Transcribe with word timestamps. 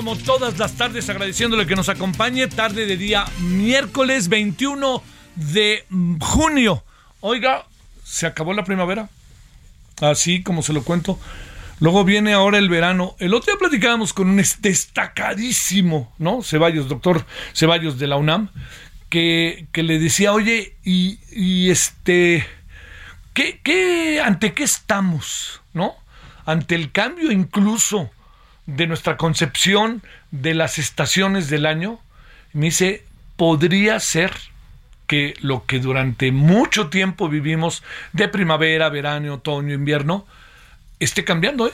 Como 0.00 0.16
todas 0.16 0.56
las 0.58 0.72
tardes 0.76 1.10
agradeciéndole 1.10 1.66
que 1.66 1.76
nos 1.76 1.90
acompañe, 1.90 2.46
tarde 2.46 2.86
de 2.86 2.96
día 2.96 3.26
miércoles 3.38 4.30
21 4.30 5.02
de 5.34 5.84
junio. 6.22 6.82
Oiga, 7.20 7.66
se 8.02 8.24
acabó 8.26 8.54
la 8.54 8.64
primavera, 8.64 9.10
así 10.00 10.42
como 10.42 10.62
se 10.62 10.72
lo 10.72 10.84
cuento. 10.84 11.18
Luego 11.80 12.02
viene 12.04 12.32
ahora 12.32 12.56
el 12.56 12.70
verano. 12.70 13.14
El 13.18 13.34
otro 13.34 13.52
día 13.52 13.58
platicábamos 13.58 14.14
con 14.14 14.30
un 14.30 14.40
es- 14.40 14.62
destacadísimo, 14.62 16.14
¿no? 16.16 16.42
Ceballos, 16.42 16.88
doctor 16.88 17.26
Ceballos 17.52 17.98
de 17.98 18.06
la 18.06 18.16
UNAM, 18.16 18.48
que, 19.10 19.66
que 19.70 19.82
le 19.82 19.98
decía, 19.98 20.32
oye, 20.32 20.76
y, 20.82 21.18
y 21.30 21.68
este, 21.68 22.46
¿qué, 23.34 23.60
qué, 23.62 24.22
ante 24.24 24.54
qué 24.54 24.62
estamos, 24.64 25.60
¿no? 25.74 25.92
Ante 26.46 26.74
el 26.74 26.90
cambio 26.90 27.30
incluso 27.32 28.08
de 28.76 28.86
nuestra 28.86 29.16
concepción 29.16 30.02
de 30.30 30.54
las 30.54 30.78
estaciones 30.78 31.48
del 31.48 31.66
año, 31.66 32.00
me 32.52 32.66
dice, 32.66 33.04
podría 33.36 33.98
ser 34.00 34.32
que 35.06 35.34
lo 35.40 35.66
que 35.66 35.80
durante 35.80 36.30
mucho 36.30 36.88
tiempo 36.88 37.28
vivimos 37.28 37.82
de 38.12 38.28
primavera, 38.28 38.88
verano, 38.88 39.34
otoño, 39.34 39.74
invierno, 39.74 40.26
esté 41.00 41.24
cambiando, 41.24 41.66
¿eh? 41.66 41.72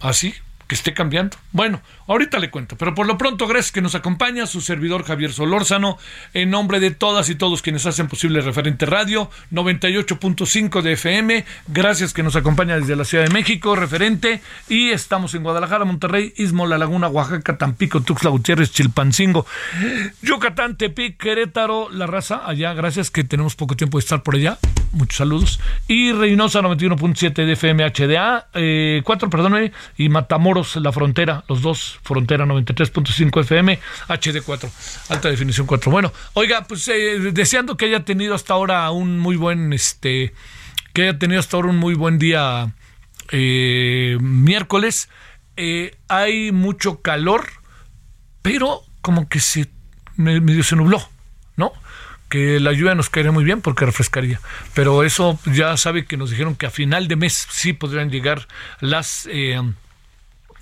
Así, 0.00 0.34
que 0.68 0.74
esté 0.74 0.92
cambiando. 0.92 1.36
Bueno, 1.50 1.80
ahorita 2.06 2.38
le 2.38 2.50
cuento, 2.50 2.76
pero 2.76 2.94
por 2.94 3.06
lo 3.06 3.16
pronto, 3.16 3.46
gracias 3.46 3.72
que 3.72 3.80
nos 3.80 3.94
acompaña 3.94 4.46
su 4.46 4.60
servidor 4.60 5.02
Javier 5.02 5.32
Solórzano, 5.32 5.98
en 6.34 6.50
nombre 6.50 6.78
de 6.78 6.90
todas 6.90 7.30
y 7.30 7.34
todos 7.34 7.62
quienes 7.62 7.86
hacen 7.86 8.06
posible 8.06 8.42
Referente 8.42 8.84
Radio, 8.84 9.30
98.5 9.50 10.82
de 10.82 10.92
FM, 10.92 11.44
gracias 11.68 12.12
que 12.12 12.22
nos 12.22 12.36
acompaña 12.36 12.78
desde 12.78 12.96
la 12.96 13.06
Ciudad 13.06 13.24
de 13.24 13.32
México, 13.32 13.74
Referente, 13.76 14.42
y 14.68 14.90
estamos 14.90 15.34
en 15.34 15.42
Guadalajara, 15.42 15.86
Monterrey, 15.86 16.34
Istmo, 16.36 16.66
La 16.66 16.76
Laguna, 16.76 17.08
Oaxaca, 17.08 17.56
Tampico, 17.56 18.02
Tuxtla 18.02 18.28
Gutiérrez, 18.28 18.70
Chilpancingo, 18.70 19.46
Yucatán, 20.20 20.76
Tepic, 20.76 21.16
Querétaro, 21.16 21.88
La 21.90 22.06
Raza, 22.06 22.42
allá, 22.44 22.74
gracias 22.74 23.10
que 23.10 23.24
tenemos 23.24 23.56
poco 23.56 23.74
tiempo 23.74 23.96
de 23.96 24.02
estar 24.02 24.22
por 24.22 24.34
allá, 24.34 24.58
muchos 24.92 25.16
saludos, 25.16 25.60
y 25.86 26.12
Reynosa 26.12 26.60
91.7 26.60 27.46
de 27.46 27.52
FM 27.52 27.90
HDA, 27.90 28.48
eh, 28.52 29.00
4, 29.02 29.30
perdón, 29.30 29.72
y 29.96 30.08
Matamoros, 30.10 30.57
La 30.76 30.92
Frontera, 30.92 31.44
los 31.48 31.62
dos, 31.62 31.98
Frontera 32.02 32.44
93.5 32.46 33.40
FM, 33.42 33.78
HD4, 34.08 34.70
alta 35.10 35.28
definición 35.28 35.66
4. 35.66 35.90
Bueno, 35.90 36.12
oiga, 36.34 36.64
pues 36.64 36.86
eh, 36.88 37.18
deseando 37.32 37.76
que 37.76 37.86
haya 37.86 38.04
tenido 38.04 38.34
hasta 38.34 38.54
ahora 38.54 38.90
un 38.90 39.18
muy 39.18 39.36
buen, 39.36 39.72
este, 39.72 40.32
que 40.92 41.02
haya 41.02 41.18
tenido 41.18 41.40
hasta 41.40 41.56
ahora 41.56 41.68
un 41.70 41.76
muy 41.78 41.94
buen 41.94 42.18
día 42.18 42.72
eh, 43.30 44.16
miércoles. 44.20 45.08
Eh, 45.56 45.96
hay 46.08 46.52
mucho 46.52 47.00
calor, 47.02 47.46
pero 48.42 48.82
como 49.02 49.28
que 49.28 49.40
se 49.40 49.68
me- 50.16 50.40
medio 50.40 50.62
se 50.62 50.76
nubló, 50.76 51.08
¿no? 51.56 51.72
Que 52.28 52.60
la 52.60 52.72
lluvia 52.72 52.94
nos 52.94 53.08
caería 53.10 53.32
muy 53.32 53.42
bien 53.42 53.60
porque 53.62 53.86
refrescaría. 53.86 54.38
Pero 54.74 55.02
eso 55.02 55.38
ya 55.46 55.76
sabe 55.78 56.04
que 56.04 56.16
nos 56.18 56.30
dijeron 56.30 56.56
que 56.56 56.66
a 56.66 56.70
final 56.70 57.08
de 57.08 57.16
mes 57.16 57.46
sí 57.50 57.72
podrían 57.72 58.10
llegar 58.10 58.46
las 58.80 59.26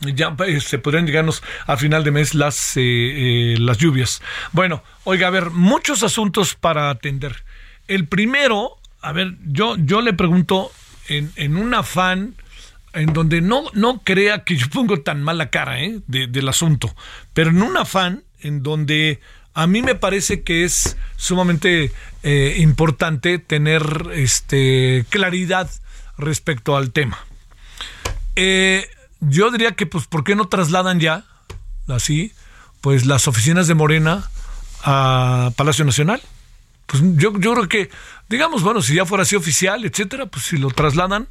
ya 0.01 0.35
eh, 0.47 0.61
se 0.61 0.79
podrían 0.79 1.07
llegarnos 1.07 1.43
a 1.67 1.77
final 1.77 2.05
de 2.05 2.11
mes 2.11 2.35
las, 2.35 2.77
eh, 2.77 2.81
eh, 2.83 3.55
las 3.59 3.79
lluvias. 3.79 4.23
Bueno, 4.53 4.83
oiga, 5.05 5.29
a 5.29 5.31
ver, 5.31 5.51
muchos 5.51 6.03
asuntos 6.03 6.55
para 6.55 6.91
atender. 6.91 7.45
El 7.89 8.07
primero, 8.07 8.77
a 9.01 9.13
ver, 9.13 9.35
yo, 9.45 9.77
yo 9.79 10.01
le 10.01 10.13
pregunto 10.13 10.71
en, 11.09 11.31
en 11.37 11.57
un 11.57 11.75
afán 11.75 12.35
en 12.93 13.13
donde 13.13 13.41
no, 13.43 13.65
no 13.75 14.01
crea 14.03 14.43
que 14.45 14.57
yo 14.57 14.69
pongo 14.71 15.01
tan 15.03 15.23
mala 15.23 15.51
cara 15.51 15.81
¿eh? 15.83 16.01
de- 16.07 16.27
del 16.27 16.49
asunto, 16.49 16.95
pero 17.35 17.51
en 17.51 17.63
un 17.63 17.77
afán 17.77 18.25
en 18.41 18.63
donde 18.63 19.21
a 19.55 19.67
mí 19.67 19.83
me 19.83 19.95
parece 19.95 20.43
que 20.43 20.65
es 20.65 20.97
sumamente 21.17 21.93
eh, 22.23 22.57
importante 22.59 23.39
tener 23.39 23.83
este, 24.15 25.05
claridad 25.11 25.71
respecto 26.19 26.77
al 26.77 26.91
tema. 26.93 27.19
Eh, 28.35 28.89
yo 29.21 29.51
diría 29.51 29.73
que, 29.73 29.87
pues, 29.87 30.07
¿por 30.07 30.25
qué 30.25 30.37
no 30.37 30.49
trasladan 30.49 31.01
ya, 31.01 31.25
así, 31.89 32.33
pues 32.81 33.07
las 33.07 33.29
oficinas 33.29 33.67
de 33.67 33.75
Morena 33.75 34.29
a 34.83 35.51
Palacio 35.57 35.85
Nacional? 35.85 36.21
Pues 36.87 37.03
yo, 37.17 37.33
yo 37.39 37.55
creo 37.55 37.69
que, 37.69 37.91
digamos, 38.29 38.63
bueno, 38.63 38.83
si 38.83 38.95
ya 38.95 39.07
fuera 39.07 39.23
así 39.23 39.37
oficial, 39.37 39.85
etcétera, 39.85 40.27
pues 40.27 40.45
si 40.45 40.57
lo 40.57 40.71
trasladan. 40.71 41.29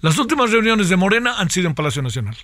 Las 0.00 0.18
últimas 0.18 0.50
reuniones 0.50 0.88
de 0.88 0.96
Morena 0.96 1.38
han 1.38 1.50
sido 1.50 1.66
en 1.66 1.74
Palacio 1.74 2.02
Nacional. 2.02 2.36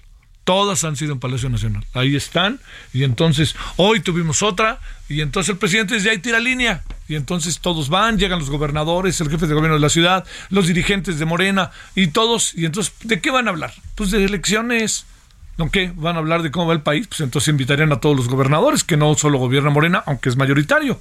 Todas 0.50 0.82
han 0.82 0.96
sido 0.96 1.12
en 1.12 1.20
Palacio 1.20 1.48
Nacional. 1.48 1.86
Ahí 1.94 2.16
están. 2.16 2.58
Y 2.92 3.04
entonces, 3.04 3.54
hoy 3.76 4.00
tuvimos 4.00 4.42
otra. 4.42 4.80
Y 5.08 5.20
entonces 5.20 5.50
el 5.50 5.58
presidente 5.58 5.94
desde 5.94 6.10
ahí 6.10 6.18
tira 6.18 6.40
línea. 6.40 6.82
Y 7.06 7.14
entonces 7.14 7.60
todos 7.60 7.88
van, 7.88 8.18
llegan 8.18 8.40
los 8.40 8.50
gobernadores, 8.50 9.20
el 9.20 9.30
jefe 9.30 9.46
de 9.46 9.54
gobierno 9.54 9.76
de 9.76 9.80
la 9.80 9.90
ciudad, 9.90 10.24
los 10.48 10.66
dirigentes 10.66 11.20
de 11.20 11.24
Morena 11.24 11.70
y 11.94 12.08
todos. 12.08 12.52
Y 12.56 12.64
entonces, 12.64 12.92
¿de 13.04 13.20
qué 13.20 13.30
van 13.30 13.46
a 13.46 13.52
hablar? 13.52 13.72
Pues 13.94 14.10
de 14.10 14.24
elecciones. 14.24 15.06
¿No 15.56 15.70
qué? 15.70 15.92
¿Van 15.94 16.16
a 16.16 16.18
hablar 16.18 16.42
de 16.42 16.50
cómo 16.50 16.66
va 16.66 16.72
el 16.72 16.82
país? 16.82 17.06
Pues 17.06 17.20
entonces 17.20 17.46
invitarían 17.46 17.92
a 17.92 18.00
todos 18.00 18.16
los 18.16 18.26
gobernadores, 18.26 18.82
que 18.82 18.96
no 18.96 19.14
solo 19.14 19.38
gobierna 19.38 19.70
Morena, 19.70 20.02
aunque 20.04 20.30
es 20.30 20.36
mayoritario, 20.36 21.00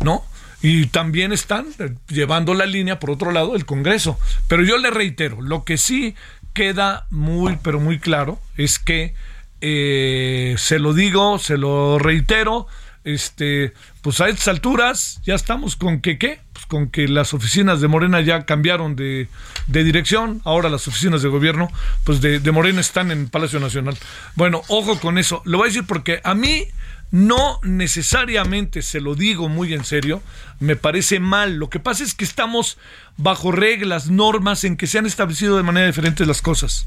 ¿no? 0.00 0.24
Y 0.60 0.86
también 0.86 1.32
están 1.32 1.66
eh, 1.78 1.94
llevando 2.08 2.52
la 2.52 2.66
línea, 2.66 2.98
por 2.98 3.12
otro 3.12 3.30
lado, 3.30 3.54
el 3.54 3.64
Congreso. 3.64 4.18
Pero 4.48 4.64
yo 4.64 4.76
le 4.76 4.90
reitero, 4.90 5.40
lo 5.40 5.62
que 5.62 5.78
sí 5.78 6.16
queda 6.58 7.06
muy, 7.10 7.56
pero 7.62 7.78
muy 7.78 8.00
claro 8.00 8.40
es 8.56 8.80
que 8.80 9.14
eh, 9.60 10.56
se 10.58 10.80
lo 10.80 10.92
digo, 10.92 11.38
se 11.38 11.56
lo 11.56 12.00
reitero, 12.00 12.66
este, 13.04 13.74
pues 14.02 14.20
a 14.20 14.28
estas 14.28 14.48
alturas 14.48 15.20
ya 15.24 15.36
estamos 15.36 15.76
con 15.76 16.00
que 16.00 16.18
qué, 16.18 16.40
con 16.68 16.88
que 16.88 17.08
las 17.08 17.34
oficinas 17.34 17.80
de 17.80 17.88
Morena 17.88 18.20
ya 18.20 18.44
cambiaron 18.44 18.94
de, 18.94 19.28
de 19.66 19.84
dirección, 19.84 20.40
ahora 20.44 20.68
las 20.68 20.86
oficinas 20.86 21.22
de 21.22 21.28
gobierno, 21.28 21.70
pues 22.04 22.20
de, 22.20 22.38
de 22.38 22.52
Morena 22.52 22.80
están 22.80 23.10
en 23.10 23.28
Palacio 23.28 23.58
Nacional. 23.58 23.98
Bueno, 24.36 24.62
ojo 24.68 25.00
con 25.00 25.18
eso, 25.18 25.42
lo 25.44 25.58
voy 25.58 25.66
a 25.66 25.70
decir 25.70 25.84
porque 25.86 26.20
a 26.22 26.34
mí 26.34 26.66
no 27.10 27.58
necesariamente, 27.62 28.82
se 28.82 29.00
lo 29.00 29.14
digo 29.14 29.48
muy 29.48 29.72
en 29.72 29.84
serio, 29.84 30.22
me 30.60 30.76
parece 30.76 31.20
mal. 31.20 31.56
Lo 31.56 31.70
que 31.70 31.80
pasa 31.80 32.04
es 32.04 32.14
que 32.14 32.24
estamos 32.24 32.76
bajo 33.16 33.50
reglas, 33.50 34.10
normas 34.10 34.64
en 34.64 34.76
que 34.76 34.86
se 34.86 34.98
han 34.98 35.06
establecido 35.06 35.56
de 35.56 35.62
manera 35.62 35.86
diferente 35.86 36.26
las 36.26 36.42
cosas. 36.42 36.86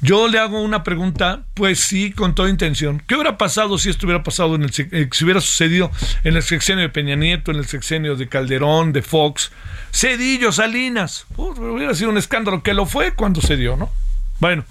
Yo 0.00 0.28
le 0.28 0.38
hago 0.38 0.62
una 0.62 0.84
pregunta, 0.84 1.42
pues 1.54 1.80
sí, 1.80 2.12
con 2.12 2.34
toda 2.34 2.50
intención. 2.50 3.02
¿Qué 3.06 3.16
hubiera 3.16 3.36
pasado 3.36 3.78
si 3.78 3.90
esto 3.90 4.06
hubiera 4.06 4.22
pasado 4.22 4.54
en 4.54 4.62
el 4.62 4.70
eh, 4.92 5.08
si 5.10 5.24
hubiera 5.24 5.40
sucedido 5.40 5.90
en 6.22 6.36
el 6.36 6.42
sexenio 6.42 6.82
de 6.82 6.88
Peña 6.88 7.16
Nieto, 7.16 7.50
en 7.50 7.56
el 7.56 7.66
sexenio 7.66 8.14
de 8.14 8.28
Calderón, 8.28 8.92
de 8.92 9.02
Fox, 9.02 9.50
Cedillo, 9.92 10.52
Salinas? 10.52 11.26
hubiera 11.36 11.94
sido 11.94 12.10
un 12.10 12.18
escándalo 12.18 12.62
que 12.62 12.74
lo 12.74 12.86
fue 12.86 13.12
cuando 13.12 13.40
se 13.40 13.56
dio, 13.56 13.76
¿no? 13.76 13.90
Bueno, 14.38 14.64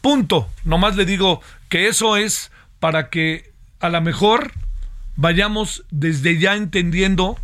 punto. 0.00 0.48
Nomás 0.64 0.96
le 0.96 1.04
digo 1.04 1.42
que 1.68 1.88
eso 1.88 2.16
es 2.16 2.50
para 2.80 3.10
que 3.10 3.52
a 3.80 3.90
lo 3.90 4.00
mejor 4.00 4.52
vayamos 5.16 5.84
desde 5.90 6.38
ya 6.38 6.54
entendiendo 6.54 7.38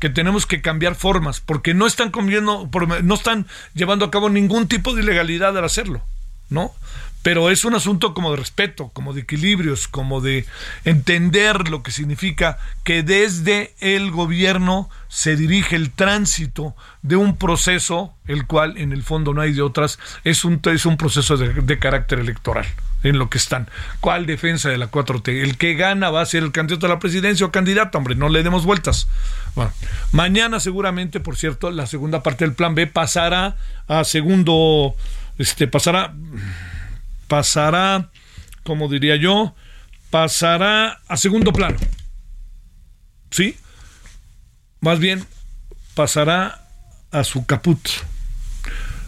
que 0.00 0.10
tenemos 0.10 0.44
que 0.44 0.60
cambiar 0.60 0.96
formas, 0.96 1.40
porque 1.40 1.72
no 1.72 1.86
están 1.86 2.12
no 2.12 3.14
están 3.14 3.46
llevando 3.72 4.04
a 4.04 4.10
cabo 4.10 4.28
ningún 4.28 4.68
tipo 4.68 4.94
de 4.94 5.02
ilegalidad 5.02 5.56
al 5.56 5.64
hacerlo. 5.64 6.02
¿No? 6.50 6.72
Pero 7.24 7.48
es 7.48 7.64
un 7.64 7.74
asunto 7.74 8.12
como 8.12 8.32
de 8.32 8.36
respeto, 8.36 8.90
como 8.90 9.14
de 9.14 9.22
equilibrios, 9.22 9.88
como 9.88 10.20
de 10.20 10.44
entender 10.84 11.70
lo 11.70 11.82
que 11.82 11.90
significa 11.90 12.58
que 12.84 13.02
desde 13.02 13.72
el 13.80 14.10
gobierno 14.10 14.90
se 15.08 15.34
dirige 15.34 15.74
el 15.74 15.90
tránsito 15.90 16.76
de 17.00 17.16
un 17.16 17.38
proceso, 17.38 18.12
el 18.26 18.46
cual 18.46 18.76
en 18.76 18.92
el 18.92 19.02
fondo 19.02 19.32
no 19.32 19.40
hay 19.40 19.54
de 19.54 19.62
otras, 19.62 19.98
es 20.24 20.44
un, 20.44 20.60
es 20.64 20.84
un 20.84 20.98
proceso 20.98 21.38
de, 21.38 21.78
carácter 21.78 22.18
electoral 22.18 22.66
en 23.02 23.18
lo 23.18 23.30
que 23.30 23.38
están. 23.38 23.70
¿Cuál 24.00 24.26
defensa 24.26 24.68
de 24.68 24.76
la 24.76 24.90
4T? 24.90 25.28
El 25.28 25.56
que 25.56 25.72
gana 25.76 26.10
va 26.10 26.20
a 26.20 26.26
ser 26.26 26.42
el 26.42 26.52
candidato 26.52 26.84
a 26.84 26.90
la 26.90 26.98
presidencia 26.98 27.46
o 27.46 27.50
candidato, 27.50 27.96
hombre, 27.96 28.16
no 28.16 28.28
le 28.28 28.42
demos 28.42 28.66
vueltas. 28.66 29.08
Bueno, 29.54 29.72
mañana 30.12 30.60
seguramente, 30.60 31.20
por 31.20 31.38
cierto, 31.38 31.70
la 31.70 31.86
segunda 31.86 32.22
parte 32.22 32.44
del 32.44 32.52
plan 32.52 32.74
B 32.74 32.86
pasará 32.86 33.56
a 33.88 34.04
segundo 34.04 34.94
este 35.38 35.66
pasará 35.66 36.14
pasará 37.28 38.10
como 38.62 38.88
diría 38.88 39.16
yo 39.16 39.54
pasará 40.10 41.00
a 41.08 41.16
segundo 41.16 41.52
plano. 41.52 41.76
Sí 43.30 43.56
más 44.84 44.98
bien 44.98 45.24
pasará 45.94 46.60
a 47.10 47.24
su 47.24 47.46
caput. 47.46 47.80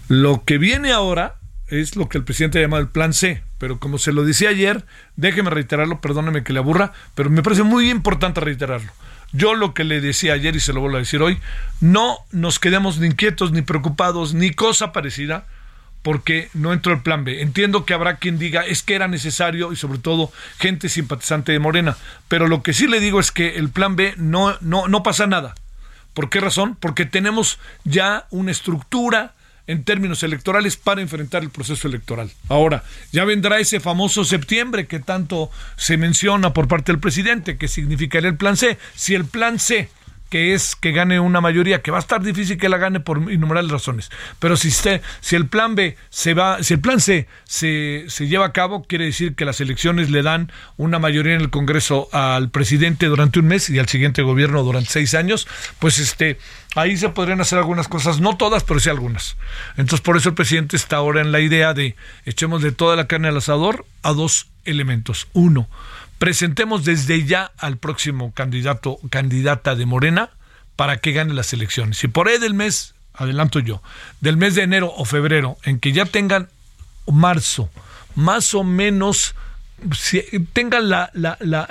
Lo 0.08 0.44
que 0.44 0.56
viene 0.56 0.90
ahora 0.90 1.36
es 1.68 1.96
lo 1.96 2.08
que 2.08 2.16
el 2.16 2.24
presidente 2.24 2.58
ha 2.58 2.62
llamado 2.62 2.82
el 2.82 2.88
plan 2.88 3.12
C, 3.12 3.42
pero 3.58 3.78
como 3.78 3.98
se 3.98 4.12
lo 4.12 4.24
decía 4.24 4.48
ayer, 4.48 4.86
déjeme 5.16 5.50
reiterarlo, 5.50 6.00
perdóneme 6.00 6.44
que 6.44 6.54
le 6.54 6.60
aburra, 6.60 6.92
pero 7.14 7.28
me 7.28 7.42
parece 7.42 7.62
muy 7.62 7.90
importante 7.90 8.40
reiterarlo. 8.40 8.90
Yo 9.32 9.54
lo 9.54 9.74
que 9.74 9.84
le 9.84 10.00
decía 10.00 10.32
ayer 10.32 10.56
y 10.56 10.60
se 10.60 10.72
lo 10.72 10.80
vuelvo 10.80 10.96
a 10.96 11.00
decir 11.00 11.20
hoy, 11.20 11.38
no 11.80 12.16
nos 12.30 12.58
quedemos 12.58 12.98
ni 12.98 13.08
inquietos, 13.08 13.52
ni 13.52 13.60
preocupados, 13.60 14.32
ni 14.32 14.52
cosa 14.52 14.92
parecida, 14.92 15.46
porque 16.06 16.50
no 16.54 16.72
entró 16.72 16.92
el 16.92 17.00
plan 17.00 17.24
B. 17.24 17.42
Entiendo 17.42 17.84
que 17.84 17.92
habrá 17.92 18.18
quien 18.18 18.38
diga 18.38 18.64
es 18.64 18.84
que 18.84 18.94
era 18.94 19.08
necesario 19.08 19.72
y 19.72 19.76
sobre 19.76 19.98
todo 19.98 20.30
gente 20.56 20.88
simpatizante 20.88 21.50
de 21.50 21.58
Morena, 21.58 21.96
pero 22.28 22.46
lo 22.46 22.62
que 22.62 22.74
sí 22.74 22.86
le 22.86 23.00
digo 23.00 23.18
es 23.18 23.32
que 23.32 23.56
el 23.56 23.70
plan 23.70 23.96
B 23.96 24.14
no, 24.16 24.56
no, 24.60 24.86
no 24.86 25.02
pasa 25.02 25.26
nada. 25.26 25.56
¿Por 26.14 26.30
qué 26.30 26.38
razón? 26.38 26.76
Porque 26.78 27.06
tenemos 27.06 27.58
ya 27.82 28.28
una 28.30 28.52
estructura 28.52 29.34
en 29.66 29.82
términos 29.82 30.22
electorales 30.22 30.76
para 30.76 31.00
enfrentar 31.00 31.42
el 31.42 31.50
proceso 31.50 31.88
electoral. 31.88 32.30
Ahora, 32.48 32.84
ya 33.10 33.24
vendrá 33.24 33.58
ese 33.58 33.80
famoso 33.80 34.24
septiembre 34.24 34.86
que 34.86 35.00
tanto 35.00 35.50
se 35.76 35.96
menciona 35.96 36.52
por 36.52 36.68
parte 36.68 36.92
del 36.92 37.00
presidente, 37.00 37.56
que 37.56 37.66
significaría 37.66 38.30
el 38.30 38.36
plan 38.36 38.56
C. 38.56 38.78
Si 38.94 39.16
el 39.16 39.24
plan 39.24 39.58
C 39.58 39.90
que 40.28 40.54
es 40.54 40.76
que 40.76 40.92
gane 40.92 41.20
una 41.20 41.40
mayoría, 41.40 41.82
que 41.82 41.90
va 41.90 41.98
a 41.98 42.00
estar 42.00 42.22
difícil 42.22 42.58
que 42.58 42.68
la 42.68 42.78
gane 42.78 43.00
por 43.00 43.30
innumerables 43.32 43.70
razones. 43.72 44.10
Pero 44.38 44.56
si, 44.56 44.68
usted, 44.68 45.02
si 45.20 45.36
el 45.36 45.46
plan 45.46 45.74
B 45.74 45.96
se 46.10 46.34
va, 46.34 46.62
si 46.62 46.74
el 46.74 46.80
plan 46.80 47.00
C 47.00 47.26
se, 47.44 48.04
se 48.08 48.26
lleva 48.26 48.46
a 48.46 48.52
cabo, 48.52 48.84
quiere 48.84 49.04
decir 49.04 49.34
que 49.34 49.44
las 49.44 49.60
elecciones 49.60 50.10
le 50.10 50.22
dan 50.22 50.50
una 50.76 50.98
mayoría 50.98 51.34
en 51.34 51.40
el 51.40 51.50
Congreso 51.50 52.08
al 52.12 52.50
presidente 52.50 53.06
durante 53.06 53.38
un 53.38 53.46
mes 53.46 53.70
y 53.70 53.78
al 53.78 53.88
siguiente 53.88 54.22
gobierno 54.22 54.62
durante 54.62 54.90
seis 54.90 55.14
años, 55.14 55.46
pues 55.78 55.98
este 55.98 56.38
ahí 56.74 56.96
se 56.96 57.08
podrían 57.08 57.40
hacer 57.40 57.58
algunas 57.58 57.88
cosas, 57.88 58.20
no 58.20 58.36
todas, 58.36 58.62
pero 58.64 58.80
sí 58.80 58.90
algunas. 58.90 59.36
Entonces, 59.76 60.00
por 60.00 60.16
eso 60.16 60.28
el 60.28 60.34
presidente 60.34 60.76
está 60.76 60.96
ahora 60.96 61.20
en 61.20 61.32
la 61.32 61.40
idea 61.40 61.74
de 61.74 61.96
echemos 62.24 62.62
de 62.62 62.72
toda 62.72 62.96
la 62.96 63.06
carne 63.06 63.28
al 63.28 63.36
asador 63.36 63.86
a 64.02 64.12
dos 64.12 64.48
elementos. 64.64 65.28
Uno, 65.32 65.68
presentemos 66.18 66.84
desde 66.84 67.24
ya 67.24 67.52
al 67.58 67.76
próximo 67.78 68.32
candidato 68.32 68.98
candidata 69.10 69.74
de 69.74 69.86
Morena 69.86 70.30
para 70.76 70.98
que 70.98 71.12
gane 71.12 71.34
las 71.34 71.52
elecciones. 71.52 72.02
Y 72.04 72.08
por 72.08 72.28
ahí 72.28 72.38
del 72.38 72.54
mes, 72.54 72.94
adelanto 73.14 73.58
yo, 73.60 73.82
del 74.20 74.36
mes 74.36 74.54
de 74.54 74.62
enero 74.62 74.92
o 74.96 75.04
febrero, 75.04 75.56
en 75.64 75.80
que 75.80 75.92
ya 75.92 76.04
tengan 76.04 76.48
marzo, 77.06 77.70
más 78.14 78.54
o 78.54 78.64
menos 78.64 79.34
tengan 80.52 80.88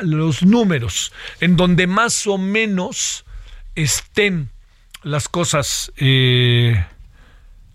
los 0.02 0.44
números 0.44 1.12
en 1.40 1.58
donde 1.58 1.88
más 1.88 2.28
o 2.28 2.38
menos 2.38 3.26
estén 3.74 4.50
las 5.02 5.28
cosas 5.28 5.92
eh, 5.98 6.86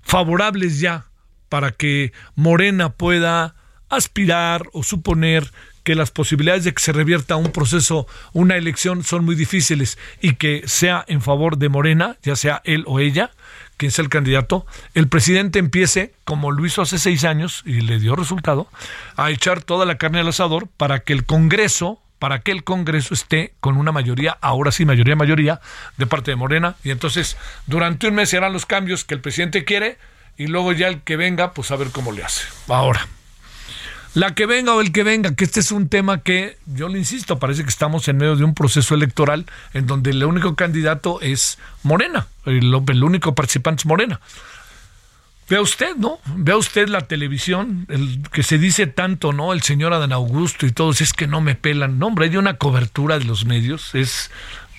favorables 0.03 0.81
ya 0.81 1.07
para 1.49 1.73
que 1.73 2.13
Morena 2.37 2.91
pueda 2.91 3.57
aspirar 3.89 4.63
o 4.73 4.83
suponer 4.85 5.51
que 5.83 5.95
las 5.95 6.11
posibilidades 6.11 6.65
de 6.65 6.75
que 6.75 6.83
se 6.83 6.93
revierta 6.93 7.37
un 7.37 7.53
proceso, 7.53 8.07
una 8.33 8.57
elección, 8.57 9.05
son 9.05 9.25
muy 9.25 9.35
difíciles 9.35 9.99
y 10.21 10.35
que 10.35 10.63
sea 10.67 11.05
en 11.09 11.23
favor 11.23 11.59
de 11.59 11.69
Morena, 11.69 12.17
ya 12.23 12.37
sea 12.37 12.61
él 12.65 12.85
o 12.87 13.01
ella, 13.01 13.31
quien 13.77 13.91
sea 13.91 14.03
el 14.03 14.11
candidato, 14.11 14.67
el 14.95 15.09
presidente 15.09 15.59
empiece, 15.59 16.13
como 16.25 16.51
lo 16.51 16.67
hizo 16.67 16.83
hace 16.83 16.99
seis 16.99 17.25
años 17.25 17.63
y 17.65 17.81
le 17.81 17.99
dio 17.99 18.15
resultado, 18.15 18.69
a 19.17 19.31
echar 19.31 19.63
toda 19.63 19.87
la 19.87 19.97
carne 19.97 20.21
al 20.21 20.29
asador 20.29 20.69
para 20.77 21.01
que 21.01 21.15
el 21.15 21.25
Congreso, 21.25 21.99
para 22.19 22.41
que 22.41 22.53
el 22.53 22.63
Congreso 22.63 23.15
esté 23.15 23.55
con 23.61 23.79
una 23.79 23.91
mayoría, 23.91 24.37
ahora 24.43 24.71
sí, 24.71 24.85
mayoría, 24.85 25.17
mayoría, 25.17 25.61
de 25.97 26.07
parte 26.07 26.31
de 26.31 26.37
Morena, 26.37 26.77
y 26.85 26.91
entonces 26.91 27.39
durante 27.67 28.07
un 28.07 28.17
mes 28.17 28.29
se 28.29 28.37
harán 28.37 28.53
los 28.53 28.67
cambios 28.67 29.05
que 29.05 29.15
el 29.15 29.21
presidente 29.21 29.65
quiere, 29.65 29.97
y 30.37 30.47
luego 30.47 30.73
ya 30.73 30.89
el 30.89 31.01
que 31.01 31.17
venga, 31.17 31.53
pues 31.55 31.71
a 31.71 31.77
ver 31.77 31.89
cómo 31.89 32.13
le 32.13 32.23
hace. 32.23 32.43
Ahora. 32.69 33.07
La 34.15 34.35
que 34.35 34.47
venga 34.47 34.75
o 34.75 34.81
el 34.81 34.91
que 34.91 35.05
venga, 35.05 35.35
que 35.37 35.45
este 35.45 35.61
es 35.61 35.71
un 35.71 35.89
tema 35.89 36.23
que, 36.23 36.59
yo 36.67 36.89
le 36.89 36.99
insisto, 36.99 37.39
parece 37.39 37.63
que 37.63 37.69
estamos 37.69 38.09
en 38.09 38.17
medio 38.17 38.35
de 38.35 38.43
un 38.43 38.55
proceso 38.55 38.95
electoral 38.95 39.47
en 39.73 39.87
donde 39.87 40.11
el 40.11 40.25
único 40.25 40.57
candidato 40.57 41.21
es 41.21 41.59
Morena, 41.85 42.27
el, 42.45 42.75
único 42.75 43.35
participante 43.37 43.83
es 43.83 43.87
Morena. 43.87 44.21
Vea 45.49 45.61
usted, 45.63 45.97
¿no? 45.97 46.19
Vea 46.37 46.57
usted 46.57 46.89
la 46.89 47.03
televisión, 47.03 47.87
el 47.89 48.23
que 48.33 48.43
se 48.43 48.59
dice 48.59 48.87
tanto, 48.87 49.33
¿no? 49.33 49.53
El 49.53 49.63
señor 49.63 49.93
Adán 49.93 50.13
Augusto 50.13 50.67
y 50.67 50.73
todos, 50.73 51.01
es 51.01 51.13
que 51.13 51.27
no 51.27 51.41
me 51.41 51.55
pelan. 51.55 51.99
No, 51.99 52.09
hombre, 52.09 52.27
hay 52.27 52.37
una 52.37 52.55
cobertura 52.55 53.19
de 53.19 53.25
los 53.25 53.45
medios, 53.45 53.95
es 53.95 54.31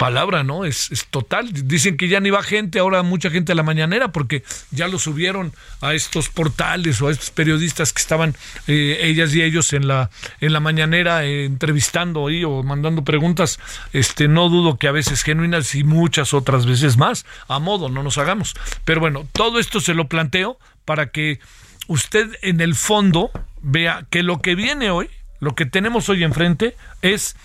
palabra, 0.02 0.44
¿no? 0.44 0.66
Es, 0.66 0.92
es, 0.92 1.06
total. 1.06 1.48
Dicen 1.68 1.96
que 1.96 2.08
ya 2.08 2.20
ni 2.20 2.32
va 2.32 2.42
gente, 2.42 2.80
ahora 2.80 3.04
mucha 3.04 3.30
gente 3.30 3.52
a 3.52 3.56
la 3.56 3.62
mañanera, 3.62 4.12
porque 4.12 4.44
ya 4.72 4.88
lo 4.88 4.98
subieron 4.98 5.54
a 5.80 5.94
estos 5.94 6.28
portales 6.30 7.00
o 7.04 7.08
a 7.08 7.12
estos 7.12 7.30
periodistas 7.30 7.94
que 7.94 8.02
estaban 8.02 8.36
eh, 8.66 8.98
ellas 9.04 9.36
y 9.36 9.44
ellos 9.44 9.74
en 9.74 9.88
la, 9.88 10.10
en 10.40 10.54
la 10.54 10.60
mañanera 10.60 11.24
eh, 11.24 11.46
entrevistando 11.46 12.26
ahí 12.26 12.44
o 12.44 12.64
mandando 12.64 13.04
preguntas. 13.04 13.60
Este, 13.94 14.28
no 14.28 14.50
dudo 14.50 14.80
que 14.80 14.88
a 14.88 14.92
veces 14.92 15.22
genuinas 15.22 15.76
y 15.76 15.84
muchas 15.84 16.34
otras 16.34 16.66
veces 16.66 16.98
más, 16.98 17.28
a 17.48 17.60
modo, 17.60 17.88
no 17.88 18.02
nos 18.02 18.18
hagamos. 18.18 18.56
Pero 18.86 19.02
bueno, 19.02 19.28
todo 19.32 19.60
esto 19.60 19.82
se 19.82 19.94
lo 19.94 20.08
planteo 20.08 20.58
para 20.84 21.12
que 21.12 21.40
usted 21.86 22.28
en 22.42 22.60
el 22.60 22.74
fondo 22.74 23.30
vea 23.62 24.08
que 24.10 24.24
lo 24.24 24.42
que 24.42 24.56
viene 24.56 24.90
hoy, 24.90 25.12
lo 25.40 25.54
que 25.54 25.68
tenemos 25.68 26.10
hoy 26.10 26.24
enfrente, 26.24 26.76
es 27.04 27.36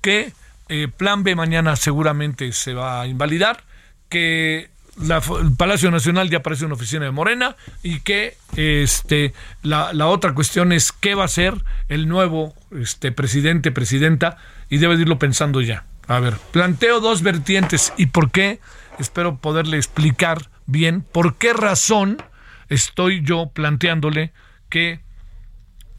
que 0.00 0.32
eh, 0.68 0.88
plan 0.88 1.22
B 1.22 1.34
mañana 1.34 1.76
seguramente 1.76 2.52
se 2.52 2.74
va 2.74 3.02
a 3.02 3.06
invalidar, 3.06 3.64
que 4.08 4.70
el 5.00 5.52
Palacio 5.56 5.90
Nacional 5.90 6.28
ya 6.28 6.42
parece 6.42 6.64
una 6.64 6.74
oficina 6.74 7.04
de 7.04 7.10
Morena 7.10 7.56
y 7.82 8.00
que 8.00 8.36
este 8.56 9.32
la, 9.62 9.92
otra 10.06 10.34
cuestión 10.34 10.72
es 10.72 10.92
qué 10.92 11.14
va 11.14 11.24
a 11.24 11.28
ser 11.28 11.54
el 11.88 12.08
nuevo 12.08 12.54
este 12.72 13.12
presidente, 13.12 13.70
presidenta 13.70 14.38
y 14.68 14.78
debe 14.78 14.94
irlo 14.94 15.18
pensando 15.18 15.60
ya. 15.60 15.84
A 16.06 16.20
ver, 16.20 16.36
planteo 16.52 17.00
dos 17.00 17.22
vertientes 17.22 17.92
y 17.96 18.06
por 18.06 18.30
qué 18.30 18.60
espero 18.98 19.36
poderle 19.36 19.76
explicar 19.76 20.48
bien 20.66 21.02
por 21.02 21.36
qué 21.36 21.52
razón 21.52 22.22
estoy 22.68 23.22
yo 23.22 23.50
planteándole 23.52 24.32
que 24.68 25.00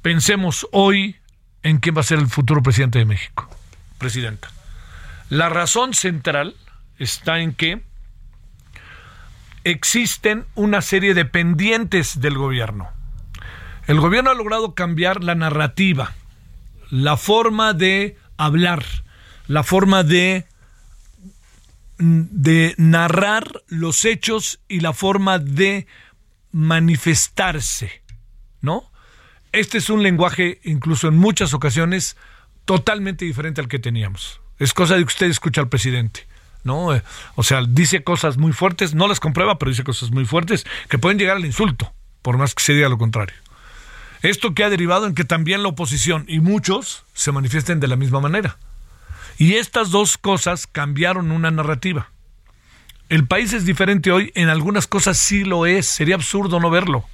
pensemos 0.02 0.68
hoy 0.72 1.16
en 1.64 1.78
quién 1.78 1.96
va 1.96 2.02
a 2.02 2.04
ser 2.04 2.20
el 2.20 2.28
futuro 2.28 2.62
presidente 2.62 3.00
de 3.00 3.06
México. 3.06 3.50
Presidenta. 3.98 4.50
La 5.29 5.50
razón 5.50 5.93
central 5.93 6.55
está 6.98 7.39
en 7.39 7.53
que 7.53 7.83
existen 9.63 10.45
una 10.55 10.81
serie 10.81 11.13
de 11.13 11.25
pendientes 11.25 12.19
del 12.19 12.38
gobierno. 12.38 12.89
El 13.88 14.00
gobierno 14.00 14.31
ha 14.31 14.36
logrado 14.36 14.75
cambiar 14.75 15.24
la 15.24 15.36
narrativa, 15.36 16.13
la 16.89 17.17
forma 17.17 17.74
de 17.74 18.17
hablar, 18.38 18.83
la 19.48 19.63
forma 19.63 20.03
de, 20.03 20.45
de 21.98 22.75
narrar 22.77 23.63
los 23.67 24.05
hechos 24.05 24.59
y 24.67 24.79
la 24.79 24.93
forma 24.93 25.39
de 25.39 25.88
manifestarse, 26.51 28.01
¿no? 28.62 28.89
este 29.51 29.79
es 29.79 29.89
un 29.89 30.03
lenguaje, 30.03 30.59
incluso 30.63 31.07
en 31.07 31.17
muchas 31.17 31.53
ocasiones, 31.53 32.17
totalmente 32.65 33.25
diferente 33.25 33.62
al 33.62 33.67
que 33.67 33.79
teníamos. 33.79 34.41
Es 34.60 34.74
cosa 34.74 34.96
de 34.96 35.01
que 35.01 35.08
usted 35.08 35.28
escucha 35.28 35.62
al 35.62 35.70
presidente. 35.70 36.28
¿no? 36.63 36.94
Eh, 36.94 37.04
o 37.36 37.44
sea, 37.44 37.63
dice 37.68 38.04
cosas 38.04 38.38
muy 38.38 38.51
fuertes, 38.51 38.94
no 38.94 39.08
las 39.08 39.20
comprueba, 39.20 39.58
pero 39.58 39.72
dice 39.72 39.84
cosas 39.84 40.12
muy 40.12 40.25
fuertes 40.25 40.66
que 40.89 40.98
pueden 40.98 41.18
llegar 41.18 41.38
al 41.38 41.46
insulto, 41.46 41.94
por 42.22 42.38
más 42.38 42.54
que 42.54 42.63
se 42.63 42.74
diga 42.74 42.89
lo 42.89 42.98
contrario. 42.98 43.36
Esto 44.22 44.54
que 44.54 44.63
ha 44.63 44.70
derivado 44.70 45.08
en 45.08 45.16
que 45.16 45.24
también 45.24 45.63
la 45.63 45.70
oposición 45.70 46.25
y 46.28 46.39
muchos 46.42 47.06
se 47.13 47.32
manifiesten 47.32 47.80
de 47.80 47.88
la 47.88 47.96
misma 47.96 48.20
manera. 48.20 48.58
Y 49.38 49.54
estas 49.54 49.92
dos 49.92 50.18
cosas 50.18 50.68
cambiaron 50.68 51.32
una 51.32 51.51
narrativa. 51.51 52.10
El 53.08 53.25
país 53.25 53.54
es 53.54 53.66
diferente 53.66 54.12
hoy, 54.12 54.32
en 54.36 54.50
algunas 54.50 54.86
cosas 54.86 55.18
sí 55.18 55.46
lo 55.46 55.66
es, 55.66 55.86
sería 55.86 56.16
absurdo 56.16 56.60
no 56.60 56.70
verlo. 56.70 57.06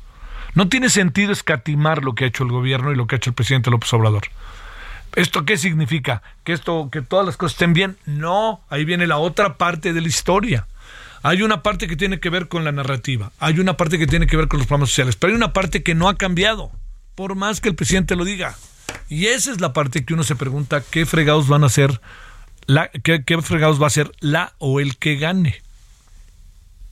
No 0.56 0.68
tiene 0.68 0.90
sentido 0.90 1.32
escatimar 1.32 2.04
lo 2.04 2.16
que 2.16 2.24
ha 2.24 2.28
hecho 2.28 2.44
el 2.44 2.52
gobierno 2.52 2.92
y 2.92 2.96
lo 2.96 3.06
que 3.06 3.16
ha 3.16 3.18
hecho 3.18 3.30
el 3.30 3.36
presidente 3.36 3.70
López 3.70 3.94
Obrador. 3.94 4.24
¿Esto 5.15 5.45
qué 5.45 5.57
significa? 5.57 6.22
¿Que 6.43 6.53
esto, 6.53 6.89
que 6.91 7.01
todas 7.01 7.25
las 7.25 7.38
cosas 7.38 7.53
estén 7.53 7.74
bien? 7.74 7.98
No, 8.05 8.62
ahí 8.69 8.84
viene 8.84 9.07
la 9.07 9.17
otra 9.17 9.55
parte 9.57 9.93
de 9.93 10.01
la 10.01 10.07
historia. 10.07 10.67
Hay 11.24 11.41
una 11.41 11.63
parte 11.63 11.88
que 11.88 11.95
tiene 11.95 12.19
que 12.19 12.29
ver 12.29 12.48
con 12.48 12.63
la 12.65 12.72
narrativa, 12.72 13.31
hay 13.39 13.60
una 13.60 13.77
parte 13.77 13.98
que 13.98 14.05
tiene 14.05 14.27
que 14.27 14.38
ver 14.38 14.48
con 14.48 14.60
los 14.60 14.67
programas 14.67 14.89
sociales, 14.89 15.15
pero 15.15 15.31
hay 15.31 15.38
una 15.38 15.53
parte 15.53 15.81
que 15.81 15.95
no 15.95 16.07
ha 16.07 16.17
cambiado, 16.17 16.72
por 17.15 17.34
más 17.34 17.62
que 17.62 17.69
el 17.69 17.75
presidente 17.75 18.15
lo 18.15 18.25
diga. 18.25 18.55
Y 19.10 19.27
esa 19.27 19.51
es 19.51 19.60
la 19.60 19.74
parte 19.74 20.05
que 20.05 20.13
uno 20.13 20.24
se 20.24 20.36
pregunta 20.36 20.84
qué 20.88 21.07
fregados 21.07 21.48
van 21.48 21.63
a 21.63 21.69
ser, 21.69 22.00
la, 22.67 22.89
qué, 22.89 23.24
qué 23.24 23.41
fregados 23.41 23.81
va 23.81 23.88
a 23.88 23.91
ser 23.91 24.12
la 24.19 24.53
o 24.60 24.79
el 24.79 24.98
que 24.98 25.15
gane. 25.15 25.63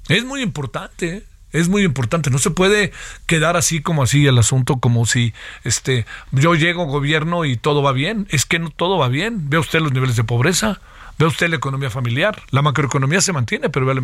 Es 0.07 0.25
muy 0.25 0.41
importante. 0.41 1.17
¿eh? 1.17 1.23
Es 1.53 1.69
muy 1.69 1.83
importante, 1.83 2.31
no 2.31 2.39
se 2.39 2.49
puede 2.49 2.91
quedar 3.27 3.55
así 3.55 3.81
como 3.81 4.01
así 4.01 4.25
el 4.25 4.39
asunto, 4.39 4.77
como 4.77 5.05
si 5.05 5.33
este 5.63 6.07
yo 6.31 6.55
llego 6.55 6.85
gobierno 6.85 7.45
y 7.45 7.57
todo 7.57 7.83
va 7.83 7.91
bien. 7.91 8.27
Es 8.31 8.45
que 8.45 8.57
no 8.57 8.71
todo 8.71 8.97
va 8.97 9.07
bien. 9.07 9.49
Ve 9.49 9.59
usted 9.59 9.79
los 9.79 9.93
niveles 9.93 10.15
de 10.15 10.23
pobreza, 10.23 10.81
ve 11.19 11.27
usted 11.27 11.49
la 11.49 11.57
economía 11.57 11.91
familiar, 11.91 12.41
la 12.49 12.63
macroeconomía 12.63 13.21
se 13.21 13.33
mantiene, 13.33 13.69
pero 13.69 13.85
ve 13.85 13.93
la, 13.93 14.01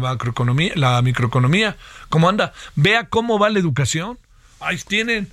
macroeconomía, 0.00 0.72
la 0.74 1.00
microeconomía, 1.00 1.76
cómo 2.08 2.28
anda. 2.28 2.52
Vea 2.74 3.04
cómo 3.04 3.38
va 3.38 3.48
la 3.48 3.60
educación. 3.60 4.18
Ahí 4.58 4.78
tienen 4.86 5.28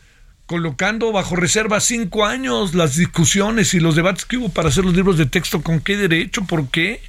colocando 0.46 1.12
bajo 1.12 1.36
reserva 1.36 1.80
cinco 1.80 2.28
años 2.28 2.76
las 2.76 2.96
discusiones 2.96 3.74
y 3.74 3.80
los 3.80 3.96
debates 3.96 4.26
que 4.26 4.38
hubo 4.38 4.50
para 4.50 4.70
hacer 4.70 4.86
los 4.86 4.94
libros 4.94 5.18
de 5.18 5.26
texto. 5.26 5.64
¿Con 5.64 5.80
qué 5.80 5.98
derecho? 5.98 6.44
¿Por 6.44 6.70
qué? 6.70 7.02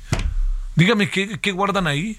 Dígame 0.77 1.11
qué, 1.11 1.39
qué 1.39 1.53
guardan 1.53 1.87
ahí. 1.87 2.19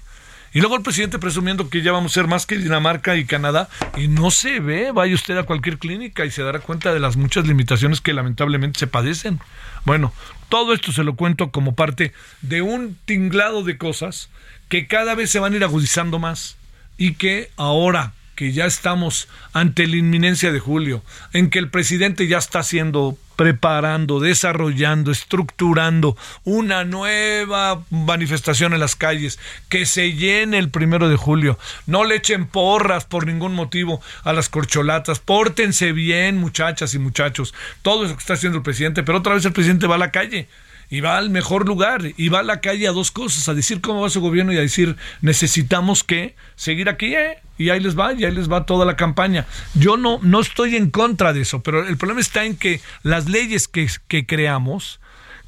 Y 0.52 0.60
luego 0.60 0.76
el 0.76 0.82
presidente 0.82 1.18
presumiendo 1.18 1.68
que 1.68 1.82
ya 1.82 1.92
vamos 1.92 2.12
a 2.12 2.14
ser 2.14 2.26
más 2.26 2.46
que 2.46 2.56
Dinamarca 2.56 3.16
y 3.16 3.24
Canadá 3.24 3.68
y 3.96 4.08
no 4.08 4.30
se 4.30 4.60
ve, 4.60 4.92
vaya 4.92 5.14
usted 5.14 5.36
a 5.36 5.42
cualquier 5.42 5.78
clínica 5.78 6.24
y 6.24 6.30
se 6.30 6.42
dará 6.42 6.60
cuenta 6.60 6.92
de 6.92 7.00
las 7.00 7.16
muchas 7.16 7.46
limitaciones 7.46 8.00
que 8.00 8.14
lamentablemente 8.14 8.78
se 8.78 8.86
padecen. 8.86 9.40
Bueno, 9.84 10.12
todo 10.48 10.72
esto 10.72 10.92
se 10.92 11.04
lo 11.04 11.16
cuento 11.16 11.50
como 11.50 11.74
parte 11.74 12.12
de 12.40 12.62
un 12.62 12.96
tinglado 13.04 13.62
de 13.62 13.76
cosas 13.76 14.30
que 14.68 14.86
cada 14.86 15.14
vez 15.14 15.30
se 15.30 15.38
van 15.38 15.52
a 15.52 15.56
ir 15.56 15.64
agudizando 15.64 16.18
más 16.18 16.56
y 16.96 17.14
que 17.14 17.50
ahora 17.56 18.12
que 18.34 18.52
ya 18.52 18.66
estamos 18.66 19.28
ante 19.52 19.86
la 19.88 19.96
inminencia 19.96 20.52
de 20.52 20.60
julio, 20.60 21.02
en 21.32 21.50
que 21.50 21.58
el 21.58 21.70
presidente 21.70 22.28
ya 22.28 22.38
está 22.38 22.60
haciendo, 22.60 23.18
preparando, 23.38 24.18
desarrollando, 24.18 25.12
estructurando 25.12 26.16
una 26.42 26.82
nueva 26.82 27.84
manifestación 27.88 28.74
en 28.74 28.80
las 28.80 28.96
calles, 28.96 29.38
que 29.68 29.86
se 29.86 30.14
llene 30.14 30.58
el 30.58 30.70
primero 30.70 31.08
de 31.08 31.14
julio. 31.14 31.56
No 31.86 32.04
le 32.04 32.16
echen 32.16 32.48
porras 32.48 33.04
por 33.04 33.28
ningún 33.28 33.54
motivo 33.54 34.02
a 34.24 34.32
las 34.32 34.48
corcholatas. 34.48 35.20
Pórtense 35.20 35.92
bien, 35.92 36.36
muchachas 36.36 36.94
y 36.94 36.98
muchachos. 36.98 37.54
Todo 37.82 38.06
eso 38.06 38.14
que 38.14 38.20
está 38.20 38.34
haciendo 38.34 38.58
el 38.58 38.64
presidente, 38.64 39.04
pero 39.04 39.18
otra 39.18 39.34
vez 39.34 39.44
el 39.44 39.52
presidente 39.52 39.86
va 39.86 39.94
a 39.94 39.98
la 39.98 40.10
calle 40.10 40.48
y 40.90 41.00
va 41.00 41.18
al 41.18 41.30
mejor 41.30 41.66
lugar 41.66 42.02
y 42.16 42.28
va 42.28 42.40
a 42.40 42.42
la 42.42 42.60
calle 42.60 42.88
a 42.88 42.92
dos 42.92 43.10
cosas, 43.10 43.48
a 43.48 43.54
decir 43.54 43.80
cómo 43.80 44.02
va 44.02 44.10
su 44.10 44.20
gobierno 44.20 44.52
y 44.52 44.58
a 44.58 44.62
decir 44.62 44.96
necesitamos 45.20 46.02
que 46.04 46.34
seguir 46.56 46.88
aquí, 46.88 47.14
¿eh? 47.14 47.38
y 47.58 47.70
ahí 47.70 47.80
les 47.80 47.98
va, 47.98 48.14
y 48.14 48.24
ahí 48.24 48.32
les 48.32 48.50
va 48.50 48.64
toda 48.64 48.86
la 48.86 48.96
campaña. 48.96 49.46
Yo 49.74 49.96
no, 49.96 50.18
no 50.22 50.40
estoy 50.40 50.76
en 50.76 50.90
contra 50.90 51.32
de 51.32 51.42
eso, 51.42 51.62
pero 51.62 51.86
el 51.86 51.96
problema 51.96 52.20
está 52.20 52.44
en 52.44 52.56
que 52.56 52.80
las 53.02 53.28
leyes 53.28 53.68
que, 53.68 53.88
que 54.06 54.26
creamos, 54.26 55.00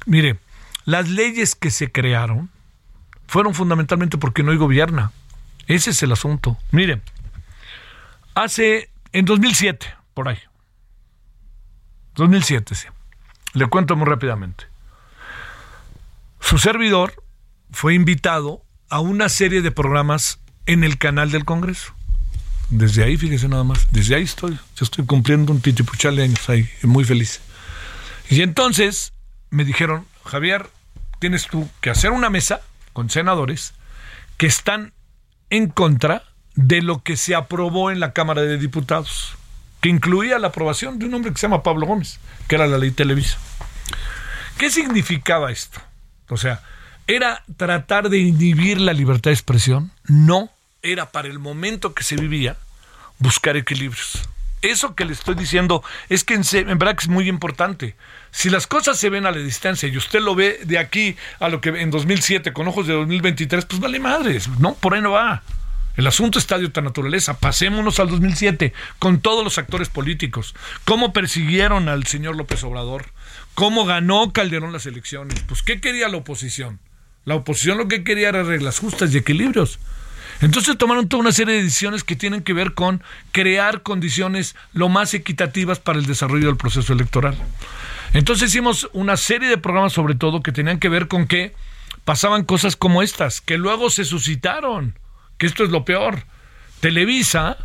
mire, 0.05 0.37
las 0.85 1.09
leyes 1.09 1.55
que 1.55 1.71
se 1.71 1.91
crearon 1.91 2.49
fueron 3.27 3.53
fundamentalmente 3.53 4.17
porque 4.17 4.43
no 4.43 4.51
hay 4.51 4.57
gobierna. 4.57 5.11
Ese 5.67 5.91
es 5.91 6.03
el 6.03 6.11
asunto. 6.11 6.57
Mire, 6.71 7.01
hace, 8.35 8.89
en 9.13 9.25
2007, 9.25 9.87
por 10.13 10.27
ahí, 10.27 10.39
2007, 12.15 12.75
sí. 12.75 12.87
Le 13.53 13.67
cuento 13.67 13.95
muy 13.95 14.05
rápidamente. 14.05 14.70
Su 16.41 16.57
servidor 16.57 17.23
fue 17.71 17.93
invitado 17.93 18.65
a 18.89 18.99
una 18.99 19.29
serie 19.29 19.61
de 19.61 19.71
programas 19.71 20.39
en 20.65 20.83
el 20.83 20.97
canal 20.97 21.31
del 21.31 21.45
Congreso. 21.45 21.93
Desde 22.69 23.03
ahí, 23.03 23.15
fíjese 23.15 23.47
nada 23.47 23.63
más, 23.63 23.87
desde 23.91 24.15
ahí 24.15 24.23
estoy. 24.23 24.59
Yo 24.75 24.83
estoy 24.83 25.05
cumpliendo 25.05 25.53
un 25.53 25.61
titipuchal 25.61 26.15
de 26.15 26.23
años 26.23 26.49
ahí, 26.49 26.69
muy 26.83 27.05
feliz. 27.05 27.41
Y 28.29 28.41
entonces 28.41 29.13
me 29.49 29.63
dijeron, 29.63 30.05
Javier, 30.25 30.69
tienes 31.19 31.47
tú 31.47 31.69
que 31.79 31.89
hacer 31.89 32.11
una 32.11 32.29
mesa 32.29 32.61
con 32.93 33.09
senadores 33.09 33.73
que 34.37 34.47
están 34.47 34.93
en 35.49 35.67
contra 35.67 36.23
de 36.55 36.81
lo 36.81 37.03
que 37.03 37.17
se 37.17 37.35
aprobó 37.35 37.91
en 37.91 37.99
la 37.99 38.13
Cámara 38.13 38.41
de 38.41 38.57
Diputados, 38.57 39.35
que 39.79 39.89
incluía 39.89 40.39
la 40.39 40.47
aprobación 40.47 40.99
de 40.99 41.05
un 41.05 41.13
hombre 41.13 41.31
que 41.31 41.39
se 41.39 41.47
llama 41.47 41.63
Pablo 41.63 41.85
Gómez, 41.85 42.19
que 42.47 42.55
era 42.55 42.67
la 42.67 42.77
ley 42.77 42.91
Televisa. 42.91 43.37
¿Qué 44.57 44.69
significaba 44.69 45.51
esto? 45.51 45.81
O 46.31 46.37
sea, 46.37 46.61
¿era 47.07 47.43
tratar 47.57 48.09
de 48.09 48.17
inhibir 48.17 48.79
la 48.79 48.93
libertad 48.93 49.31
de 49.31 49.35
expresión? 49.35 49.91
No, 50.05 50.49
era 50.81 51.11
para 51.11 51.27
el 51.27 51.39
momento 51.39 51.93
que 51.93 52.03
se 52.03 52.15
vivía 52.15 52.57
buscar 53.19 53.57
equilibrios. 53.57 54.27
Eso 54.61 54.93
que 54.93 55.05
le 55.05 55.13
estoy 55.13 55.35
diciendo 55.35 55.83
es 56.07 56.23
que 56.23 56.35
en, 56.35 56.43
verdad 56.77 56.95
que 56.95 57.03
es 57.03 57.09
muy 57.09 57.27
importante. 57.27 57.95
Si 58.29 58.49
las 58.49 58.67
cosas 58.67 58.99
se 58.99 59.09
ven 59.09 59.25
a 59.25 59.31
la 59.31 59.37
distancia 59.37 59.89
y 59.89 59.97
usted 59.97 60.21
lo 60.21 60.35
ve 60.35 60.59
de 60.63 60.77
aquí 60.77 61.15
a 61.39 61.49
lo 61.49 61.61
que 61.61 61.69
en 61.69 61.89
2007 61.89 62.53
con 62.53 62.67
ojos 62.67 62.85
de 62.85 62.93
2023, 62.93 63.65
pues 63.65 63.81
vale 63.81 63.99
madres, 63.99 64.47
¿no? 64.59 64.75
Por 64.75 64.93
ahí 64.93 65.01
no 65.01 65.11
va. 65.11 65.41
El 65.97 66.07
asunto 66.07 66.39
está 66.39 66.57
de 66.57 66.67
otra 66.67 66.83
naturaleza. 66.83 67.37
Pasémonos 67.39 67.99
al 67.99 68.09
2007 68.09 68.71
con 68.99 69.19
todos 69.19 69.43
los 69.43 69.57
actores 69.57 69.89
políticos. 69.89 70.55
¿Cómo 70.85 71.11
persiguieron 71.11 71.89
al 71.89 72.05
señor 72.05 72.35
López 72.35 72.63
Obrador? 72.63 73.07
¿Cómo 73.61 73.85
ganó 73.85 74.33
Calderón 74.33 74.73
las 74.73 74.87
elecciones? 74.87 75.39
Pues 75.41 75.61
¿qué 75.61 75.79
quería 75.79 76.09
la 76.09 76.17
oposición? 76.17 76.79
La 77.25 77.35
oposición 77.35 77.77
lo 77.77 77.87
que 77.87 78.03
quería 78.03 78.29
era 78.29 78.41
reglas 78.41 78.79
justas 78.79 79.13
y 79.13 79.19
equilibrios. 79.19 79.77
Entonces 80.41 80.79
tomaron 80.79 81.07
toda 81.07 81.21
una 81.21 81.31
serie 81.31 81.53
de 81.53 81.61
decisiones 81.61 82.03
que 82.03 82.15
tienen 82.15 82.41
que 82.41 82.53
ver 82.53 82.73
con 82.73 83.03
crear 83.31 83.83
condiciones 83.83 84.55
lo 84.73 84.89
más 84.89 85.13
equitativas 85.13 85.77
para 85.77 85.99
el 85.99 86.07
desarrollo 86.07 86.47
del 86.47 86.57
proceso 86.57 86.91
electoral. 86.91 87.37
Entonces 88.13 88.49
hicimos 88.49 88.89
una 88.93 89.15
serie 89.15 89.47
de 89.47 89.59
programas 89.59 89.93
sobre 89.93 90.15
todo 90.15 90.41
que 90.41 90.51
tenían 90.51 90.79
que 90.79 90.89
ver 90.89 91.07
con 91.07 91.27
que 91.27 91.53
pasaban 92.03 92.45
cosas 92.45 92.75
como 92.75 93.03
estas, 93.03 93.41
que 93.41 93.59
luego 93.59 93.91
se 93.91 94.05
suscitaron, 94.05 94.97
que 95.37 95.45
esto 95.45 95.63
es 95.63 95.69
lo 95.69 95.85
peor. 95.85 96.23
Televisa 96.79 97.57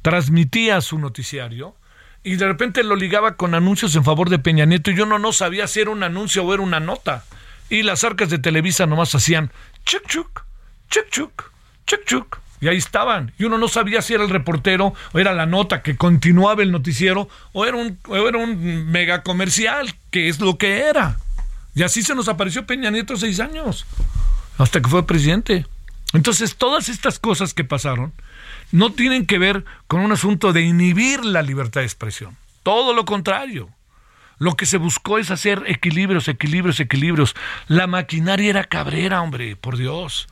transmitía 0.00 0.80
su 0.80 0.98
noticiario 0.98 1.76
y 2.24 2.36
de 2.36 2.46
repente 2.46 2.84
lo 2.84 2.96
ligaba 2.96 3.36
con 3.36 3.54
anuncios 3.54 3.94
en 3.96 4.04
favor 4.04 4.30
de 4.30 4.38
Peña 4.38 4.64
Nieto 4.64 4.90
y 4.90 4.96
yo 4.96 5.06
no, 5.06 5.18
no 5.18 5.32
sabía 5.32 5.66
si 5.66 5.80
era 5.80 5.90
un 5.90 6.02
anuncio 6.02 6.44
o 6.44 6.54
era 6.54 6.62
una 6.62 6.80
nota. 6.80 7.24
Y 7.68 7.82
las 7.82 8.04
arcas 8.04 8.30
de 8.30 8.38
Televisa 8.38 8.86
nomás 8.86 9.14
hacían 9.14 9.50
chuc 9.84 10.06
chuc, 10.06 10.44
chuc 10.88 11.08
chuc, 11.10 12.04
chuc. 12.04 12.38
Y 12.60 12.68
ahí 12.68 12.76
estaban. 12.76 13.32
Y 13.38 13.44
uno 13.44 13.58
no 13.58 13.66
sabía 13.66 14.02
si 14.02 14.14
era 14.14 14.22
el 14.22 14.30
reportero 14.30 14.94
o 15.12 15.18
era 15.18 15.32
la 15.32 15.46
nota 15.46 15.82
que 15.82 15.96
continuaba 15.96 16.62
el 16.62 16.70
noticiero 16.70 17.28
o 17.52 17.66
era 17.66 17.76
un, 17.76 17.98
o 18.06 18.16
era 18.28 18.38
un 18.38 18.90
mega 18.90 19.24
comercial, 19.24 19.92
que 20.10 20.28
es 20.28 20.38
lo 20.38 20.58
que 20.58 20.82
era. 20.82 21.18
Y 21.74 21.82
así 21.82 22.02
se 22.02 22.14
nos 22.14 22.28
apareció 22.28 22.64
Peña 22.64 22.90
Nieto 22.90 23.16
seis 23.16 23.40
años, 23.40 23.86
hasta 24.58 24.80
que 24.80 24.88
fue 24.88 25.06
presidente. 25.06 25.66
Entonces, 26.12 26.56
todas 26.56 26.88
estas 26.88 27.18
cosas 27.18 27.54
que 27.54 27.64
pasaron 27.64 28.12
no 28.70 28.92
tienen 28.92 29.26
que 29.26 29.38
ver 29.38 29.64
con 29.86 30.00
un 30.00 30.12
asunto 30.12 30.52
de 30.52 30.62
inhibir 30.62 31.24
la 31.24 31.42
libertad 31.42 31.80
de 31.80 31.86
expresión. 31.86 32.36
Todo 32.62 32.94
lo 32.94 33.04
contrario. 33.04 33.70
Lo 34.38 34.56
que 34.56 34.66
se 34.66 34.76
buscó 34.76 35.18
es 35.18 35.30
hacer 35.30 35.62
equilibrios, 35.66 36.28
equilibrios, 36.28 36.80
equilibrios. 36.80 37.34
La 37.68 37.86
maquinaria 37.86 38.50
era 38.50 38.64
cabrera, 38.64 39.22
hombre, 39.22 39.56
por 39.56 39.76
Dios. 39.76 40.28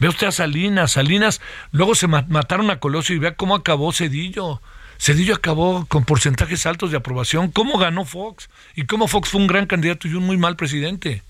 Ve 0.00 0.08
usted 0.08 0.26
a 0.26 0.32
Salinas, 0.32 0.92
Salinas, 0.92 1.40
luego 1.70 1.94
se 1.94 2.08
mataron 2.08 2.70
a 2.70 2.80
Colosio 2.80 3.14
y 3.14 3.20
vea 3.20 3.36
cómo 3.36 3.54
acabó 3.54 3.92
Cedillo. 3.92 4.60
Cedillo 4.98 5.34
acabó 5.34 5.86
con 5.86 6.04
porcentajes 6.04 6.66
altos 6.66 6.90
de 6.90 6.96
aprobación. 6.96 7.50
¿Cómo 7.52 7.78
ganó 7.78 8.04
Fox? 8.04 8.50
Y 8.74 8.84
cómo 8.84 9.06
Fox 9.06 9.28
fue 9.28 9.40
un 9.40 9.46
gran 9.46 9.66
candidato 9.66 10.08
y 10.08 10.14
un 10.14 10.24
muy 10.24 10.36
mal 10.36 10.56
presidente. 10.56 11.22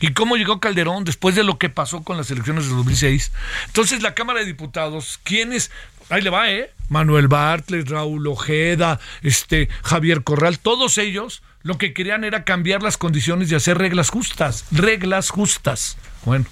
¿Y 0.00 0.12
cómo 0.12 0.36
llegó 0.36 0.60
Calderón 0.60 1.04
después 1.04 1.34
de 1.34 1.44
lo 1.44 1.58
que 1.58 1.70
pasó 1.70 2.02
con 2.02 2.16
las 2.16 2.30
elecciones 2.30 2.68
de 2.68 2.74
2006? 2.74 3.32
Entonces, 3.66 4.02
la 4.02 4.14
Cámara 4.14 4.40
de 4.40 4.46
Diputados, 4.46 5.18
¿quiénes 5.22 5.70
ahí 6.10 6.22
le 6.22 6.30
va, 6.30 6.50
¿eh? 6.50 6.70
Manuel 6.88 7.28
Bartlett, 7.28 7.88
Raúl 7.88 8.26
Ojeda, 8.26 9.00
este, 9.22 9.68
Javier 9.82 10.22
Corral, 10.22 10.58
todos 10.58 10.98
ellos 10.98 11.42
lo 11.62 11.78
que 11.78 11.92
querían 11.92 12.22
era 12.22 12.44
cambiar 12.44 12.82
las 12.82 12.96
condiciones 12.96 13.50
y 13.50 13.56
hacer 13.56 13.78
reglas 13.78 14.10
justas, 14.10 14.66
reglas 14.70 15.30
justas. 15.30 15.96
Bueno, 16.24 16.46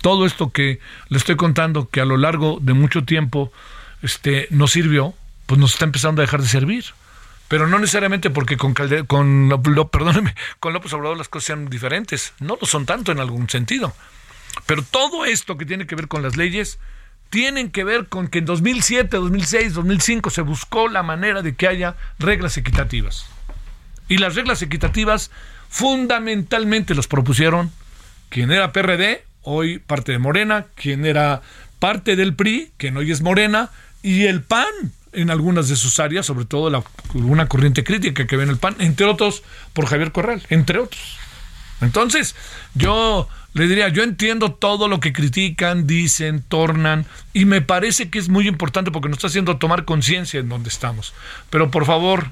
todo 0.00 0.26
esto 0.26 0.50
que 0.50 0.80
le 1.08 1.18
estoy 1.18 1.36
contando, 1.36 1.88
que 1.88 2.00
a 2.00 2.04
lo 2.04 2.16
largo 2.16 2.58
de 2.60 2.72
mucho 2.72 3.04
tiempo 3.04 3.52
este, 4.02 4.48
nos 4.50 4.72
sirvió, 4.72 5.14
pues 5.46 5.60
nos 5.60 5.74
está 5.74 5.84
empezando 5.84 6.20
a 6.20 6.24
dejar 6.24 6.42
de 6.42 6.48
servir. 6.48 6.84
Pero 7.48 7.66
no 7.66 7.78
necesariamente 7.78 8.30
porque 8.30 8.56
con, 8.56 8.74
Calde 8.74 9.04
con, 9.04 9.50
perdóneme, 9.90 10.34
con 10.60 10.72
López 10.72 10.92
Obrador 10.92 11.16
las 11.16 11.28
cosas 11.28 11.46
sean 11.46 11.68
diferentes. 11.68 12.32
No 12.40 12.56
lo 12.60 12.66
son 12.66 12.86
tanto 12.86 13.12
en 13.12 13.20
algún 13.20 13.48
sentido. 13.48 13.94
Pero 14.66 14.82
todo 14.82 15.24
esto 15.24 15.58
que 15.58 15.66
tiene 15.66 15.86
que 15.86 15.94
ver 15.94 16.08
con 16.08 16.22
las 16.22 16.36
leyes 16.36 16.78
tienen 17.30 17.70
que 17.70 17.84
ver 17.84 18.06
con 18.06 18.28
que 18.28 18.38
en 18.38 18.44
2007, 18.44 19.16
2006, 19.16 19.74
2005 19.74 20.30
se 20.30 20.42
buscó 20.42 20.88
la 20.88 21.02
manera 21.02 21.42
de 21.42 21.54
que 21.54 21.66
haya 21.66 21.96
reglas 22.18 22.56
equitativas. 22.56 23.26
Y 24.08 24.18
las 24.18 24.34
reglas 24.34 24.62
equitativas 24.62 25.30
fundamentalmente 25.68 26.94
las 26.94 27.08
propusieron 27.08 27.72
quien 28.28 28.52
era 28.52 28.72
PRD, 28.72 29.24
hoy 29.42 29.78
parte 29.78 30.12
de 30.12 30.18
Morena, 30.18 30.66
quien 30.74 31.04
era 31.06 31.42
parte 31.78 32.16
del 32.16 32.34
PRI, 32.34 32.72
que 32.78 32.90
hoy 32.90 33.10
es 33.10 33.20
Morena, 33.20 33.70
y 34.02 34.26
el 34.26 34.42
PAN 34.42 34.66
en 35.14 35.30
algunas 35.30 35.68
de 35.68 35.76
sus 35.76 36.00
áreas, 36.00 36.26
sobre 36.26 36.44
todo 36.44 36.70
la, 36.70 36.82
una 37.14 37.46
corriente 37.48 37.84
crítica 37.84 38.26
que 38.26 38.36
ve 38.36 38.44
en 38.44 38.50
el 38.50 38.58
PAN, 38.58 38.76
entre 38.78 39.06
otros 39.06 39.42
por 39.72 39.86
Javier 39.86 40.12
Corral, 40.12 40.42
entre 40.50 40.78
otros. 40.78 41.18
Entonces, 41.80 42.34
yo 42.74 43.28
le 43.54 43.68
diría, 43.68 43.88
yo 43.88 44.02
entiendo 44.02 44.52
todo 44.52 44.88
lo 44.88 45.00
que 45.00 45.12
critican, 45.12 45.86
dicen, 45.86 46.42
tornan, 46.42 47.06
y 47.32 47.44
me 47.44 47.62
parece 47.62 48.10
que 48.10 48.18
es 48.18 48.28
muy 48.28 48.48
importante 48.48 48.90
porque 48.90 49.08
nos 49.08 49.18
está 49.18 49.28
haciendo 49.28 49.58
tomar 49.58 49.84
conciencia 49.84 50.40
en 50.40 50.48
dónde 50.48 50.68
estamos. 50.68 51.14
Pero 51.50 51.70
por 51.70 51.86
favor, 51.86 52.30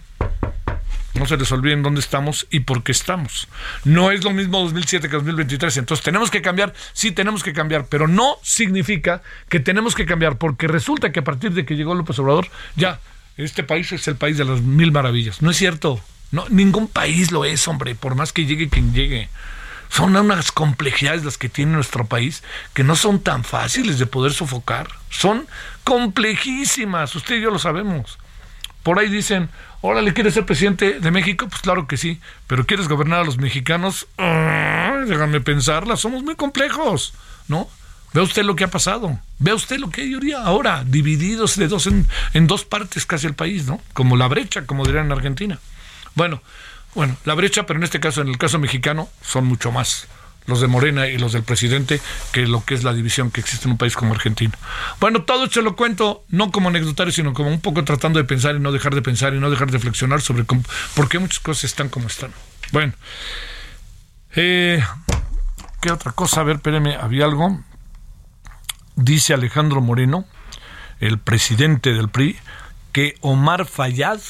no 1.23 1.29
se 1.29 1.37
les 1.37 1.53
olviden 1.53 1.85
dónde 1.85 2.01
estamos 2.01 2.49
y 2.51 2.61
por 2.61 2.83
qué 2.83 2.91
estamos. 2.91 3.47
No 3.85 4.11
es 4.11 4.25
lo 4.25 4.33
mismo 4.33 4.61
2007 4.61 5.09
que 5.09 5.15
2023. 5.15 5.77
Entonces 5.77 6.05
tenemos 6.05 6.33
que 6.33 6.43
cambiar, 6.43 6.75
sí 6.93 7.13
tenemos 7.13 7.45
que 7.45 7.53
cambiar, 7.53 7.87
pero 7.87 8.09
no 8.09 8.39
significa 8.43 9.23
que 9.49 9.61
tenemos 9.61 9.95
que 9.95 10.05
cambiar, 10.05 10.37
porque 10.37 10.67
resulta 10.67 11.13
que 11.13 11.21
a 11.21 11.25
partir 11.25 11.53
de 11.53 11.65
que 11.65 11.77
llegó 11.77 11.95
López 11.95 12.19
Obrador, 12.19 12.49
ya, 12.75 12.99
este 13.37 13.63
país 13.63 13.93
es 13.93 14.09
el 14.09 14.17
país 14.17 14.37
de 14.37 14.45
las 14.45 14.63
mil 14.63 14.91
maravillas. 14.91 15.43
No 15.43 15.53
es 15.53 15.57
cierto. 15.57 16.01
No, 16.33 16.45
ningún 16.49 16.89
país 16.89 17.31
lo 17.31 17.45
es, 17.45 17.69
hombre, 17.69 17.95
por 17.95 18.17
más 18.17 18.33
que 18.33 18.45
llegue 18.45 18.69
quien 18.69 18.93
llegue. 18.93 19.29
Son 19.91 20.17
unas 20.17 20.51
complejidades 20.51 21.25
las 21.25 21.39
que 21.39 21.49
tiene 21.49 21.73
nuestro 21.73 22.07
país 22.07 22.43
que 22.75 22.83
no 22.83 22.97
son 22.97 23.21
tan 23.21 23.45
fáciles 23.45 24.01
de 24.01 24.07
poder 24.07 24.33
sofocar. 24.33 24.89
Son 25.09 25.47
complejísimas, 25.85 27.15
usted 27.15 27.37
y 27.37 27.43
yo 27.43 27.51
lo 27.53 27.61
sabemos. 27.61 28.19
Por 28.83 28.99
ahí 28.99 29.09
dicen, 29.09 29.51
órale, 29.83 30.15
¿quieres 30.15 30.35
ser 30.35 30.47
presidente 30.47 31.01
de 31.01 31.11
México? 31.11 31.47
Pues 31.49 31.61
claro 31.61 31.87
que 31.87 31.99
sí, 31.99 32.21
pero 32.47 32.65
¿quieres 32.65 32.89
gobernar 32.89 33.21
a 33.21 33.25
los 33.25 33.37
mexicanos? 33.37 34.07
déjame 34.17 35.41
pensarla, 35.41 35.97
somos 35.97 36.23
muy 36.23 36.37
complejos, 36.37 37.13
¿no? 37.49 37.69
Vea 38.15 38.23
usted 38.23 38.45
lo 38.45 38.57
que 38.57 38.65
ha 38.65 38.69
pasado, 38.69 39.19
vea 39.39 39.55
usted 39.55 39.79
lo 39.79 39.91
que 39.91 40.03
hay 40.03 40.33
ahora, 40.33 40.85
divididos 40.87 41.57
de 41.57 41.67
dos 41.69 41.87
en, 41.87 42.07
en 42.35 42.47
dos 42.47 42.65
partes 42.65 43.07
casi 43.07 43.27
el 43.27 43.35
país, 43.35 43.67
¿no? 43.67 43.81
Como 43.95 44.17
la 44.17 44.29
brecha, 44.29 44.67
como 44.67 44.85
dirían 44.85 45.07
en 45.07 45.13
Argentina. 45.13 45.59
Bueno, 46.15 46.43
bueno, 46.95 47.17
la 47.25 47.35
brecha, 47.35 47.65
pero 47.65 47.79
en 47.79 47.85
este 47.85 48.01
caso, 48.01 48.21
en 48.21 48.29
el 48.29 48.39
caso 48.39 48.59
mexicano, 48.59 49.09
son 49.23 49.47
mucho 49.47 49.73
más 49.73 50.09
los 50.47 50.61
de 50.61 50.67
Morena 50.67 51.07
y 51.07 51.19
los 51.19 51.33
del 51.33 51.43
presidente 51.43 52.01
que 52.33 52.47
lo 52.47 52.65
que 52.65 52.75
es 52.75 52.85
la 52.85 52.93
división 52.93 53.31
que 53.31 53.41
existe 53.41 53.67
en 53.67 53.73
un 53.73 53.79
país 53.79 53.95
como 53.95 54.15
Argentina. 54.15 54.53
Bueno, 55.01 55.23
todo 55.23 55.45
esto 55.45 55.63
lo 55.63 55.77
cuento 55.77 56.25
no 56.29 56.51
como 56.51 56.69
anecdotario, 56.69 57.13
sino 57.13 57.33
como 57.33 57.51
un 57.51 57.61
poco 57.61 57.85
tratando 57.85 58.19
de 58.19 58.25
pensar 58.25 58.57
y 58.57 58.61
no 58.61 58.73
dejar 58.73 58.95
de 58.95 59.03
pensar 59.03 59.35
y 59.35 59.41
no 59.41 59.51
dejar 59.51 59.69
de 59.69 59.79
reflexionar 59.79 60.21
sobre 60.21 60.45
por 60.45 61.09
qué 61.09 61.19
muchas 61.19 61.41
cosas 61.41 61.65
están 61.65 61.89
como 61.89 62.09
están. 62.09 62.33
Bueno, 62.73 62.93
eh, 64.35 64.83
¿qué 65.81 65.93
otra 65.93 66.13
cosa? 66.13 66.41
A 66.41 66.45
ver, 66.45 66.57
espéreme, 66.57 66.97
había 66.97 67.25
algo. 67.25 67.63
Dice 68.97 69.35
Alejandro 69.35 69.81
Moreno, 69.81 70.27
el 71.01 71.19
presidente 71.19 71.93
del 71.93 72.09
PRI, 72.09 72.37
que 72.93 73.17
Omar 73.21 73.67
Fayad, 73.67 74.21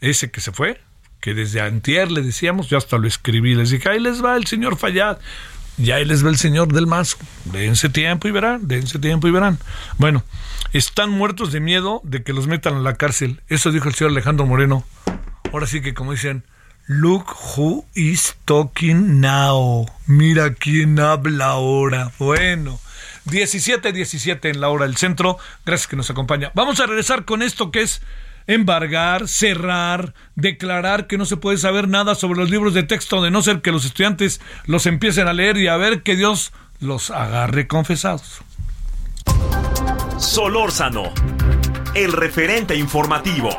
ese 0.00 0.30
que 0.30 0.40
se 0.40 0.52
fue, 0.52 0.80
que 1.26 1.34
desde 1.34 1.60
antier 1.60 2.12
le 2.12 2.22
decíamos, 2.22 2.68
yo 2.68 2.78
hasta 2.78 2.98
lo 2.98 3.08
escribí, 3.08 3.56
les 3.56 3.70
dije, 3.70 3.88
ahí 3.88 3.98
les 3.98 4.24
va 4.24 4.36
el 4.36 4.46
señor 4.46 4.76
Fallad, 4.76 5.18
ya 5.76 5.96
ahí 5.96 6.04
les 6.04 6.24
va 6.24 6.30
el 6.30 6.36
señor 6.36 6.72
del 6.72 6.86
Mazo, 6.86 7.16
dense 7.46 7.88
tiempo 7.88 8.28
y 8.28 8.30
verán, 8.30 8.68
dense 8.68 9.00
tiempo 9.00 9.26
y 9.26 9.32
verán. 9.32 9.58
Bueno, 9.98 10.22
están 10.72 11.10
muertos 11.10 11.50
de 11.50 11.58
miedo 11.58 12.00
de 12.04 12.22
que 12.22 12.32
los 12.32 12.46
metan 12.46 12.76
a 12.76 12.78
la 12.78 12.94
cárcel, 12.94 13.40
eso 13.48 13.72
dijo 13.72 13.88
el 13.88 13.96
señor 13.96 14.12
Alejandro 14.12 14.46
Moreno. 14.46 14.84
Ahora 15.52 15.66
sí 15.66 15.80
que 15.80 15.94
como 15.94 16.12
dicen, 16.12 16.44
Look 16.86 17.26
who 17.56 17.84
is 17.96 18.36
talking 18.44 19.20
now. 19.20 19.84
Mira 20.06 20.54
quién 20.54 21.00
habla 21.00 21.46
ahora. 21.46 22.12
Bueno, 22.20 22.78
17, 23.24 23.92
17 23.92 24.48
en 24.48 24.60
la 24.60 24.68
hora 24.68 24.86
del 24.86 24.96
centro. 24.96 25.38
Gracias 25.64 25.88
que 25.88 25.96
nos 25.96 26.08
acompaña. 26.08 26.52
Vamos 26.54 26.78
a 26.78 26.86
regresar 26.86 27.24
con 27.24 27.42
esto 27.42 27.72
que 27.72 27.82
es 27.82 28.00
embargar, 28.46 29.28
cerrar, 29.28 30.14
declarar 30.34 31.06
que 31.06 31.18
no 31.18 31.24
se 31.24 31.36
puede 31.36 31.58
saber 31.58 31.88
nada 31.88 32.14
sobre 32.14 32.38
los 32.38 32.50
libros 32.50 32.74
de 32.74 32.82
texto 32.82 33.22
de 33.22 33.30
no 33.30 33.42
ser 33.42 33.60
que 33.62 33.72
los 33.72 33.84
estudiantes 33.84 34.40
los 34.66 34.86
empiecen 34.86 35.28
a 35.28 35.32
leer 35.32 35.56
y 35.56 35.68
a 35.68 35.76
ver 35.76 36.02
que 36.02 36.16
Dios 36.16 36.52
los 36.80 37.10
agarre 37.10 37.66
confesados. 37.66 38.42
Solórzano, 40.18 41.12
el 41.94 42.12
referente 42.12 42.74
informativo. 42.76 43.50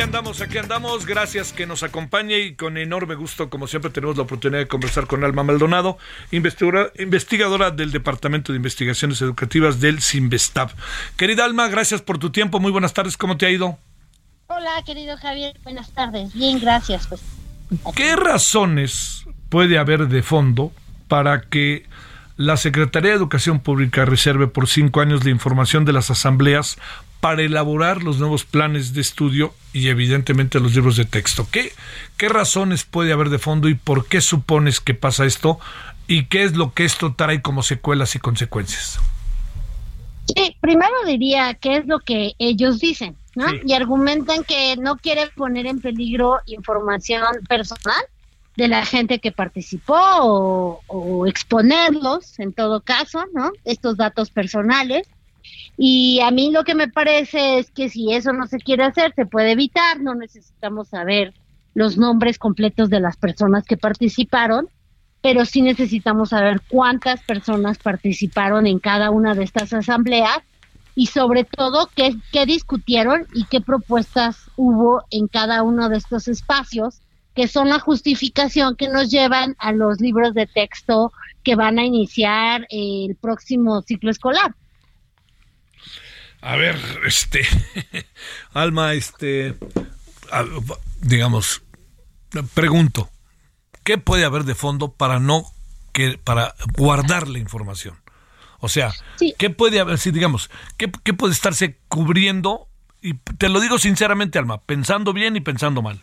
Andamos, 0.00 0.40
aquí 0.40 0.58
andamos. 0.58 1.06
Gracias 1.06 1.52
que 1.52 1.66
nos 1.66 1.82
acompañe 1.82 2.38
y 2.38 2.54
con 2.54 2.76
enorme 2.76 3.14
gusto, 3.14 3.50
como 3.50 3.66
siempre, 3.66 3.90
tenemos 3.90 4.16
la 4.16 4.22
oportunidad 4.22 4.60
de 4.60 4.68
conversar 4.68 5.06
con 5.06 5.24
Alma 5.24 5.42
Maldonado, 5.42 5.98
investigadora, 6.30 6.90
investigadora 6.98 7.70
del 7.70 7.92
Departamento 7.92 8.52
de 8.52 8.56
Investigaciones 8.56 9.20
Educativas 9.22 9.80
del 9.80 10.02
CIMBESTAB. 10.02 10.70
Querida 11.16 11.44
Alma, 11.44 11.68
gracias 11.68 12.02
por 12.02 12.18
tu 12.18 12.30
tiempo. 12.30 12.60
Muy 12.60 12.72
buenas 12.72 12.92
tardes. 12.92 13.16
¿Cómo 13.16 13.36
te 13.36 13.46
ha 13.46 13.50
ido? 13.50 13.78
Hola, 14.48 14.82
querido 14.84 15.16
Javier. 15.16 15.58
Buenas 15.62 15.92
tardes. 15.92 16.34
Bien, 16.34 16.60
gracias. 16.60 17.06
Pues. 17.06 17.22
¿Qué 17.94 18.16
razones 18.16 19.24
puede 19.48 19.78
haber 19.78 20.08
de 20.08 20.22
fondo 20.22 20.72
para 21.08 21.42
que 21.42 21.86
la 22.36 22.56
Secretaría 22.56 23.10
de 23.10 23.16
Educación 23.16 23.60
Pública 23.60 24.04
reserve 24.04 24.48
por 24.48 24.66
cinco 24.66 25.00
años 25.00 25.24
la 25.24 25.30
información 25.30 25.84
de 25.84 25.92
las 25.92 26.10
asambleas 26.10 26.78
para 27.24 27.40
elaborar 27.40 28.02
los 28.02 28.18
nuevos 28.18 28.44
planes 28.44 28.92
de 28.92 29.00
estudio 29.00 29.54
y 29.72 29.88
evidentemente 29.88 30.60
los 30.60 30.74
libros 30.74 30.98
de 30.98 31.06
texto. 31.06 31.48
¿Qué, 31.50 31.72
¿Qué 32.18 32.28
razones 32.28 32.84
puede 32.84 33.14
haber 33.14 33.30
de 33.30 33.38
fondo 33.38 33.70
y 33.70 33.74
por 33.74 34.06
qué 34.08 34.20
supones 34.20 34.78
que 34.78 34.92
pasa 34.92 35.24
esto 35.24 35.58
y 36.06 36.26
qué 36.26 36.42
es 36.42 36.54
lo 36.54 36.74
que 36.74 36.84
esto 36.84 37.14
trae 37.14 37.40
como 37.40 37.62
secuelas 37.62 38.14
y 38.14 38.18
consecuencias? 38.18 39.00
Sí, 40.26 40.54
primero 40.60 40.92
diría 41.06 41.54
qué 41.54 41.78
es 41.78 41.86
lo 41.86 42.00
que 42.00 42.34
ellos 42.38 42.78
dicen. 42.78 43.16
¿no? 43.34 43.46
Y 43.64 43.72
argumentan 43.72 44.44
que 44.44 44.76
no 44.76 44.98
quieren 44.98 45.30
poner 45.34 45.64
en 45.64 45.80
peligro 45.80 46.40
información 46.44 47.24
personal 47.48 48.04
de 48.56 48.68
la 48.68 48.84
gente 48.84 49.18
que 49.18 49.32
participó 49.32 49.96
o, 50.20 50.82
o, 50.88 51.26
exponerlos, 51.26 52.38
en 52.38 52.52
todo 52.52 52.82
caso, 52.82 53.24
¿no? 53.32 53.50
Estos 53.64 53.96
datos 53.96 54.28
personales. 54.28 55.08
Y 55.76 56.20
a 56.20 56.30
mí 56.30 56.50
lo 56.50 56.64
que 56.64 56.74
me 56.74 56.88
parece 56.88 57.58
es 57.58 57.70
que 57.70 57.88
si 57.88 58.12
eso 58.12 58.32
no 58.32 58.46
se 58.46 58.58
quiere 58.58 58.84
hacer, 58.84 59.12
se 59.14 59.26
puede 59.26 59.52
evitar, 59.52 60.00
no 60.00 60.14
necesitamos 60.14 60.88
saber 60.88 61.34
los 61.74 61.98
nombres 61.98 62.38
completos 62.38 62.90
de 62.90 63.00
las 63.00 63.16
personas 63.16 63.64
que 63.64 63.76
participaron, 63.76 64.68
pero 65.20 65.44
sí 65.44 65.62
necesitamos 65.62 66.30
saber 66.30 66.60
cuántas 66.68 67.22
personas 67.22 67.78
participaron 67.78 68.66
en 68.66 68.78
cada 68.78 69.10
una 69.10 69.34
de 69.34 69.44
estas 69.44 69.72
asambleas 69.72 70.38
y 70.94 71.06
sobre 71.06 71.44
todo 71.44 71.90
qué, 71.94 72.14
qué 72.30 72.46
discutieron 72.46 73.26
y 73.34 73.44
qué 73.46 73.60
propuestas 73.60 74.50
hubo 74.56 75.02
en 75.10 75.26
cada 75.26 75.62
uno 75.62 75.88
de 75.88 75.96
estos 75.96 76.28
espacios 76.28 77.00
que 77.34 77.48
son 77.48 77.68
la 77.68 77.80
justificación 77.80 78.76
que 78.76 78.88
nos 78.88 79.10
llevan 79.10 79.56
a 79.58 79.72
los 79.72 80.00
libros 80.00 80.34
de 80.34 80.46
texto 80.46 81.12
que 81.42 81.56
van 81.56 81.78
a 81.78 81.84
iniciar 81.84 82.66
el 82.70 83.16
próximo 83.16 83.82
ciclo 83.82 84.10
escolar. 84.10 84.54
A 86.44 86.56
ver, 86.56 86.78
este, 87.06 87.40
Alma, 88.52 88.92
este, 88.92 89.54
digamos, 91.00 91.62
pregunto, 92.52 93.08
¿qué 93.82 93.96
puede 93.96 94.26
haber 94.26 94.44
de 94.44 94.54
fondo 94.54 94.92
para 94.92 95.18
no 95.18 95.44
que 95.92 96.18
para 96.22 96.54
guardar 96.76 97.28
la 97.28 97.38
información? 97.38 97.96
O 98.60 98.68
sea, 98.68 98.92
¿qué 99.38 99.48
puede 99.48 99.80
haber, 99.80 99.96
si 99.96 100.10
digamos, 100.10 100.50
¿qué, 100.76 100.92
qué 101.02 101.14
puede 101.14 101.32
estarse 101.32 101.78
cubriendo? 101.88 102.68
Y 103.00 103.14
te 103.14 103.48
lo 103.48 103.58
digo 103.58 103.78
sinceramente, 103.78 104.38
Alma, 104.38 104.60
pensando 104.60 105.14
bien 105.14 105.36
y 105.36 105.40
pensando 105.40 105.80
mal. 105.80 106.02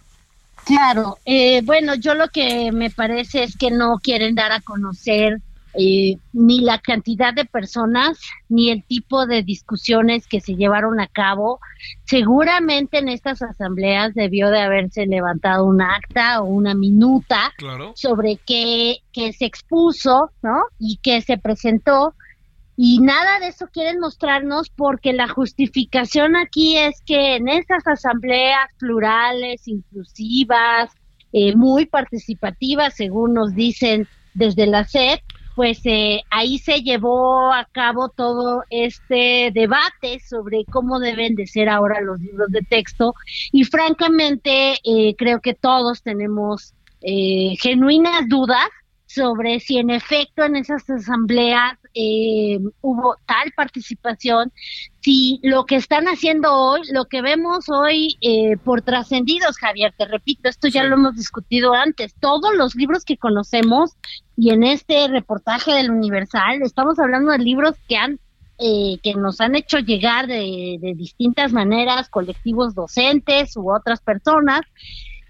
Claro, 0.65 1.19
eh, 1.23 1.61
bueno, 1.63 1.93
yo 1.93 2.15
lo 2.15 2.29
que 2.29 2.71
me 2.71 2.89
parece 2.89 3.43
es 3.43 3.55
que 3.55 3.69
no 3.69 3.99
quieren 4.01 4.33
dar 4.33 4.51
a 4.51 4.61
conocer 4.61 5.39
eh, 5.73 6.17
ni 6.33 6.61
la 6.61 6.79
cantidad 6.79 7.33
de 7.33 7.45
personas 7.45 8.19
ni 8.49 8.69
el 8.69 8.83
tipo 8.83 9.25
de 9.25 9.43
discusiones 9.43 10.27
que 10.27 10.41
se 10.41 10.55
llevaron 10.55 10.99
a 10.99 11.07
cabo. 11.07 11.59
Seguramente 12.05 12.99
en 12.99 13.09
estas 13.09 13.41
asambleas 13.41 14.13
debió 14.13 14.49
de 14.49 14.61
haberse 14.61 15.05
levantado 15.05 15.65
un 15.65 15.81
acta 15.81 16.41
o 16.41 16.45
una 16.45 16.75
minuta 16.75 17.53
sobre 17.95 18.37
qué, 18.45 18.97
qué 19.13 19.33
se 19.33 19.45
expuso, 19.45 20.31
¿no? 20.41 20.63
Y 20.79 20.99
qué 21.01 21.21
se 21.21 21.37
presentó 21.37 22.13
y 22.83 22.99
nada 22.99 23.39
de 23.39 23.49
eso 23.49 23.67
quieren 23.71 23.99
mostrarnos 23.99 24.69
porque 24.69 25.13
la 25.13 25.27
justificación 25.27 26.35
aquí 26.35 26.77
es 26.77 27.01
que 27.05 27.35
en 27.35 27.47
esas 27.47 27.85
asambleas 27.85 28.69
plurales, 28.79 29.67
inclusivas, 29.67 30.89
eh, 31.31 31.55
muy 31.55 31.85
participativas, 31.85 32.95
según 32.95 33.33
nos 33.33 33.53
dicen 33.53 34.07
desde 34.33 34.65
la 34.65 34.85
SED, 34.85 35.19
pues 35.55 35.79
eh, 35.85 36.21
ahí 36.29 36.57
se 36.57 36.81
llevó 36.81 37.51
a 37.51 37.65
cabo 37.71 38.09
todo 38.09 38.63
este 38.69 39.51
debate 39.53 40.19
sobre 40.19 40.65
cómo 40.65 40.99
deben 40.99 41.35
de 41.35 41.47
ser 41.47 41.69
ahora 41.69 42.01
los 42.01 42.19
libros 42.19 42.49
de 42.49 42.61
texto. 42.61 43.13
Y 43.51 43.63
francamente 43.65 44.75
eh, 44.83 45.15
creo 45.17 45.41
que 45.41 45.53
todos 45.53 46.01
tenemos 46.03 46.73
genuinas 47.03 48.29
dudas 48.29 48.67
sobre 49.13 49.59
si 49.59 49.77
en 49.77 49.89
efecto 49.89 50.43
en 50.43 50.55
esas 50.55 50.89
asambleas 50.89 51.77
eh, 51.93 52.59
hubo 52.81 53.15
tal 53.25 53.51
participación, 53.55 54.51
si 55.01 55.39
lo 55.43 55.65
que 55.65 55.75
están 55.75 56.05
haciendo 56.05 56.53
hoy, 56.53 56.81
lo 56.91 57.05
que 57.05 57.21
vemos 57.21 57.65
hoy 57.69 58.17
eh, 58.21 58.57
por 58.63 58.81
trascendidos, 58.81 59.57
Javier, 59.57 59.93
te 59.97 60.05
repito, 60.05 60.47
esto 60.47 60.67
ya 60.67 60.83
lo 60.83 60.95
hemos 60.95 61.15
discutido 61.15 61.73
antes, 61.73 62.13
todos 62.19 62.55
los 62.55 62.75
libros 62.75 63.03
que 63.03 63.17
conocemos 63.17 63.91
y 64.37 64.51
en 64.51 64.63
este 64.63 65.07
reportaje 65.07 65.73
del 65.73 65.91
Universal 65.91 66.61
estamos 66.61 66.99
hablando 66.99 67.31
de 67.31 67.39
libros 67.39 67.75
que 67.87 67.97
han 67.97 68.19
eh, 68.63 68.99
que 69.01 69.15
nos 69.15 69.41
han 69.41 69.55
hecho 69.55 69.79
llegar 69.79 70.27
de, 70.27 70.77
de 70.79 70.93
distintas 70.93 71.51
maneras, 71.51 72.09
colectivos 72.09 72.75
docentes 72.75 73.57
u 73.57 73.73
otras 73.73 74.01
personas, 74.01 74.61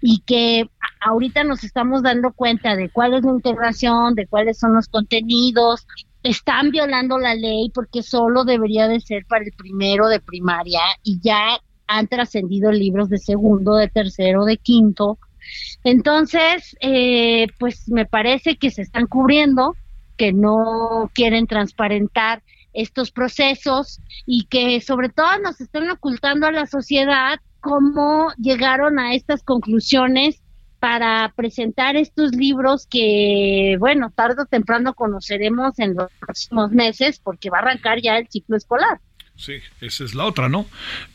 y 0.02 0.20
que 0.26 0.68
ahorita 1.00 1.44
nos 1.44 1.64
estamos 1.64 2.02
dando 2.02 2.32
cuenta 2.32 2.76
de 2.76 2.90
cuál 2.90 3.14
es 3.14 3.24
la 3.24 3.30
integración, 3.30 4.14
de 4.14 4.26
cuáles 4.26 4.58
son 4.58 4.74
los 4.74 4.88
contenidos, 4.88 5.86
están 6.22 6.70
violando 6.70 7.18
la 7.18 7.34
ley 7.34 7.70
porque 7.72 8.02
solo 8.02 8.44
debería 8.44 8.88
de 8.88 9.00
ser 9.00 9.24
para 9.26 9.44
el 9.44 9.52
primero 9.52 10.08
de 10.08 10.20
primaria 10.20 10.80
y 11.02 11.20
ya 11.20 11.58
han 11.86 12.08
trascendido 12.08 12.72
libros 12.72 13.08
de 13.08 13.18
segundo, 13.18 13.76
de 13.76 13.88
tercero, 13.88 14.44
de 14.44 14.56
quinto. 14.56 15.18
Entonces, 15.84 16.76
eh, 16.80 17.46
pues 17.58 17.88
me 17.88 18.06
parece 18.06 18.56
que 18.56 18.70
se 18.70 18.82
están 18.82 19.06
cubriendo, 19.06 19.76
que 20.16 20.32
no 20.32 21.10
quieren 21.14 21.46
transparentar 21.46 22.42
estos 22.72 23.10
procesos 23.10 24.00
y 24.26 24.44
que 24.46 24.80
sobre 24.80 25.10
todo 25.10 25.38
nos 25.42 25.60
están 25.60 25.90
ocultando 25.90 26.46
a 26.46 26.52
la 26.52 26.66
sociedad 26.66 27.40
cómo 27.62 28.32
llegaron 28.36 28.98
a 28.98 29.14
estas 29.14 29.42
conclusiones 29.42 30.42
para 30.80 31.32
presentar 31.36 31.94
estos 31.94 32.32
libros 32.32 32.88
que, 32.90 33.76
bueno, 33.78 34.12
tarde 34.14 34.42
o 34.42 34.46
temprano 34.46 34.94
conoceremos 34.94 35.78
en 35.78 35.94
los 35.94 36.10
próximos 36.18 36.72
meses 36.72 37.20
porque 37.22 37.50
va 37.50 37.58
a 37.58 37.60
arrancar 37.60 38.02
ya 38.02 38.18
el 38.18 38.26
ciclo 38.28 38.56
escolar. 38.56 39.00
Sí, 39.36 39.54
esa 39.80 40.02
es 40.02 40.16
la 40.16 40.24
otra, 40.24 40.48
¿no? 40.48 40.66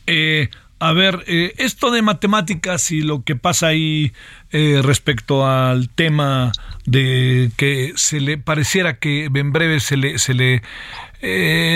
Eh, 0.08 0.48
a 0.80 0.94
ver, 0.94 1.26
eh, 1.28 1.54
esto 1.58 1.92
de 1.92 2.02
matemáticas 2.02 2.92
y 2.92 3.02
lo 3.02 3.24
que 3.24 3.36
pasa 3.36 3.68
ahí 3.68 4.14
eh, 4.52 4.80
respecto 4.82 5.46
al 5.46 5.90
tema 5.90 6.54
de 6.86 7.52
que 7.58 7.92
se 7.98 8.22
le 8.22 8.38
pareciera 8.38 9.00
que 9.00 9.26
en 9.26 9.52
breve 9.52 9.82
se 9.82 9.98
le, 9.98 10.18
se 10.18 10.34
le 10.34 10.62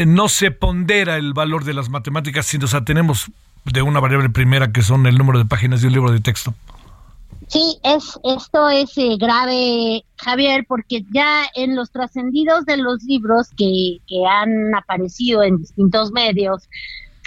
no 0.05 0.29
se 0.29 0.51
pondera 0.51 1.17
el 1.17 1.33
valor 1.33 1.65
de 1.65 1.73
las 1.73 1.89
matemáticas, 1.89 2.45
sino 2.45 2.65
o 2.65 2.67
sea, 2.69 2.85
tenemos 2.85 3.31
de 3.65 3.81
una 3.81 3.99
variable 3.99 4.29
primera 4.29 4.71
que 4.71 4.81
son 4.81 5.05
el 5.05 5.17
número 5.17 5.39
de 5.39 5.45
páginas 5.45 5.81
de 5.81 5.87
un 5.87 5.93
libro 5.93 6.11
de 6.11 6.19
texto. 6.19 6.53
Sí, 7.47 7.79
es, 7.83 8.17
esto 8.23 8.69
es 8.69 8.97
eh, 8.97 9.17
grave, 9.19 10.05
Javier, 10.17 10.65
porque 10.67 11.03
ya 11.11 11.43
en 11.55 11.75
los 11.75 11.91
trascendidos 11.91 12.65
de 12.65 12.77
los 12.77 13.03
libros 13.03 13.49
que, 13.57 13.97
que 14.07 14.25
han 14.25 14.73
aparecido 14.73 15.43
en 15.43 15.57
distintos 15.57 16.11
medios, 16.11 16.69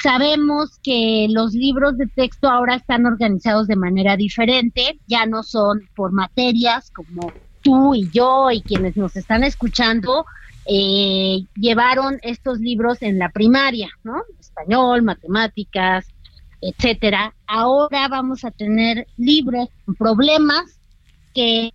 sabemos 0.03 0.79
que 0.83 1.27
los 1.31 1.53
libros 1.53 1.99
de 1.99 2.07
texto 2.07 2.49
ahora 2.49 2.77
están 2.77 3.05
organizados 3.05 3.67
de 3.67 3.77
manera 3.77 4.17
diferente, 4.17 4.99
ya 5.07 5.27
no 5.27 5.43
son 5.43 5.89
por 5.95 6.13
materias 6.13 6.91
como 6.91 7.33
tú 7.61 7.95
y 7.95 8.09
yo 8.11 8.51
y 8.51 8.63
quienes 8.63 8.97
nos 8.97 9.17
están 9.17 9.45
escuchando, 9.45 10.25
eh, 10.67 11.45
llevaron 11.57 12.19
estos 12.23 12.61
libros 12.61 13.03
en 13.03 13.19
la 13.19 13.31
primaria, 13.31 13.91
¿no? 14.05 14.23
Español, 14.41 15.03
matemáticas, 15.03 16.07
etcétera, 16.65 17.35
ahora 17.47 18.09
vamos 18.09 18.45
a 18.45 18.51
tener 18.51 19.07
libros 19.17 19.69
problemas 19.99 20.81
que 21.35 21.73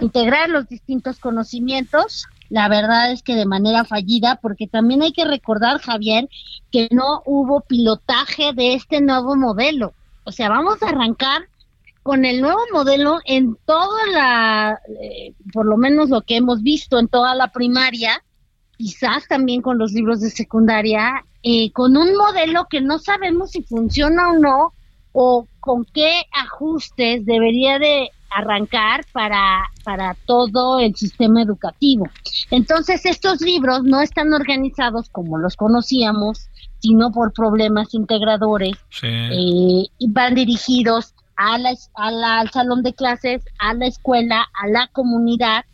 integrar 0.00 0.50
los 0.50 0.68
distintos 0.68 1.18
conocimientos. 1.18 2.26
La 2.50 2.68
verdad 2.68 3.12
es 3.12 3.22
que 3.22 3.34
de 3.34 3.46
manera 3.46 3.84
fallida, 3.84 4.38
porque 4.40 4.66
también 4.66 5.02
hay 5.02 5.12
que 5.12 5.24
recordar, 5.24 5.80
Javier, 5.80 6.28
que 6.70 6.88
no 6.90 7.22
hubo 7.24 7.60
pilotaje 7.62 8.52
de 8.52 8.74
este 8.74 9.00
nuevo 9.00 9.36
modelo. 9.36 9.94
O 10.24 10.32
sea, 10.32 10.48
vamos 10.48 10.82
a 10.82 10.88
arrancar 10.88 11.42
con 12.02 12.24
el 12.24 12.40
nuevo 12.40 12.60
modelo 12.72 13.18
en 13.24 13.56
toda 13.66 14.06
la, 14.12 14.80
eh, 15.00 15.34
por 15.52 15.66
lo 15.66 15.76
menos 15.76 16.10
lo 16.10 16.22
que 16.22 16.36
hemos 16.36 16.62
visto 16.62 16.98
en 16.98 17.08
toda 17.08 17.34
la 17.34 17.48
primaria, 17.48 18.22
quizás 18.76 19.26
también 19.28 19.60
con 19.60 19.78
los 19.78 19.92
libros 19.92 20.20
de 20.20 20.30
secundaria, 20.30 21.24
eh, 21.42 21.70
con 21.72 21.96
un 21.96 22.16
modelo 22.16 22.66
que 22.68 22.80
no 22.80 22.98
sabemos 22.98 23.52
si 23.52 23.62
funciona 23.62 24.30
o 24.30 24.38
no, 24.38 24.72
o 25.12 25.48
con 25.60 25.84
qué 25.84 26.22
ajustes 26.32 27.24
debería 27.26 27.78
de 27.78 28.10
arrancar 28.30 29.04
para, 29.12 29.64
para 29.84 30.14
todo 30.26 30.78
el 30.78 30.94
sistema 30.94 31.42
educativo. 31.42 32.06
Entonces, 32.50 33.04
estos 33.06 33.40
libros 33.40 33.84
no 33.84 34.00
están 34.00 34.32
organizados 34.32 35.08
como 35.08 35.38
los 35.38 35.56
conocíamos, 35.56 36.48
sino 36.80 37.10
por 37.10 37.32
problemas 37.32 37.94
integradores, 37.94 38.76
eh, 39.02 39.86
y 39.98 40.10
van 40.10 40.34
dirigidos 40.34 41.14
a 41.36 41.58
la, 41.58 41.74
al 41.94 42.50
salón 42.50 42.82
de 42.82 42.94
clases, 42.94 43.42
a 43.58 43.74
la 43.74 43.86
escuela, 43.86 44.46
a 44.54 44.68
la 44.68 44.88
comunidad, 44.88 45.64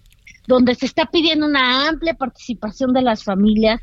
donde 0.47 0.75
se 0.75 0.87
está 0.87 1.07
pidiendo 1.07 1.47
una 1.47 1.89
amplia 1.89 2.15
participación 2.15 2.93
de 2.93 3.03
las 3.03 3.25
familias 3.25 3.81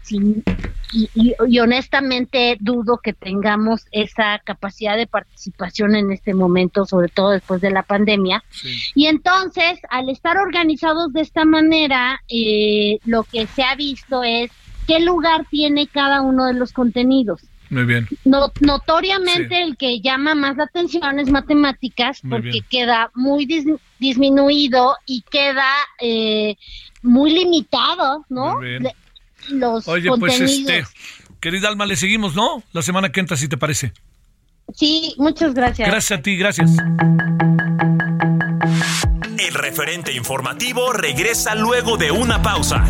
y, 0.93 1.09
y, 1.47 1.59
honestamente 1.59 2.57
dudo 2.59 2.99
que 3.01 3.13
tengamos 3.13 3.85
esa 3.91 4.39
capacidad 4.39 4.97
de 4.97 5.07
participación 5.07 5.95
en 5.95 6.11
este 6.11 6.33
momento, 6.33 6.85
sobre 6.85 7.07
todo 7.07 7.31
después 7.31 7.61
de 7.61 7.71
la 7.71 7.83
pandemia. 7.83 8.43
Y 8.95 9.07
entonces, 9.07 9.79
al 9.89 10.09
estar 10.09 10.37
organizados 10.37 11.13
de 11.13 11.21
esta 11.21 11.45
manera, 11.45 12.21
eh, 12.27 12.99
lo 13.05 13.23
que 13.23 13.47
se 13.47 13.63
ha 13.63 13.75
visto 13.75 14.23
es 14.23 14.51
qué 14.87 14.99
lugar 14.99 15.45
tiene 15.49 15.87
cada 15.87 16.21
uno 16.21 16.45
de 16.45 16.53
los 16.53 16.73
contenidos. 16.73 17.41
Muy 17.69 17.85
bien. 17.85 18.05
notoriamente 18.25 19.61
el 19.61 19.77
que 19.77 20.01
llama 20.01 20.35
más 20.35 20.57
la 20.57 20.65
atención 20.65 21.19
es 21.19 21.31
matemáticas 21.31 22.21
porque 22.29 22.59
queda 22.69 23.11
muy 23.15 23.47
disminuido 23.97 24.97
y 25.05 25.21
queda 25.31 25.71
eh, 26.01 26.57
muy 27.01 27.31
limitado, 27.31 28.25
¿no? 28.27 28.59
Los 29.49 29.87
Oye, 29.87 30.09
pues 30.19 30.39
este, 30.39 30.85
querida 31.39 31.67
Alma, 31.67 31.85
le 31.85 31.95
seguimos, 31.95 32.35
¿no? 32.35 32.63
La 32.73 32.81
semana 32.81 33.11
que 33.11 33.19
entra, 33.19 33.37
si 33.37 33.47
te 33.47 33.57
parece. 33.57 33.93
Sí, 34.75 35.15
muchas 35.17 35.53
gracias. 35.53 35.87
Gracias 35.89 36.19
a 36.19 36.21
ti, 36.21 36.37
gracias. 36.37 36.71
El 39.37 39.53
referente 39.53 40.13
informativo 40.13 40.93
regresa 40.93 41.55
luego 41.55 41.97
de 41.97 42.11
una 42.11 42.41
pausa. 42.41 42.85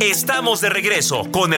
Estamos 0.00 0.60
de 0.60 0.70
regreso 0.70 1.30
con 1.30 1.52
el 1.52 1.57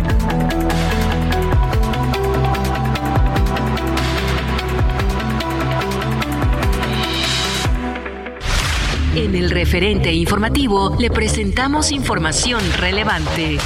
En 9.13 9.35
el 9.35 9.51
referente 9.51 10.13
informativo 10.13 10.95
le 10.97 11.11
presentamos 11.11 11.91
información 11.91 12.61
relevante. 12.77 13.57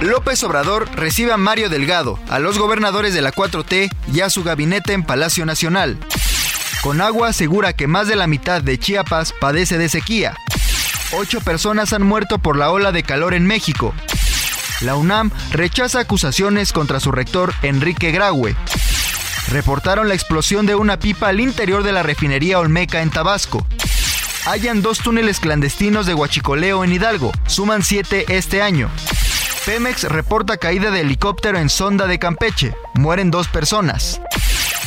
López 0.00 0.44
Obrador 0.44 0.88
recibe 0.94 1.32
a 1.32 1.36
Mario 1.36 1.68
Delgado, 1.68 2.20
a 2.28 2.38
los 2.38 2.56
gobernadores 2.56 3.14
de 3.14 3.20
la 3.20 3.32
4T 3.32 3.90
y 4.14 4.20
a 4.20 4.30
su 4.30 4.44
gabinete 4.44 4.92
en 4.92 5.02
Palacio 5.02 5.44
Nacional. 5.44 5.98
Conagua 6.82 7.30
asegura 7.30 7.72
que 7.72 7.88
más 7.88 8.06
de 8.06 8.14
la 8.14 8.28
mitad 8.28 8.62
de 8.62 8.78
Chiapas 8.78 9.34
padece 9.40 9.76
de 9.76 9.88
sequía. 9.88 10.36
Ocho 11.12 11.40
personas 11.40 11.92
han 11.92 12.04
muerto 12.04 12.38
por 12.38 12.56
la 12.56 12.70
ola 12.70 12.92
de 12.92 13.02
calor 13.02 13.34
en 13.34 13.44
México. 13.44 13.92
La 14.82 14.94
UNAM 14.94 15.32
rechaza 15.50 15.98
acusaciones 15.98 16.72
contra 16.72 17.00
su 17.00 17.10
rector 17.10 17.52
Enrique 17.62 18.12
Graue 18.12 18.54
reportaron 19.48 20.08
la 20.08 20.14
explosión 20.14 20.66
de 20.66 20.74
una 20.74 20.98
pipa 20.98 21.28
al 21.28 21.40
interior 21.40 21.82
de 21.82 21.92
la 21.92 22.02
refinería 22.02 22.58
Olmeca 22.58 23.02
en 23.02 23.10
Tabasco. 23.10 23.66
Hayan 24.46 24.82
dos 24.82 24.98
túneles 24.98 25.40
clandestinos 25.40 26.06
de 26.06 26.14
Huachicoleo 26.14 26.84
en 26.84 26.92
Hidalgo, 26.92 27.32
suman 27.46 27.82
siete 27.82 28.24
este 28.28 28.62
año. 28.62 28.90
Pemex 29.64 30.04
reporta 30.04 30.56
caída 30.56 30.90
de 30.90 31.02
helicóptero 31.02 31.58
en 31.58 31.68
Sonda 31.68 32.06
de 32.06 32.18
Campeche, 32.18 32.74
mueren 32.94 33.30
dos 33.30 33.46
personas. 33.46 34.20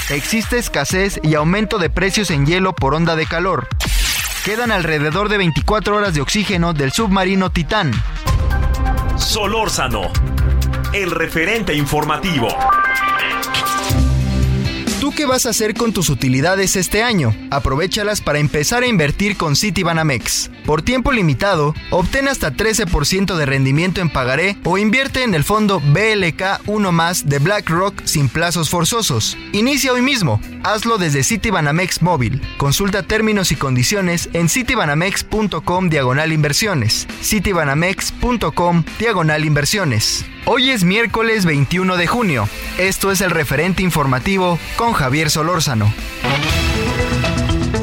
Existe 0.10 0.58
escasez 0.58 1.20
y 1.24 1.36
aumento 1.36 1.80
de 1.80 1.90
precios 1.90 2.30
en 2.30 2.46
hielo 2.46 2.74
por 2.74 2.94
onda 2.94 3.16
de 3.16 3.26
calor. 3.26 3.68
Quedan 4.44 4.72
alrededor 4.72 5.30
de 5.30 5.38
24 5.38 5.96
horas 5.96 6.14
de 6.14 6.22
oxígeno 6.22 6.74
del 6.74 6.92
submarino 6.92 7.50
Titán. 7.50 7.92
Solórzano, 9.18 10.12
el 10.94 11.10
referente 11.10 11.74
informativo. 11.74 12.50
¿Tú 15.06 15.12
qué 15.12 15.28
vas 15.28 15.46
a 15.46 15.52
hacer 15.52 15.76
con 15.76 15.94
tus 15.94 16.10
utilidades 16.10 16.76
este 16.76 17.04
año? 17.04 17.32
Aprovechalas 17.52 18.22
para 18.22 18.40
empezar 18.40 18.82
a 18.82 18.88
invertir 18.88 19.38
con 19.38 19.56
Citibanamex. 19.56 20.50
Por 20.66 20.82
tiempo 20.82 21.12
limitado, 21.12 21.76
obtén 21.92 22.28
hasta 22.28 22.52
13% 22.52 23.36
de 23.36 23.46
rendimiento 23.46 24.02
en 24.02 24.10
pagaré 24.10 24.58
o 24.64 24.80
invierte 24.80 25.24
en 25.24 25.36
el 25.36 25.44
fondo 25.44 25.80
BLK 25.80 26.62
1 26.66 26.92
más 26.92 27.30
de 27.30 27.38
BlackRock 27.38 28.04
sin 28.06 28.30
plazos 28.30 28.72
forzosos. 28.72 29.38
Inicia 29.54 29.94
hoy 29.94 30.02
mismo. 30.02 30.42
Hazlo 30.64 30.98
desde 30.98 31.24
Citibanamex 31.24 32.02
móvil. 32.02 32.42
Consulta 32.58 33.04
términos 33.04 33.52
y 33.52 33.56
condiciones 33.56 34.30
en 34.34 34.50
citibanamex.com 34.50 35.90
diagonal 35.90 36.34
inversiones. 36.34 37.08
citibanamex.com 37.22 38.84
diagonal 38.98 39.46
inversiones. 39.46 40.26
Hoy 40.46 40.72
es 40.72 40.84
miércoles 40.84 41.46
21 41.46 41.96
de 41.98 42.08
junio. 42.08 42.50
Esto 42.80 43.12
es 43.12 43.22
el 43.22 43.30
referente 43.30 43.84
informativo 43.84 44.58
con 44.78 44.94
Javier 44.94 45.30
Solórzano. 45.30 45.94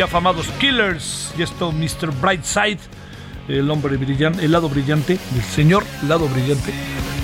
Afamados 0.00 0.46
Killers 0.58 1.32
y 1.36 1.42
esto 1.42 1.72
Mr. 1.72 2.12
Brightside, 2.20 2.78
el 3.48 3.70
hombre 3.70 3.96
brillante, 3.96 4.44
el 4.44 4.52
lado 4.52 4.68
brillante, 4.68 5.18
el 5.34 5.42
señor 5.42 5.84
lado 6.06 6.28
brillante, 6.28 6.72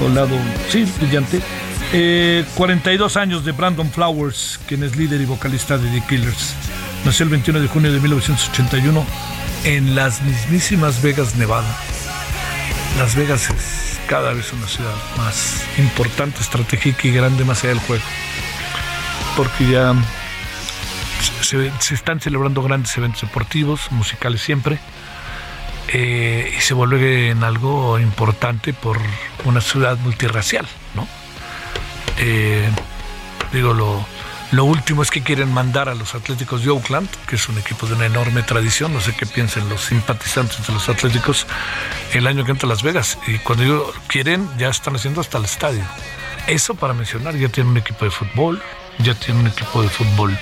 o 0.04 0.08
lado, 0.08 0.36
sí, 0.68 0.86
brillante. 0.98 1.40
42 2.56 3.16
eh, 3.16 3.20
años 3.20 3.44
de 3.44 3.52
Brandon 3.52 3.90
Flowers, 3.90 4.58
quien 4.66 4.82
es 4.82 4.96
líder 4.96 5.20
y 5.20 5.24
vocalista 5.24 5.78
de 5.78 5.88
The 5.88 6.06
Killers. 6.06 6.54
Nació 7.04 7.24
el 7.24 7.30
21 7.30 7.60
de 7.60 7.68
junio 7.68 7.92
de 7.92 8.00
1981 8.00 9.06
en 9.64 9.94
las 9.94 10.22
mismísimas 10.22 11.00
Vegas, 11.02 11.36
Nevada. 11.36 11.76
Las 12.98 13.14
Vegas 13.14 13.48
es 13.50 14.00
cada 14.08 14.32
vez 14.32 14.52
una 14.52 14.66
ciudad 14.66 14.94
más 15.16 15.62
importante, 15.78 16.40
estratégica 16.40 17.08
y 17.08 17.12
grande 17.12 17.44
más 17.44 17.62
allá 17.62 17.74
del 17.74 17.82
juego. 17.82 18.04
Porque 19.36 19.70
ya 19.70 19.94
se, 21.42 21.94
están 21.94 22.20
celebrando 22.20 22.62
grandes 22.62 22.96
eventos 22.96 23.22
deportivos, 23.22 23.90
musicales 23.92 24.40
siempre, 24.40 24.78
eh, 25.88 26.54
y 26.56 26.60
se 26.60 26.74
vuelve 26.74 27.30
en 27.30 27.44
algo 27.44 27.98
importante 27.98 28.72
por 28.72 28.98
una 29.44 29.60
ciudad 29.60 29.98
multirracial, 29.98 30.66
¿no? 30.94 31.06
Eh, 32.18 32.68
digo, 33.52 33.74
lo, 33.74 34.04
lo 34.52 34.64
último 34.64 35.02
es 35.02 35.10
que 35.10 35.22
quieren 35.22 35.52
mandar 35.52 35.88
a 35.88 35.94
los 35.94 36.14
Atléticos 36.14 36.64
de 36.64 36.70
Oakland, 36.70 37.08
que 37.26 37.34
es 37.34 37.48
un 37.48 37.58
equipo 37.58 37.86
de 37.86 37.94
una 37.94 38.06
enorme 38.06 38.42
tradición, 38.42 38.92
no 38.92 39.00
sé 39.00 39.12
qué 39.12 39.26
piensen 39.26 39.68
los 39.68 39.80
simpatizantes 39.82 40.64
de 40.66 40.72
los 40.72 40.88
Atléticos, 40.88 41.46
el 42.12 42.26
año 42.28 42.44
que 42.44 42.52
entra 42.52 42.66
a 42.66 42.70
Las 42.70 42.84
Vegas. 42.84 43.18
Y 43.26 43.38
cuando 43.38 43.64
digo 43.64 43.92
quieren, 44.06 44.48
ya 44.56 44.68
están 44.68 44.94
haciendo 44.94 45.20
hasta 45.20 45.38
el 45.38 45.44
estadio. 45.44 45.82
Eso 46.46 46.76
para 46.76 46.94
mencionar, 46.94 47.34
ya 47.36 47.48
tienen 47.48 47.72
un 47.72 47.78
equipo 47.78 48.04
de 48.04 48.12
fútbol, 48.12 48.62
ya 48.98 49.14
tiene 49.14 49.40
un 49.40 49.46
equipo 49.46 49.82
de 49.82 49.88
fútbol 49.88 50.37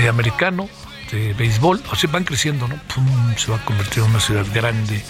eh, 0.00 0.08
americano, 0.08 0.68
de 1.10 1.32
béisbol, 1.34 1.82
o 1.90 1.96
sea, 1.96 2.10
van 2.10 2.24
creciendo, 2.24 2.66
¿no? 2.66 2.78
se 3.36 3.50
va 3.50 3.58
a 3.58 3.64
convertir 3.64 4.02
en 4.02 4.10
una 4.10 4.20
ciudad 4.20 4.46
grande 4.52 5.02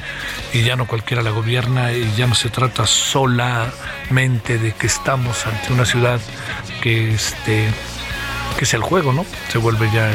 y 0.52 0.62
ya 0.62 0.76
no 0.76 0.86
cualquiera 0.86 1.22
la 1.22 1.30
gobierna 1.30 1.92
y 1.92 2.12
ya 2.16 2.26
no 2.26 2.34
se 2.34 2.50
trata 2.50 2.86
solamente 2.86 4.58
de 4.58 4.72
que 4.72 4.86
estamos 4.86 5.46
ante 5.46 5.72
una 5.72 5.84
ciudad 5.84 6.20
que, 6.82 7.14
este, 7.14 7.68
que 8.58 8.64
es 8.64 8.74
el 8.74 8.82
juego, 8.82 9.12
¿no? 9.12 9.24
Se 9.50 9.58
vuelve 9.58 9.90
ya 9.92 10.10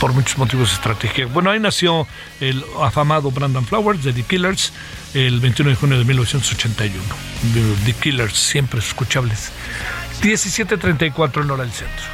por 0.00 0.12
muchos 0.12 0.36
motivos 0.38 0.72
estrategia. 0.72 1.26
Bueno, 1.26 1.50
ahí 1.50 1.60
nació 1.60 2.06
el 2.40 2.64
afamado 2.82 3.30
Brandon 3.30 3.64
Flowers 3.64 4.04
de 4.04 4.12
The 4.12 4.22
Killers 4.22 4.72
el 5.14 5.40
21 5.40 5.70
de 5.70 5.76
junio 5.76 5.98
de 5.98 6.04
1981. 6.04 7.02
The 7.84 7.92
Killers, 7.94 8.36
siempre 8.36 8.80
escuchables. 8.80 9.50
17.34 10.22 11.42
en 11.42 11.50
hora 11.50 11.62
del 11.62 11.72
centro. 11.72 12.04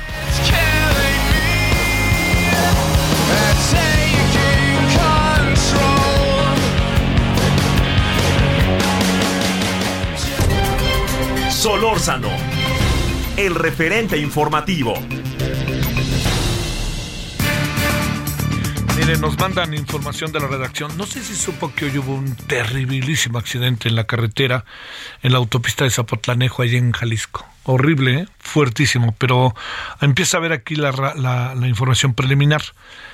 Solórzano, 11.50 12.28
el 13.36 13.54
referente 13.54 14.18
informativo. 14.18 14.94
Mire, 19.04 19.18
nos 19.18 19.36
mandan 19.36 19.74
información 19.74 20.30
de 20.30 20.38
la 20.38 20.46
redacción. 20.46 20.96
No 20.96 21.06
sé 21.06 21.24
si 21.24 21.34
supo 21.34 21.74
que 21.74 21.86
hoy 21.86 21.98
hubo 21.98 22.14
un 22.14 22.36
terribilísimo 22.36 23.36
accidente 23.36 23.88
en 23.88 23.96
la 23.96 24.04
carretera, 24.04 24.64
en 25.24 25.32
la 25.32 25.38
autopista 25.38 25.82
de 25.82 25.90
Zapotlanejo, 25.90 26.62
allí 26.62 26.76
en 26.76 26.92
Jalisco. 26.92 27.44
Horrible, 27.64 28.14
¿eh? 28.14 28.28
fuertísimo, 28.38 29.12
pero 29.18 29.56
empieza 30.00 30.36
a 30.36 30.40
ver 30.40 30.52
aquí 30.52 30.76
la, 30.76 30.92
la, 31.16 31.66
información 31.66 32.14
preliminar. 32.14 32.62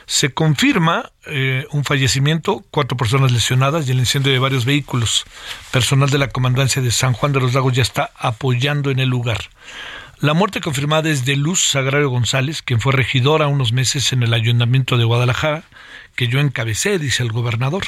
Se 0.04 0.34
confirma 0.34 1.10
eh, 1.24 1.64
un 1.70 1.84
fallecimiento, 1.84 2.62
cuatro 2.70 2.98
personas 2.98 3.32
lesionadas 3.32 3.88
y 3.88 3.92
el 3.92 3.98
incendio 3.98 4.30
de 4.30 4.38
varios 4.38 4.66
vehículos. 4.66 5.24
Personal 5.70 6.10
de 6.10 6.18
la 6.18 6.28
comandancia 6.28 6.82
de 6.82 6.90
San 6.90 7.14
Juan 7.14 7.32
de 7.32 7.40
los 7.40 7.54
Lagos 7.54 7.72
ya 7.72 7.82
está 7.82 8.10
apoyando 8.18 8.90
en 8.90 8.98
el 8.98 9.08
lugar. 9.08 9.38
La 10.20 10.34
muerte 10.34 10.60
confirmada 10.60 11.08
es 11.10 11.24
de 11.24 11.36
Luz 11.36 11.60
Sagrario 11.60 12.10
González, 12.10 12.62
quien 12.62 12.80
fue 12.80 12.92
regidora 12.92 13.46
unos 13.46 13.72
meses 13.72 14.12
en 14.12 14.24
el 14.24 14.34
Ayuntamiento 14.34 14.96
de 14.96 15.04
Guadalajara, 15.04 15.62
que 16.16 16.26
yo 16.26 16.40
encabecé, 16.40 16.98
dice 16.98 17.22
el 17.22 17.30
gobernador. 17.30 17.84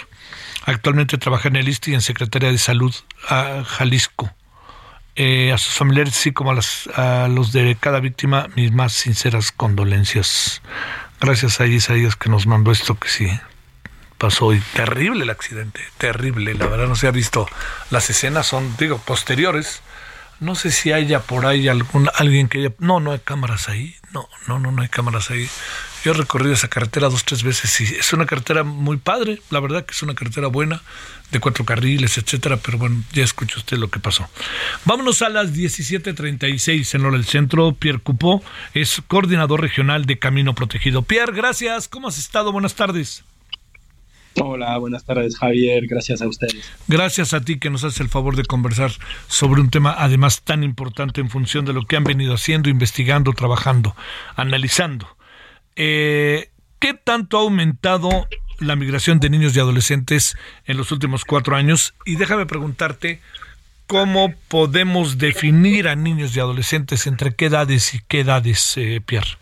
Actualmente 0.65 1.19
trabaja 1.19 1.49
en 1.49 1.57
el 1.57 1.69
ISTI 1.69 1.91
y 1.91 1.95
en 1.95 2.03
Secretaría 2.03 2.53
de 2.53 2.59
Salud 2.59 2.95
a 3.29 3.65
Jalisco. 3.65 4.31
Eh, 5.17 5.51
a 5.53 5.59
sus 5.59 5.75
familiares, 5.75 6.17
así 6.17 6.31
como 6.31 6.53
a, 6.53 7.29
los 7.29 7.51
de 7.51 7.77
cada 7.81 7.99
víctima, 7.99 8.47
mis 8.55 8.71
más 8.71 8.93
sinceras 8.93 9.51
condolencias. 9.51 10.63
Gracias 11.21 11.61
a 11.61 11.67
Isaías 11.67 12.15
que 12.15 12.31
nos 12.31 12.47
mandó 12.47 12.71
esto 12.71 12.97
que 12.97 13.09
sí 13.09 13.29
pasó 14.19 14.53
y 14.53 14.61
terrible 14.75 15.25
el 15.25 15.31
accidente, 15.31 15.81
terrible, 15.97 16.55
la 16.55 16.67
verdad 16.67 16.87
no 16.87 16.95
se 16.95 17.09
ha 17.09 17.11
visto. 17.11 17.49
Las 17.91 18.09
escenas 18.09 18.47
son, 18.47 18.77
digo, 18.77 18.99
posteriores 18.99 19.83
no 20.41 20.55
sé 20.55 20.71
si 20.71 20.93
haya 20.93 21.21
por 21.21 21.47
ahí 21.47 21.69
algún, 21.69 22.09
alguien 22.15 22.49
que 22.49 22.59
haya... 22.59 22.73
No, 22.79 22.99
no 22.99 23.13
hay 23.13 23.19
cámaras 23.19 23.69
ahí. 23.69 23.95
No, 24.13 24.29
no, 24.49 24.59
no, 24.59 24.73
no 24.73 24.83
hay 24.83 24.89
cámaras 24.89 25.31
ahí. 25.31 25.49
Yo 26.03 26.13
he 26.13 26.15
recorrido 26.15 26.55
esa 26.55 26.69
carretera 26.69 27.11
dos, 27.11 27.25
tres 27.25 27.43
veces 27.43 27.79
y 27.81 27.85
es 27.95 28.13
una 28.15 28.25
carretera 28.25 28.65
muy 28.65 28.97
padre. 28.97 29.43
La 29.51 29.61
verdad 29.61 29.85
que 29.85 29.93
es 29.93 30.03
una 30.03 30.15
carretera 30.15 30.47
buena, 30.49 30.81
de 31.31 31.41
cuatro 31.41 31.65
carriles, 31.67 32.17
etcétera. 32.17 32.57
Pero 32.57 32.79
bueno, 32.79 33.05
ya 33.13 33.23
escuchó 33.23 33.59
usted 33.59 33.77
lo 33.77 33.91
que 33.91 34.01
pasó. 34.01 34.29
Vámonos 34.87 35.21
a 35.21 35.29
las 35.29 35.53
17.36 35.53 36.95
en 36.95 37.05
hora 37.05 37.17
del 37.17 37.27
centro. 37.27 37.75
Pierre 37.75 38.01
Cupó 38.01 38.43
es 38.73 39.03
coordinador 39.07 39.61
regional 39.61 40.07
de 40.07 40.19
Camino 40.19 40.55
Protegido. 40.55 41.03
Pierre, 41.03 41.35
gracias. 41.35 41.87
¿Cómo 41.87 42.09
has 42.09 42.19
estado? 42.19 42.51
Buenas 42.51 42.75
tardes. 42.75 43.25
Hola, 44.37 44.79
buenas 44.79 45.05
tardes 45.05 45.37
Javier, 45.37 45.87
gracias 45.87 46.23
a 46.23 46.29
ustedes. 46.29 46.71
Gracias 46.89 47.35
a 47.35 47.41
ti 47.41 47.59
que 47.59 47.69
nos 47.69 47.85
hace 47.85 48.03
el 48.03 48.09
favor 48.09 48.37
de 48.37 48.45
conversar 48.45 48.93
sobre 49.27 49.61
un 49.61 49.71
tema 49.71 49.95
además 49.99 50.43
tan 50.43 50.63
importante 50.63 51.21
en 51.21 51.31
función 51.31 51.65
de 51.65 51.73
lo 51.73 51.85
que 51.85 51.97
han 51.97 52.05
venido 52.05 52.35
haciendo, 52.35 52.69
investigando, 52.69 53.33
trabajando, 53.33 53.97
analizando. 54.37 55.09
Eh, 55.77 56.51
¿Qué 56.79 56.95
tanto 56.95 57.39
ha 57.39 57.43
aumentado 57.43 58.09
la 58.59 58.77
migración 58.77 59.21
de 59.21 59.31
niños 59.31 59.55
y 59.55 59.61
adolescentes 59.61 60.37
en 60.65 60.77
los 60.77 60.93
últimos 60.93 61.25
cuatro 61.25 61.57
años? 61.57 61.95
Y 62.07 62.17
déjame 62.17 62.47
preguntarte, 62.47 63.21
¿cómo 63.87 64.33
podemos 64.49 65.19
definir 65.19 65.89
a 65.89 65.97
niños 65.97 66.35
y 66.35 66.41
adolescentes 66.41 67.07
entre 67.07 67.35
qué 67.35 67.47
edades 67.47 67.95
y 67.95 68.01
qué 68.07 68.21
edades, 68.21 68.77
eh, 68.77 69.03
Pierre? 69.05 69.37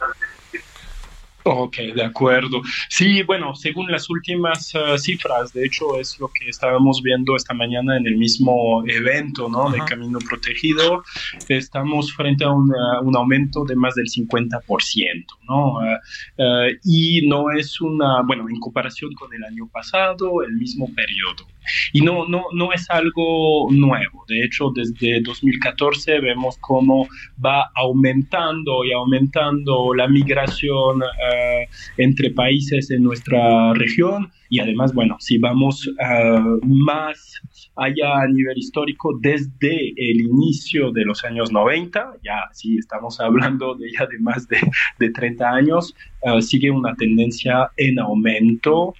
Ok, 1.50 1.78
de 1.94 2.04
acuerdo. 2.04 2.60
Sí, 2.90 3.22
bueno, 3.22 3.54
según 3.54 3.90
las 3.90 4.10
últimas 4.10 4.74
eh, 4.74 4.98
cifras, 4.98 5.50
de 5.54 5.64
hecho 5.64 5.98
es 5.98 6.20
lo 6.20 6.28
que 6.28 6.46
estábamos 6.50 7.00
viendo 7.02 7.34
esta 7.36 7.54
mañana 7.54 7.96
en 7.96 8.06
el 8.06 8.18
mismo 8.18 8.84
evento, 8.86 9.48
¿no? 9.48 9.70
De 9.70 9.78
Camino 9.86 10.18
Protegido, 10.18 11.02
estamos 11.48 12.12
frente 12.12 12.44
a 12.44 12.50
un 12.50 13.16
aumento 13.16 13.64
de 13.64 13.76
más 13.76 13.94
del 13.94 14.08
50%, 14.08 15.24
¿no? 15.48 15.82
Eh, 15.82 15.98
eh, 16.36 16.78
y 16.84 17.26
no 17.26 17.50
es 17.50 17.80
una, 17.80 18.20
bueno, 18.22 18.46
en 18.50 18.60
comparación 18.60 19.14
con 19.14 19.32
el 19.32 19.42
año 19.42 19.68
pasado, 19.72 20.42
el 20.42 20.52
mismo 20.52 20.92
periodo. 20.94 21.46
Y 21.92 22.00
no, 22.00 22.26
no, 22.28 22.44
no 22.54 22.72
es 22.72 22.88
algo 22.90 23.70
nuevo. 23.70 24.24
De 24.28 24.44
hecho, 24.44 24.70
desde 24.74 25.20
2014 25.20 26.20
vemos 26.20 26.56
cómo 26.60 27.08
va 27.44 27.70
aumentando 27.74 28.84
y 28.84 28.92
aumentando 28.92 29.94
la 29.94 30.08
migración 30.08 31.02
eh, 31.02 31.68
entre 31.96 32.30
países 32.30 32.90
en 32.90 33.02
nuestra 33.02 33.72
región. 33.74 34.30
Y 34.50 34.60
además, 34.60 34.94
bueno, 34.94 35.16
si 35.18 35.38
vamos 35.38 35.86
eh, 35.86 36.40
más 36.62 37.40
allá 37.76 38.22
a 38.22 38.28
nivel 38.28 38.56
histórico, 38.56 39.18
desde 39.20 39.90
el 39.96 40.20
inicio 40.20 40.90
de 40.90 41.04
los 41.04 41.24
años 41.24 41.52
90, 41.52 42.14
ya 42.24 42.44
sí 42.52 42.76
estamos 42.78 43.20
hablando 43.20 43.74
de 43.74 43.90
ya 43.92 44.06
de 44.06 44.18
más 44.18 44.48
de, 44.48 44.58
de 44.98 45.10
30 45.10 45.48
años, 45.48 45.94
eh, 46.22 46.40
sigue 46.42 46.70
una 46.70 46.94
tendencia 46.94 47.70
en 47.76 47.98
aumento. 47.98 48.94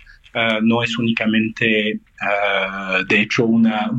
No 0.62 0.85
es 0.85 0.97
únicamente, 0.99 1.99
eh, 2.22 3.04
de 3.09 3.20
hecho, 3.22 3.46
una, 3.46 3.90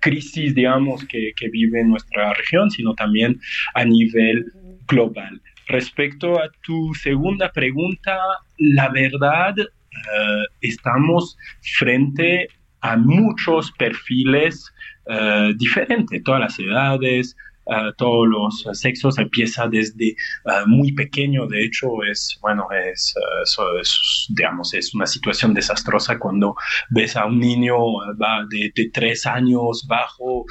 crisis, 0.00 0.54
digamos, 0.54 1.04
que, 1.04 1.32
vive 1.52 1.80
en 1.80 1.90
nuestra 1.90 2.34
región, 2.34 2.70
sino 2.70 2.92
también 2.94 3.38
a 3.74 3.84
nivel 3.84 4.44
global. 4.88 5.40
Respecto 5.68 6.40
a 6.40 6.50
tu 6.62 6.92
segunda 6.94 7.52
pregunta, 7.52 8.18
la 8.58 8.88
verdad, 8.88 9.54
eh, 9.58 10.44
estamos 10.60 11.36
frente 11.78 12.48
a 12.80 12.96
muchos 12.96 13.70
perfiles 13.72 14.72
diferentes, 15.56 16.22
todas 16.22 16.40
las 16.40 16.58
edades, 16.60 17.36
todos 17.96 18.28
los 18.28 18.78
sexos, 18.78 19.18
empieza 19.18 19.68
desde 19.68 20.08
eh, 20.08 20.14
muy 20.66 20.92
pequeño, 20.92 21.46
de 21.46 21.64
hecho 21.64 22.02
es, 22.10 22.38
bueno, 22.40 22.66
es, 22.70 23.14
eh, 23.16 23.82
digamos, 24.30 24.74
es 24.74 24.94
una 24.94 25.06
situación 25.06 25.54
desastrosa 25.54 26.18
cuando 26.18 26.54
ves 26.90 27.16
a 27.16 27.26
un 27.26 27.38
niño 27.38 27.74
eh, 27.74 28.16
va 28.20 28.46
de, 28.48 28.72
de 28.74 28.90
tres 28.90 29.26
años 29.26 29.86
bajo, 29.88 30.44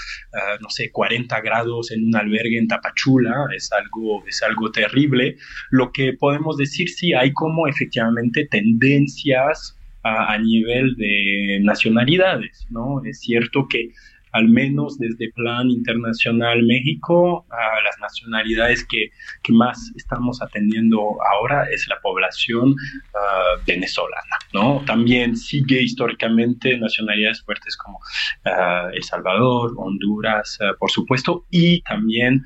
no 0.61 0.69
sé, 0.69 0.91
40 0.91 1.41
grados 1.41 1.91
en 1.91 2.05
un 2.05 2.15
albergue 2.15 2.57
en 2.57 2.67
Tapachula, 2.67 3.47
es 3.55 3.71
algo, 3.71 4.23
es 4.27 4.41
algo 4.43 4.71
terrible. 4.71 5.37
Lo 5.69 5.91
que 5.91 6.13
podemos 6.13 6.57
decir, 6.57 6.89
sí, 6.89 7.13
hay 7.13 7.33
como 7.33 7.67
efectivamente 7.67 8.47
tendencias 8.49 9.77
a, 10.03 10.33
a 10.33 10.37
nivel 10.37 10.95
de 10.95 11.59
nacionalidades, 11.61 12.65
¿no? 12.69 13.03
Es 13.05 13.19
cierto 13.19 13.67
que 13.69 13.91
al 14.31 14.47
menos 14.47 14.97
desde 14.97 15.31
plan 15.33 15.69
internacional 15.69 16.63
México, 16.63 17.45
las 17.83 17.99
nacionalidades 17.99 18.85
que, 18.85 19.11
más 19.49 19.91
estamos 19.97 20.41
atendiendo 20.41 21.17
ahora 21.29 21.65
es 21.69 21.85
la 21.89 21.99
población 21.99 22.73
ah, 23.13 23.61
venezolana, 23.67 24.37
¿no? 24.53 24.81
También 24.85 25.35
sigue 25.35 25.81
históricamente 25.81 26.77
nacionalidades 26.77 27.41
fuertes 27.43 27.75
como 27.75 27.97
uh, 27.97 28.89
El 28.93 29.03
Salvador, 29.03 29.73
Honduras, 29.75 30.57
ah, 30.61 30.71
por 30.79 30.89
supuesto, 30.89 31.45
y 31.49 31.81
también 31.81 32.41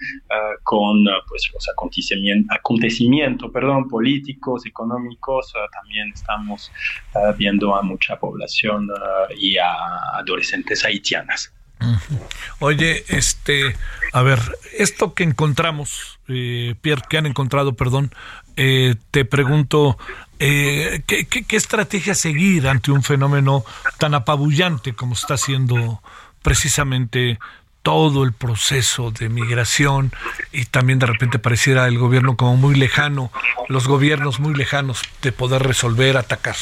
con 0.64 1.06
pues, 1.28 1.52
los 1.54 1.70
acontecimientos, 1.70 2.58
acontecimientos 2.58 3.52
perdón, 3.52 3.88
políticos, 3.88 4.66
económicos, 4.66 5.54
también 5.72 6.12
estamos 6.12 6.72
viendo 7.38 7.76
a 7.76 7.84
mucha 7.84 8.18
población 8.18 8.90
y 9.38 9.58
a 9.58 9.76
adolescentes 10.18 10.84
haitianas. 10.84 11.55
Oye, 12.60 13.06
este, 13.10 13.76
a 14.14 14.22
ver, 14.22 14.40
esto 14.78 15.14
que 15.14 15.24
encontramos, 15.24 16.20
eh, 16.28 16.76
Pierre, 16.82 17.04
que 17.10 17.18
han 17.18 17.26
encontrado, 17.26 17.74
perdón, 17.74 18.14
eh, 18.56 18.96
te 19.12 19.26
pregunto, 19.26 19.98
eh, 20.40 21.04
¿qué, 21.06 21.26
qué, 21.26 21.56
estrategia 21.56 22.16
seguir 22.16 22.68
ante 22.68 22.92
un 22.92 23.04
fenómeno 23.04 23.64
tan 23.98 24.14
apabullante 24.14 24.94
como 24.94 25.14
está 25.14 25.38
siendo 25.38 26.02
precisamente 26.42 27.40
todo 27.84 28.24
el 28.24 28.34
proceso 28.34 29.12
de 29.12 29.30
migración 29.30 30.12
y 30.52 30.66
también 30.66 30.98
de 30.98 31.06
repente 31.06 31.38
pareciera 31.38 31.88
el 31.88 32.00
gobierno 32.00 32.36
como 32.36 32.58
muy 32.58 32.76
lejano, 32.76 33.32
los 33.68 33.88
gobiernos 33.88 34.40
muy 34.40 34.56
lejanos 34.56 35.04
de 35.22 35.32
poder 35.32 35.62
resolver, 35.62 36.18
atacar. 36.18 36.56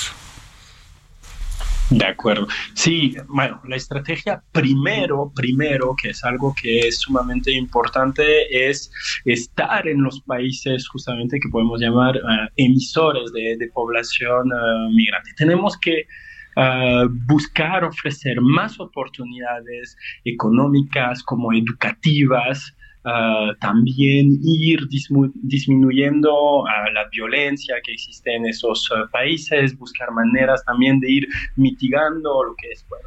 De 1.97 2.05
acuerdo. 2.05 2.47
Sí, 2.73 3.15
bueno, 3.27 3.61
la 3.67 3.75
estrategia 3.75 4.41
primero, 4.51 5.31
primero, 5.35 5.95
que 5.95 6.09
es 6.09 6.23
algo 6.23 6.53
que 6.59 6.79
es 6.79 6.99
sumamente 6.99 7.51
importante, 7.51 8.67
es 8.69 8.91
estar 9.25 9.87
en 9.87 10.01
los 10.01 10.21
países 10.21 10.87
justamente 10.87 11.39
que 11.39 11.49
podemos 11.49 11.79
llamar 11.79 12.15
eh, 12.15 12.21
emisores 12.57 13.31
de, 13.31 13.69
población 13.73 14.47
eh, 14.51 14.89
migrante. 14.95 15.31
Tenemos 15.37 15.77
que 15.77 16.07
eh, 16.55 17.07
buscar 17.27 17.83
ofrecer 17.83 18.41
más 18.41 18.79
oportunidades 18.79 19.95
económicas 20.25 21.21
como 21.23 21.53
educativas, 21.53 22.75
Ah, 23.05 23.51
también 23.59 24.39
ir 24.43 24.79
disminuyendo 25.33 26.63
la 26.93 27.05
violencia 27.11 27.75
que 27.83 27.91
existe 27.91 28.33
en 28.33 28.45
esos 28.45 28.89
ah, 28.95 29.09
países, 29.11 29.77
buscar 29.77 30.09
maneras 30.11 30.63
también 30.63 31.01
de 31.01 31.11
ir 31.11 31.27
mitigando 31.57 32.43
lo 32.43 32.55
que 32.55 32.69
es 32.71 32.85
pues, 32.87 33.01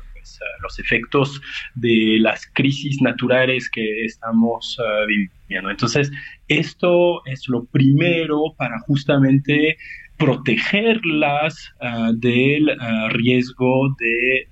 los 0.61 0.79
efectos 0.79 1.41
de 1.77 2.19
las 2.21 2.47
crisis 2.53 3.01
naturales 3.01 3.71
que 3.71 4.05
estamos 4.05 4.77
viviendo. 5.07 5.71
Entonces, 5.71 6.11
esto 6.49 7.25
es 7.25 7.49
lo 7.49 7.65
primero 7.65 8.53
para 8.59 8.79
justamente 8.81 9.79
protegerlas 10.19 11.73
del 12.15 12.77
riesgo 13.11 13.95
de, 14.01 14.49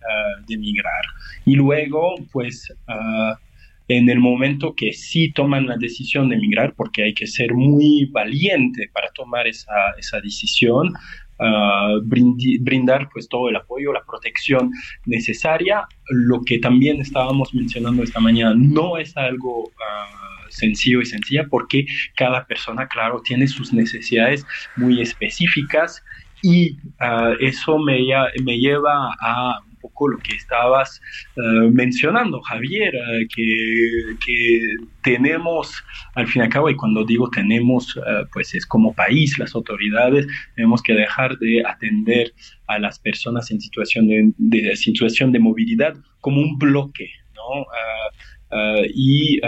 de, 0.46 0.56
migrar. 0.58 1.04
Y 1.44 1.56
luego, 1.56 2.14
pues, 2.32 2.72
en 3.88 4.08
el 4.08 4.18
momento 4.18 4.74
que 4.74 4.92
sí 4.92 5.32
toman 5.32 5.66
la 5.66 5.76
decisión 5.76 6.28
de 6.28 6.36
emigrar, 6.36 6.74
porque 6.74 7.04
hay 7.04 7.14
que 7.14 7.26
ser 7.26 7.54
muy 7.54 8.06
valiente 8.06 8.88
para 8.92 9.10
tomar 9.10 9.46
esa, 9.46 9.72
esa 9.98 10.20
decisión, 10.20 10.92
uh, 11.38 12.00
brindar 12.60 13.08
pues 13.12 13.28
todo 13.28 13.48
el 13.48 13.56
apoyo, 13.56 13.92
la 13.92 14.04
protección 14.04 14.70
necesaria. 15.06 15.86
Lo 16.08 16.42
que 16.42 16.58
también 16.58 17.00
estábamos 17.00 17.52
mencionando 17.54 18.02
esta 18.02 18.20
mañana 18.20 18.54
no 18.56 18.96
es 18.98 19.16
algo... 19.16 19.64
Uh, 19.64 20.24
sencillo 20.54 21.00
y 21.00 21.06
sencilla 21.06 21.48
porque 21.50 21.84
cada 22.16 22.46
persona, 22.46 22.86
claro, 22.86 23.20
tiene 23.22 23.48
sus 23.48 23.72
necesidades 23.72 24.46
muy 24.76 25.00
específicas 25.00 26.00
y 26.42 26.76
uh, 27.00 27.34
eso 27.40 27.78
me, 27.78 27.98
me 28.44 28.58
lleva 28.58 29.10
a 29.20 29.58
poco 29.84 30.08
lo 30.08 30.18
que 30.18 30.34
estabas 30.34 31.00
eh, 31.36 31.70
mencionando, 31.70 32.40
Javier, 32.40 32.94
eh, 32.94 33.26
que, 33.34 34.60
tenemos, 35.02 35.84
al 36.14 36.26
fin 36.26 36.40
y 36.40 36.44
al 36.46 36.50
cabo, 36.50 36.70
y 36.70 36.76
cuando 36.76 37.04
digo 37.04 37.28
tenemos, 37.28 37.94
eh, 37.96 38.24
pues 38.32 38.54
es 38.54 38.64
como 38.64 38.94
país, 38.94 39.38
las 39.38 39.54
autoridades, 39.54 40.26
tenemos 40.56 40.82
que 40.82 40.94
dejar 40.94 41.36
de 41.38 41.62
atender 41.66 42.32
a 42.66 42.78
las 42.78 42.98
personas 42.98 43.50
en 43.50 43.60
situación 43.60 44.08
de, 44.38 44.76
situación 44.76 45.30
de 45.32 45.40
movilidad 45.40 45.94
como 46.20 46.40
un 46.40 46.56
bloque, 46.58 47.10
¿no? 47.34 47.66
y 48.94 49.40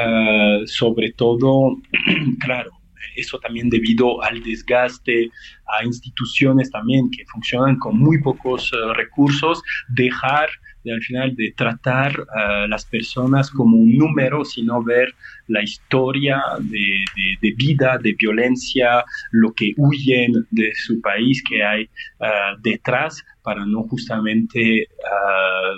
sobre 0.67 1.13
todo, 1.13 1.77
claro, 2.41 2.73
eso 3.15 3.39
también 3.39 3.69
debido 3.69 4.23
al 4.23 4.43
desgaste, 4.43 5.31
a 5.67 5.85
instituciones 5.85 6.71
también 6.71 7.11
que 7.11 7.25
funcionan 7.27 7.77
con 7.77 7.99
muy 7.99 8.21
pocos 8.21 8.73
eh, 8.73 8.95
recursos, 8.95 9.63
dejar 9.89 10.49
al 10.93 11.03
final 11.03 11.35
de 11.35 11.53
tratar 11.57 12.17
a 12.35 12.67
las 12.69 12.85
personas 12.85 13.51
como 13.51 13.77
un 13.77 13.97
número, 13.97 14.45
sino 14.45 14.83
ver 14.83 15.15
la 15.49 15.63
historia 15.63 16.43
de, 16.61 17.55
vida, 17.57 17.99
de 17.99 18.15
violencia, 18.15 19.05
lo 19.33 19.53
que 19.53 19.75
huyen 19.77 20.33
de 20.51 20.73
su 20.75 21.01
país 21.01 21.43
que 21.49 21.65
hay 21.65 21.89
ah, 22.21 22.55
detrás 22.63 23.25
para 23.47 23.65
no 23.65 23.85
justamente 23.85 24.89
ah, 25.09 25.71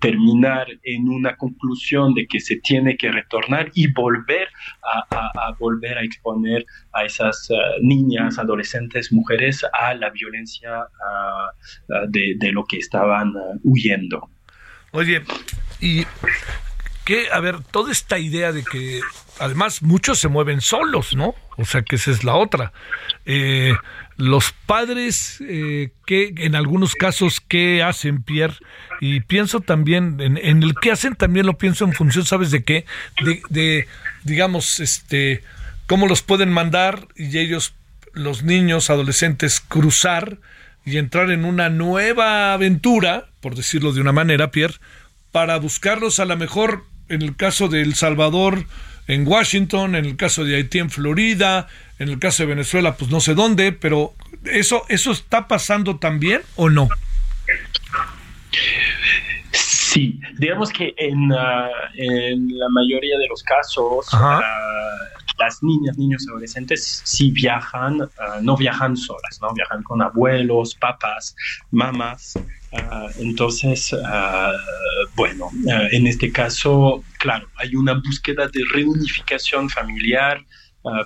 terminar 0.00 0.66
en 0.82 1.08
una 1.08 1.36
conclusión 1.36 2.14
de 2.14 2.26
que 2.26 2.40
se 2.40 2.56
tiene 2.56 2.96
que 2.96 3.12
retornar 3.12 3.70
y 3.74 3.86
volver 3.92 4.48
a, 4.82 5.54
volver 5.60 5.98
a 5.98 6.02
exponer 6.02 6.66
a 6.92 7.04
esas 7.04 7.48
ah, 7.52 7.76
niñas, 7.80 8.40
adolescentes, 8.40 9.12
mujeres 9.12 9.64
a 9.72 9.94
la 9.94 10.10
violencia 10.10 10.88
de, 12.08 12.50
lo 12.50 12.64
que 12.64 12.78
estaban 12.78 13.32
huyendo. 13.62 14.28
Oye, 14.90 15.22
y 15.80 16.04
que, 17.06 17.28
a 17.32 17.38
ver, 17.38 17.62
toda 17.62 17.92
esta 17.92 18.18
idea 18.18 18.50
de 18.50 18.64
que 18.64 19.00
además 19.38 19.80
muchos 19.80 20.18
se 20.18 20.26
mueven 20.26 20.60
solos, 20.60 21.14
¿no? 21.14 21.36
O 21.56 21.64
sea 21.64 21.82
que 21.82 21.94
esa 21.96 22.10
es 22.10 22.24
la 22.24 22.34
otra. 22.34 22.72
Eh, 23.24 23.76
los 24.16 24.52
padres, 24.66 25.40
eh, 25.40 25.92
que 26.04 26.34
en 26.38 26.56
algunos 26.56 26.96
casos, 26.96 27.40
¿qué 27.40 27.80
hacen, 27.80 28.24
Pierre? 28.24 28.56
Y 29.00 29.20
pienso 29.20 29.60
también, 29.60 30.20
en, 30.20 30.62
el 30.64 30.74
que 30.74 30.90
hacen 30.90 31.14
también 31.14 31.46
lo 31.46 31.56
pienso 31.56 31.84
en 31.84 31.92
función, 31.92 32.24
¿sabes 32.24 32.50
de 32.50 32.64
qué? 32.64 32.86
De, 33.22 33.40
de, 33.50 33.86
digamos, 34.24 34.80
este, 34.80 35.44
cómo 35.86 36.08
los 36.08 36.22
pueden 36.22 36.50
mandar 36.50 37.06
y 37.14 37.38
ellos, 37.38 37.74
los 38.14 38.42
niños, 38.42 38.90
adolescentes, 38.90 39.60
cruzar 39.60 40.38
y 40.84 40.98
entrar 40.98 41.30
en 41.30 41.44
una 41.44 41.68
nueva 41.68 42.52
aventura, 42.52 43.26
por 43.40 43.54
decirlo 43.54 43.92
de 43.92 44.00
una 44.00 44.12
manera, 44.12 44.50
Pierre, 44.50 44.74
para 45.30 45.56
buscarlos 45.58 46.18
a 46.18 46.24
lo 46.24 46.36
mejor 46.36 46.82
en 47.08 47.22
el 47.22 47.36
caso 47.36 47.68
de 47.68 47.82
El 47.82 47.94
Salvador 47.94 48.64
en 49.06 49.26
Washington, 49.26 49.94
en 49.94 50.04
el 50.04 50.16
caso 50.16 50.44
de 50.44 50.56
Haití 50.56 50.78
en 50.78 50.90
Florida, 50.90 51.68
en 51.98 52.08
el 52.08 52.18
caso 52.18 52.42
de 52.42 52.48
Venezuela, 52.48 52.96
pues 52.96 53.10
no 53.10 53.20
sé 53.20 53.34
dónde, 53.34 53.72
pero 53.72 54.14
eso 54.44 54.84
eso 54.88 55.12
está 55.12 55.48
pasando 55.48 55.98
también 55.98 56.42
o 56.56 56.68
no? 56.68 56.88
Sí, 59.52 60.20
digamos 60.38 60.70
que 60.70 60.94
en, 60.98 61.32
ah, 61.32 61.70
en 61.94 62.58
la 62.58 62.68
mayoría 62.68 63.16
de 63.18 63.28
los 63.28 63.42
casos 63.42 64.06
las 65.38 65.62
niñas, 65.62 65.98
niños, 65.98 66.26
adolescentes 66.28 67.02
sí 67.04 67.30
viajan, 67.30 68.02
ah, 68.18 68.38
no 68.42 68.56
viajan 68.56 68.96
solas, 68.96 69.38
no 69.40 69.52
viajan 69.52 69.82
con 69.82 70.02
abuelos, 70.02 70.74
papás, 70.74 71.34
mamás. 71.70 72.38
entonces, 73.18 73.94
bueno, 75.14 75.50
en 75.92 76.06
este 76.06 76.30
caso, 76.30 77.02
claro, 77.18 77.48
hay 77.56 77.74
una 77.74 77.94
búsqueda 77.94 78.48
de 78.48 78.60
reunificación 78.72 79.70
familiar, 79.70 80.44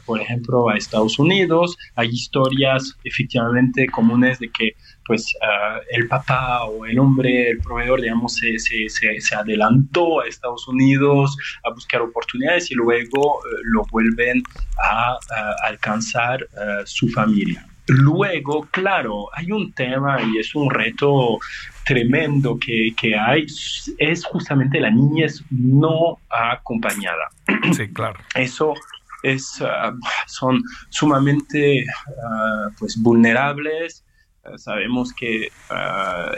por 0.05 0.21
ejemplo, 0.21 0.69
a 0.69 0.77
Estados 0.77 1.19
Unidos. 1.19 1.77
Hay 1.97 2.09
historias 2.09 2.97
efectivamente 3.05 3.87
comunes 3.87 4.39
de 4.39 4.51
que 4.51 4.75
pues 5.11 5.35
ah, 5.43 5.81
el 5.91 6.07
papá 6.07 6.65
o 6.67 6.87
el 6.87 6.97
hombre, 7.01 7.51
el 7.51 7.59
proveedor, 7.59 8.01
digamos, 8.01 8.37
se, 8.37 8.59
se, 8.61 8.89
se, 8.89 9.35
adelantó 9.35 10.21
a 10.21 10.27
Estados 10.29 10.69
Unidos 10.69 11.37
a 11.65 11.71
buscar 11.71 12.01
oportunidades 12.01 12.71
y 12.71 12.75
luego 12.75 13.41
eh, 13.41 13.49
lo 13.73 13.83
vuelven 13.91 14.41
a, 14.81 15.17
alcanzar 15.65 16.43
eh, 16.43 16.83
su 16.85 17.09
familia. 17.09 17.67
Luego, 17.89 18.69
claro, 18.71 19.27
hay 19.35 19.51
un 19.51 19.73
tema 19.73 20.23
y 20.23 20.39
es 20.39 20.55
un 20.55 20.71
reto 20.71 21.39
tremendo 21.85 22.57
que, 22.57 22.95
que, 22.97 23.17
hay, 23.17 23.47
es 23.99 24.25
justamente 24.25 24.79
la 24.79 24.91
niñez 24.91 25.43
no 25.51 26.19
acompañada. 26.31 27.31
Sí, 27.73 27.89
claro. 27.93 28.21
Eso 28.37 28.75
es, 29.23 29.61
ah, 29.63 29.95
son 30.27 30.63
sumamente 30.91 31.85
ah, 32.25 32.69
pues 32.79 33.01
vulnerables. 33.01 34.05
Ah, 34.45 34.57
sabemos 34.57 35.13
que 35.13 35.49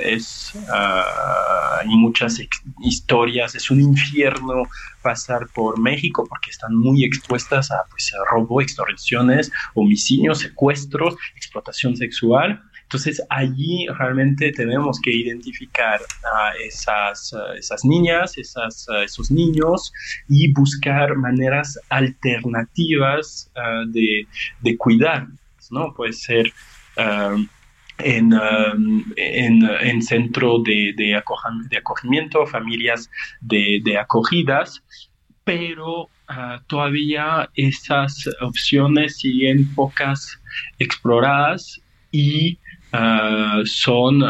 es, 0.00 0.52
hay 0.72 1.88
muchas 1.88 2.40
historias, 2.80 3.54
es 3.54 3.70
un 3.70 3.80
infierno 3.80 4.64
pasar 5.02 5.46
por 5.54 5.78
México 5.78 6.26
porque 6.28 6.50
están 6.50 6.74
muy 6.74 7.04
expuestas 7.04 7.70
a 7.70 7.84
pues, 7.90 8.12
robo, 8.30 8.60
extorsiones, 8.60 9.52
homicidios, 9.74 10.40
secuestros, 10.40 11.14
explotación 11.36 11.96
sexual. 11.96 12.60
Entonces 12.92 13.22
allí 13.30 13.86
realmente 13.98 14.52
tenemos 14.52 15.00
que 15.00 15.10
identificar 15.10 15.98
a 16.30 16.52
esas, 16.62 17.34
esas 17.56 17.86
niñas, 17.86 18.36
esas, 18.36 18.86
esos 19.02 19.30
niños 19.30 19.90
y 20.28 20.52
buscar 20.52 21.16
maneras 21.16 21.78
alternativas 21.88 23.50
ah, 23.56 23.84
de, 23.86 24.26
de 24.60 24.76
cuidar, 24.76 25.26
¿no? 25.70 25.94
Puede 25.94 26.12
ser... 26.12 26.52
Ah, 26.98 27.34
en, 27.98 28.34
ah, 28.34 28.74
en, 29.16 29.62
en, 29.62 30.02
centro 30.02 30.58
de, 30.58 30.92
de, 30.96 31.14
acogimiento, 31.14 32.46
familias 32.46 33.08
de, 33.40 33.80
de 33.84 33.96
acogidas, 33.96 34.82
pero 35.44 36.08
todavía 36.66 37.48
esas 37.54 38.28
opciones 38.40 39.18
siguen 39.18 39.72
pocas 39.74 40.40
exploradas 40.78 41.80
y 42.10 42.58
son, 43.64 44.22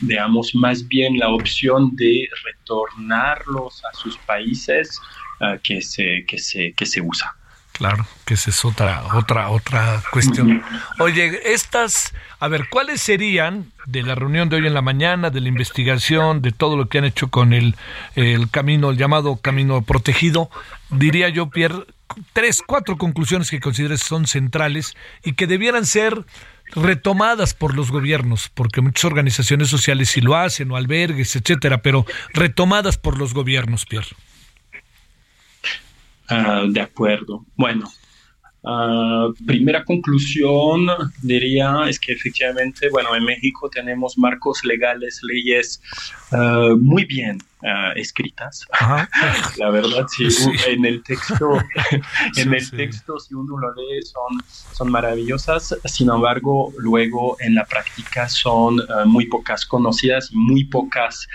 digamos, 0.00 0.54
más 0.54 0.86
bien 0.88 1.18
la 1.18 1.28
opción 1.28 1.94
de 1.96 2.28
retornarlos 2.44 3.82
a 3.84 3.96
sus 3.96 4.16
países 4.18 5.00
que, 5.62 5.82
se, 5.82 6.24
que, 6.26 6.38
se, 6.38 6.72
que 6.72 6.86
se 6.86 7.00
usa. 7.00 7.34
Claro, 7.72 8.06
que 8.24 8.32
esa 8.32 8.48
es 8.48 8.64
otra, 8.64 9.02
otra, 9.14 9.50
otra 9.50 10.02
cuestión. 10.10 10.62
Oye, 10.98 11.52
estas, 11.52 12.14
a 12.40 12.48
ver, 12.48 12.70
¿cuáles 12.70 13.02
serían 13.02 13.70
de 13.84 14.02
la 14.02 14.14
reunión 14.14 14.48
de 14.48 14.56
hoy 14.56 14.66
en 14.66 14.72
la 14.72 14.80
mañana, 14.80 15.28
de 15.28 15.42
la 15.42 15.48
investigación, 15.48 16.40
de 16.40 16.52
todo 16.52 16.78
lo 16.78 16.88
que 16.88 16.96
han 16.96 17.04
hecho 17.04 17.28
con 17.28 17.52
el, 17.52 17.76
el 18.14 18.48
camino, 18.48 18.88
el 18.88 18.96
llamado 18.96 19.36
camino 19.36 19.82
protegido? 19.82 20.48
Diría 20.88 21.28
yo, 21.28 21.50
Pierre, 21.50 21.84
tres, 22.32 22.62
cuatro 22.66 22.96
conclusiones 22.96 23.50
que 23.50 23.60
consideres 23.60 24.00
son 24.00 24.26
centrales 24.26 24.96
y 25.22 25.34
que 25.34 25.46
debieran 25.46 25.84
ser 25.84 26.24
retomadas 26.74 27.54
por 27.54 27.74
los 27.74 27.90
gobiernos, 27.90 28.50
porque 28.52 28.80
muchas 28.80 29.04
organizaciones 29.04 29.68
sociales 29.68 30.10
sí 30.10 30.20
lo 30.20 30.36
hacen, 30.36 30.70
o 30.70 30.76
albergues, 30.76 31.36
etcétera, 31.36 31.82
pero 31.82 32.04
retomadas 32.32 32.98
por 32.98 33.18
los 33.18 33.34
gobiernos, 33.34 33.86
Pierre. 33.86 34.16
Ah, 36.28 36.64
de 36.68 36.80
acuerdo. 36.80 37.44
Bueno, 37.56 37.90
ah, 38.66 39.28
primera 39.46 39.84
conclusión 39.84 40.86
diría 41.22 41.84
es 41.88 41.98
que 41.98 42.12
efectivamente, 42.12 42.88
bueno, 42.90 43.14
en 43.14 43.24
México 43.24 43.70
tenemos 43.70 44.18
marcos 44.18 44.64
legales, 44.64 45.20
leyes 45.22 45.80
ah, 46.32 46.74
muy 46.78 47.04
bien 47.04 47.38
escritas. 47.96 48.64
La 49.58 49.70
verdad, 49.70 50.06
sí, 50.08 50.28
en 50.68 50.84
el 50.84 51.02
texto, 51.02 51.58
en 52.36 52.54
el 52.54 52.70
texto, 52.70 53.18
si 53.18 53.34
uno 53.34 53.58
lo 53.58 53.74
lee, 53.74 54.02
son, 54.02 54.40
son 54.72 54.90
maravillosas. 54.92 55.76
Sin 55.84 56.08
embargo, 56.10 56.72
luego 56.78 57.36
en 57.40 57.56
la 57.56 57.64
práctica 57.64 58.28
son 58.28 58.80
muy 59.06 59.26
pocas 59.26 59.66
conocidas 59.66 60.30
y 60.30 60.36
muy 60.36 60.64
pocas 60.64 61.26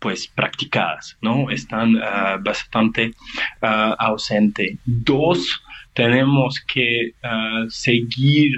pues 0.00 0.26
practicadas, 0.28 1.16
¿no? 1.20 1.50
Están 1.50 1.96
ah, 2.02 2.38
bastante 2.40 3.14
uh, 3.62 3.94
ausente. 3.98 4.78
Dos, 4.84 5.62
tenemos 5.94 6.60
que 6.72 7.12
ah, 7.22 7.64
seguir 7.68 8.52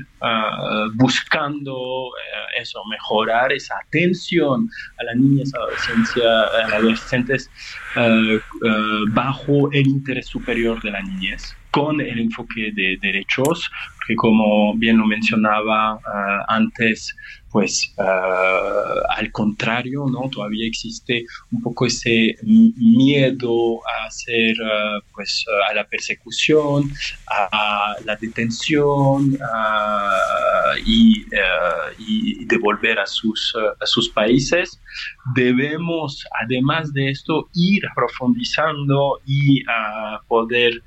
buscando 0.95 2.11
eso, 2.59 2.81
mejorar 2.91 3.53
esa 3.53 3.75
atención 3.87 4.69
a 4.99 5.05
las 5.05 5.17
niñas, 5.17 5.53
a 5.55 5.59
los 5.59 6.73
adolescentes 6.73 7.51
bajo 9.13 9.73
el 9.73 9.87
interés 9.87 10.27
superior 10.27 10.81
de 10.83 10.91
la 10.91 11.03
niñez 11.03 11.57
con 11.73 12.01
el 12.01 12.19
enfoque 12.21 12.71
de 12.75 12.99
derechos, 13.01 13.71
que 14.07 14.17
como 14.17 14.75
bien 14.77 14.99
lo 14.99 15.07
mencionaba 15.07 15.99
antes, 16.49 17.15
pues 17.53 17.95
ah, 17.99 18.95
al 19.17 19.31
contrario, 19.31 20.07
¿no? 20.11 20.29
Todavía 20.31 20.67
existe 20.67 21.27
un 21.53 21.61
poco 21.63 21.87
ese 21.87 22.35
miedo 22.43 23.81
a 23.87 24.07
hacer, 24.07 24.57
ah, 24.65 24.99
pues, 25.15 25.45
a 25.71 25.75
la 25.75 25.85
persecución, 25.85 26.91
a, 27.29 27.95
la 28.05 28.17
detención 28.17 29.39
y, 30.87 31.27
y, 31.99 32.45
devolver 32.47 32.99
a 32.99 33.07
sus, 33.07 33.55
a 33.81 33.87
sus 33.87 34.09
países. 34.09 34.81
Debemos, 35.35 36.25
además 36.43 36.93
de 36.95 37.11
esto, 37.11 37.49
ir 37.55 37.83
profundizando 37.95 39.21
y 39.27 39.63
poder 40.27 40.83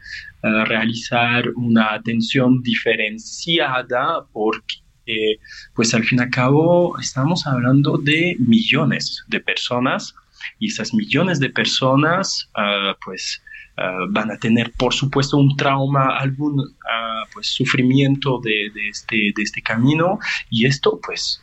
realizar 0.65 1.49
una 1.55 1.93
atención 1.93 2.61
diferenciada 2.61 4.25
porque 4.31 5.39
pues 5.73 5.93
al 5.93 6.03
fin 6.03 6.19
y 6.19 6.21
al 6.23 6.29
cabo 6.29 6.97
estamos 6.99 7.45
hablando 7.47 7.97
de 7.97 8.35
millones 8.39 9.23
de 9.27 9.39
personas 9.39 10.15
y 10.59 10.67
esas 10.67 10.93
millones 10.93 11.39
de 11.39 11.49
personas 11.49 12.49
ah, 12.55 12.95
pues 13.03 13.41
ah, 13.77 14.05
van 14.09 14.31
a 14.31 14.37
tener 14.37 14.71
por 14.73 14.93
supuesto 14.93 15.37
un 15.37 15.55
trauma, 15.55 16.17
algún 16.17 16.61
ah, 16.89 17.23
pues 17.33 17.47
sufrimiento 17.47 18.39
de, 18.43 18.71
este, 18.89 19.31
de 19.35 19.43
este 19.43 19.61
camino 19.61 20.19
y 20.49 20.65
esto 20.65 20.99
pues 21.03 21.41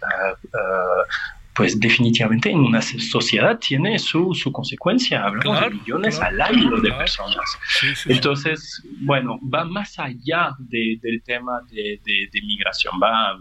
pues 1.55 1.79
definitivamente 1.79 2.51
en 2.51 2.61
una 2.61 2.81
sociedad 2.81 3.59
tiene 3.59 3.99
su, 3.99 4.35
su 4.35 4.51
consecuencia. 4.51 5.25
Hablamos 5.25 5.61
de 5.61 5.71
millones 5.71 6.21
al 6.21 6.41
año 6.41 6.81
de 6.81 6.91
personas. 6.93 7.59
Entonces, 8.07 8.83
bueno, 9.01 9.39
va 9.43 9.65
más 9.65 9.99
allá 9.99 10.55
del 10.59 11.23
tema 11.25 11.61
de, 11.71 12.01
de, 12.05 12.43
migración. 12.43 12.95
Va, 13.03 13.39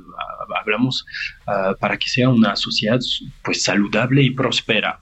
hablamos 0.59 1.05
ah, 1.47 1.73
para 1.79 1.97
que 1.97 2.07
sea 2.07 2.29
una 2.29 2.55
sociedad 2.55 2.99
pues 3.43 3.63
saludable 3.63 4.23
y 4.23 4.31
próspera. 4.31 4.99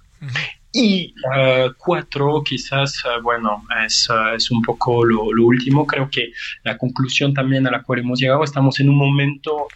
Y 0.72 1.16
ah, 1.34 1.70
cuatro, 1.78 2.44
quizás, 2.44 3.04
ah, 3.06 3.20
bueno, 3.24 3.64
es, 3.88 4.08
es 4.36 4.52
un 4.52 4.62
poco 4.62 5.04
lo, 5.04 5.34
lo, 5.34 5.46
último. 5.46 5.88
Creo 5.88 6.10
que 6.12 6.32
la 6.64 6.78
conclusión 6.78 7.34
también 7.34 7.66
a 7.66 7.72
la 7.72 7.82
cual 7.82 8.00
hemos 8.00 8.20
llegado, 8.20 8.44
estamos 8.44 8.80
en 8.80 8.90
un 8.90 8.98
momento 8.98 9.68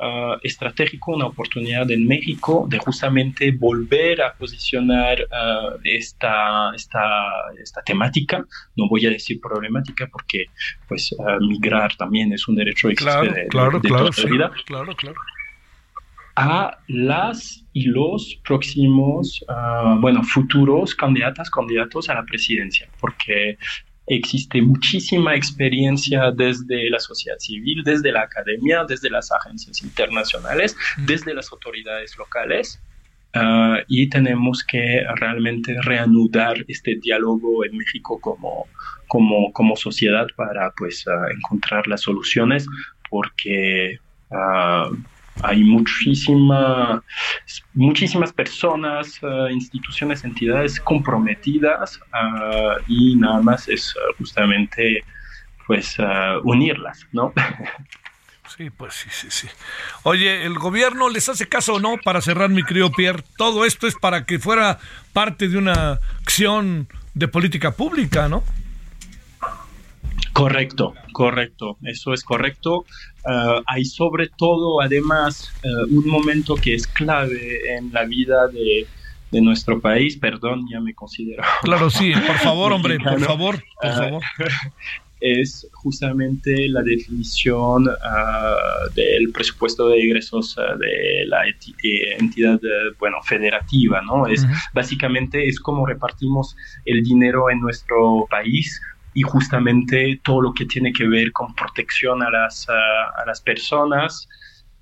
uh, 0.00 0.38
estratégico, 0.42 1.14
una 1.14 1.26
oportunidad 1.26 1.90
en 1.90 2.06
México 2.06 2.66
de 2.68 2.78
justamente 2.78 3.52
volver 3.52 4.22
a 4.22 4.34
posicionar 4.34 5.20
uh, 5.20 5.78
esta, 5.84 6.72
esta, 6.74 7.02
esta 7.62 7.82
temática. 7.82 8.44
No 8.76 8.88
voy 8.88 9.06
a 9.06 9.10
decir 9.10 9.40
problemática 9.40 10.08
porque 10.10 10.46
pues 10.88 11.12
uh, 11.12 11.44
migrar 11.46 11.94
también 11.96 12.32
es 12.32 12.48
un 12.48 12.56
derecho 12.56 12.88
claro, 12.96 13.32
de, 13.32 13.46
claro, 13.48 13.78
de 13.78 13.88
claro, 13.88 14.10
toda 14.10 14.24
la 14.24 14.30
vida. 14.30 14.50
Claro, 14.66 14.94
claro. 14.96 15.16
A 16.36 16.78
las 16.86 17.64
y 17.74 17.84
los 17.84 18.40
próximos, 18.44 19.44
bueno, 19.98 20.22
futuros 20.22 20.94
candidatas, 20.94 21.50
candidatos 21.50 22.08
a 22.08 22.14
la 22.14 22.24
presidencia, 22.24 22.88
porque 22.98 23.58
existe 24.10 24.60
muchísima 24.60 25.34
experiencia 25.34 26.32
desde 26.32 26.90
la 26.90 26.98
sociedad 26.98 27.38
civil, 27.38 27.82
desde 27.84 28.12
la 28.12 28.22
academia, 28.22 28.84
desde 28.84 29.08
las 29.08 29.30
agencias 29.30 29.82
internacionales, 29.82 30.76
desde 31.06 31.32
las 31.32 31.50
autoridades 31.52 32.16
locales. 32.18 32.80
Ah, 33.32 33.78
y 33.86 34.08
tenemos 34.08 34.64
que 34.64 35.04
realmente 35.14 35.76
reanudar 35.82 36.56
este 36.66 36.96
diálogo 37.00 37.64
en 37.64 37.76
México 37.76 38.18
como, 38.20 38.66
como, 39.06 39.52
como 39.52 39.76
sociedad 39.76 40.26
para 40.34 40.72
pues, 40.76 41.06
ah, 41.06 41.28
encontrar 41.32 41.86
las 41.86 42.00
soluciones 42.00 42.66
porque 43.08 43.98
uh, 44.30 44.96
hay 45.42 45.64
muchísima, 45.64 47.02
muchísimas 47.74 48.32
personas, 48.32 49.18
eh, 49.22 49.52
instituciones, 49.52 50.24
entidades 50.24 50.80
comprometidas 50.80 51.98
eh, 51.98 52.82
y 52.88 53.16
nada 53.16 53.40
más 53.40 53.68
es 53.68 53.94
eh, 53.96 54.14
justamente 54.18 55.04
pues 55.66 55.96
unirlas, 56.42 57.06
¿no? 57.12 57.32
Sí, 58.56 58.68
pues 58.68 58.94
sí, 58.94 59.08
sí, 59.12 59.28
sí. 59.30 59.48
Oye, 60.02 60.44
¿el 60.44 60.58
gobierno 60.58 61.08
les 61.08 61.28
hace 61.28 61.48
caso 61.48 61.74
o 61.74 61.80
no 61.80 61.98
para 62.04 62.20
cerrar, 62.20 62.50
mi 62.50 62.64
querido 62.64 62.90
Pierre? 62.90 63.22
Todo 63.36 63.64
esto 63.64 63.86
es 63.86 63.94
para 63.94 64.26
que 64.26 64.40
fuera 64.40 64.80
parte 65.12 65.48
de 65.48 65.56
una 65.56 66.00
acción 66.20 66.88
de 67.14 67.28
política 67.28 67.70
pública, 67.70 68.28
¿no? 68.28 68.42
Correcto, 70.32 70.94
correcto, 71.12 71.76
eso 71.82 72.14
es 72.14 72.22
correcto. 72.22 72.84
Uh, 73.24 73.62
hay 73.66 73.84
sobre 73.84 74.28
todo, 74.28 74.80
además, 74.80 75.52
uh, 75.64 75.94
un 75.94 76.06
momento 76.08 76.54
que 76.54 76.74
es 76.74 76.86
clave 76.86 77.74
en 77.76 77.92
la 77.92 78.04
vida 78.04 78.48
de, 78.48 78.86
de, 79.30 79.40
nuestro 79.40 79.80
país. 79.80 80.16
Perdón, 80.16 80.66
ya 80.70 80.80
me 80.80 80.94
considero. 80.94 81.42
Claro, 81.62 81.90
sí, 81.90 82.12
por 82.26 82.36
favor, 82.36 82.72
hombre, 82.72 82.98
por 82.98 83.20
favor, 83.20 83.62
por 83.80 83.90
uh, 83.90 83.94
favor. 83.94 84.22
es 85.20 85.68
justamente 85.72 86.66
la 86.68 86.82
definición 86.82 87.84
del 88.94 89.30
presupuesto 89.32 89.90
de 89.90 90.00
ingresos 90.00 90.56
de 90.78 91.26
la 91.26 91.42
entidad 92.18 92.58
bueno 92.98 93.18
federativa 93.22 94.00
no 94.00 94.26
es 94.26 94.46
básicamente 94.72 95.46
es 95.46 95.60
como 95.60 95.84
repartimos 95.84 96.56
el 96.86 97.02
dinero 97.02 97.50
en 97.50 97.60
nuestro 97.60 98.26
país 98.30 98.80
y 99.14 99.22
justamente 99.22 100.20
todo 100.22 100.40
lo 100.40 100.52
que 100.52 100.66
tiene 100.66 100.92
que 100.92 101.08
ver 101.08 101.32
con 101.32 101.54
protección 101.54 102.22
a 102.22 102.30
las, 102.30 102.68
a 102.68 103.24
las 103.26 103.40
personas 103.40 104.28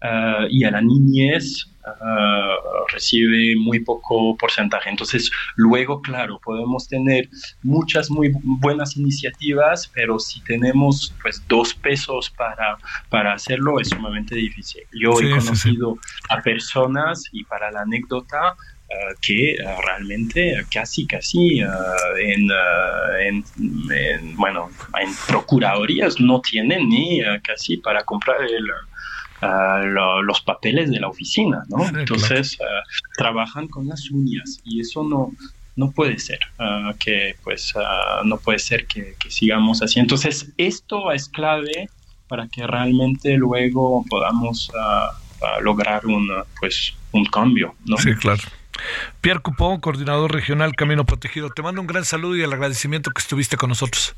uh, 0.03 0.47
y 0.49 0.65
a 0.65 0.71
la 0.71 0.81
niñez 0.81 1.67
uh, 1.87 2.87
recibe 2.93 3.57
muy 3.57 3.81
poco 3.81 4.37
porcentaje. 4.37 4.91
Entonces, 4.91 5.31
luego, 5.57 6.01
claro, 6.03 6.39
podemos 6.45 6.89
tener 6.89 7.29
muchas 7.63 8.11
muy 8.11 8.33
buenas 8.43 8.97
iniciativas, 8.97 9.91
pero 9.95 10.19
si 10.19 10.41
tenemos 10.43 11.15
pues 11.23 11.43
dos 11.49 11.75
pesos 11.75 12.31
para, 12.31 12.79
para 13.09 13.33
hacerlo, 13.33 13.81
es 13.81 13.89
sumamente 13.89 14.35
difícil. 14.35 14.83
Yo 14.93 15.13
sí, 15.15 15.27
he 15.27 15.31
conocido 15.31 15.95
sí, 15.95 16.11
sí. 16.13 16.27
a 16.31 16.43
personas 16.43 17.25
y 17.33 17.45
para 17.45 17.71
la 17.71 17.83
anécdota, 17.83 18.57
que 19.21 19.57
uh, 19.63 19.83
realmente 19.83 20.65
casi 20.73 21.07
casi 21.07 21.63
uh, 21.63 21.69
en, 22.19 22.49
en, 23.21 23.45
en, 23.93 24.37
bueno 24.37 24.71
en 25.01 25.11
procuradurías 25.27 26.21
no 26.21 26.41
tienen 26.41 26.89
ni 26.89 27.21
casi 27.43 27.77
para 27.79 28.03
comprar 28.05 28.43
el 28.43 28.65
los 29.41 30.41
papeles 30.41 30.91
de 30.91 30.99
la 30.99 31.07
oficina, 31.07 31.63
¿no? 31.69 31.87
Entonces 31.97 32.59
trabajan 33.17 33.69
con 33.69 33.87
las 33.87 34.11
uñas 34.11 34.61
y 34.65 34.81
eso 34.81 35.05
no, 35.05 35.31
no 35.77 35.93
puede 35.93 36.19
ser, 36.19 36.41
que 36.99 37.37
pues 37.45 37.73
no 38.25 38.37
puede 38.39 38.59
ser 38.59 38.89
que, 38.89 39.15
que, 39.17 39.31
sigamos 39.31 39.81
así. 39.81 40.01
Entonces 40.01 40.53
esto 40.57 41.13
es 41.13 41.29
clave 41.29 41.89
para 42.27 42.49
que 42.49 42.67
realmente 42.67 43.37
luego 43.37 44.05
podamos 44.11 44.73
lograr 45.61 46.05
un, 46.07 46.29
pues, 46.59 46.95
un 47.13 47.25
cambio, 47.25 47.77
¿no? 47.87 47.97
Sí, 47.97 48.13
claro. 48.17 48.43
Pierre 49.21 49.41
Cupón, 49.41 49.81
coordinador 49.81 50.33
regional 50.33 50.75
Camino 50.77 51.05
Protegido. 51.05 51.51
Te 51.51 51.63
mando 51.63 51.81
un 51.81 51.87
gran 51.87 52.05
saludo 52.05 52.37
y 52.37 52.43
el 52.43 52.53
agradecimiento 52.53 53.11
que 53.11 53.21
estuviste 53.21 53.57
con 53.57 53.69
nosotros. 53.71 54.15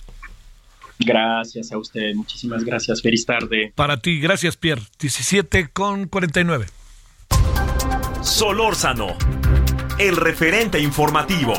Gracias 0.99 1.73
a 1.73 1.79
usted, 1.79 2.15
muchísimas 2.15 2.63
gracias. 2.63 3.01
Feliz 3.01 3.25
tarde. 3.25 3.73
Para 3.75 3.97
ti, 3.97 4.21
gracias 4.21 4.57
Pierre. 4.57 4.83
17 4.99 5.69
con 5.73 6.07
49. 6.07 6.67
Solórzano, 8.23 9.17
el 9.99 10.17
referente 10.17 10.79
informativo. 10.79 11.55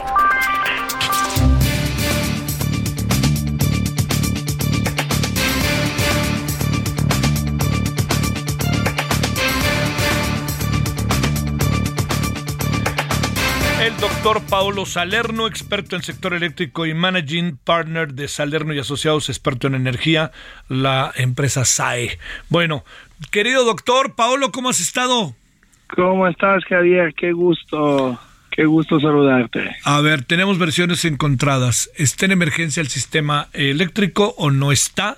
El 13.81 13.97
doctor 13.97 14.43
Paolo 14.47 14.85
Salerno, 14.85 15.47
experto 15.47 15.95
en 15.95 16.03
sector 16.03 16.35
eléctrico 16.35 16.85
y 16.85 16.93
managing 16.93 17.57
partner 17.57 18.13
de 18.13 18.27
Salerno 18.27 18.75
y 18.75 18.79
Asociados, 18.79 19.27
experto 19.27 19.65
en 19.65 19.73
energía, 19.73 20.31
la 20.69 21.11
empresa 21.15 21.65
SAE. 21.65 22.19
Bueno, 22.47 22.85
querido 23.31 23.65
doctor 23.65 24.13
Paolo, 24.13 24.51
¿cómo 24.51 24.69
has 24.69 24.79
estado? 24.81 25.33
¿Cómo 25.95 26.27
estás, 26.27 26.63
Javier? 26.65 27.15
Qué 27.15 27.31
gusto, 27.31 28.19
qué 28.51 28.65
gusto 28.65 28.99
saludarte. 28.99 29.75
A 29.83 29.99
ver, 30.01 30.25
tenemos 30.25 30.59
versiones 30.59 31.03
encontradas. 31.03 31.89
¿Está 31.95 32.25
en 32.25 32.33
emergencia 32.33 32.81
el 32.81 32.87
sistema 32.87 33.47
eléctrico 33.51 34.35
o 34.37 34.51
no 34.51 34.71
está? 34.71 35.17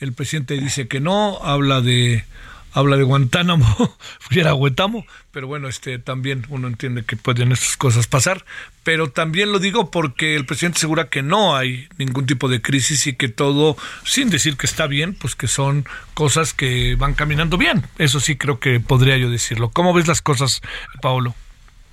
El 0.00 0.14
presidente 0.14 0.54
dice 0.54 0.88
que 0.88 0.98
no, 0.98 1.38
habla 1.44 1.80
de 1.80 2.24
habla 2.72 2.96
de 2.96 3.02
Guantánamo, 3.02 3.66
fuera 4.20 4.54
Huetamo, 4.54 5.04
pero 5.32 5.46
bueno, 5.46 5.68
este 5.68 5.98
también 5.98 6.44
uno 6.48 6.68
entiende 6.68 7.04
que 7.04 7.16
pueden 7.16 7.52
estas 7.52 7.76
cosas 7.76 8.06
pasar, 8.06 8.44
pero 8.84 9.10
también 9.10 9.52
lo 9.52 9.58
digo 9.58 9.90
porque 9.90 10.36
el 10.36 10.46
presidente 10.46 10.78
asegura 10.78 11.08
que 11.08 11.22
no 11.22 11.56
hay 11.56 11.88
ningún 11.98 12.26
tipo 12.26 12.48
de 12.48 12.62
crisis 12.62 13.06
y 13.06 13.14
que 13.14 13.28
todo, 13.28 13.76
sin 14.04 14.30
decir 14.30 14.56
que 14.56 14.66
está 14.66 14.86
bien, 14.86 15.14
pues 15.14 15.34
que 15.36 15.46
son 15.46 15.84
cosas 16.14 16.54
que 16.54 16.96
van 16.96 17.14
caminando 17.14 17.58
bien. 17.58 17.82
Eso 17.98 18.20
sí 18.20 18.36
creo 18.36 18.60
que 18.60 18.80
podría 18.80 19.16
yo 19.16 19.30
decirlo. 19.30 19.70
¿Cómo 19.72 19.92
ves 19.92 20.08
las 20.08 20.22
cosas, 20.22 20.60
Paolo? 21.00 21.34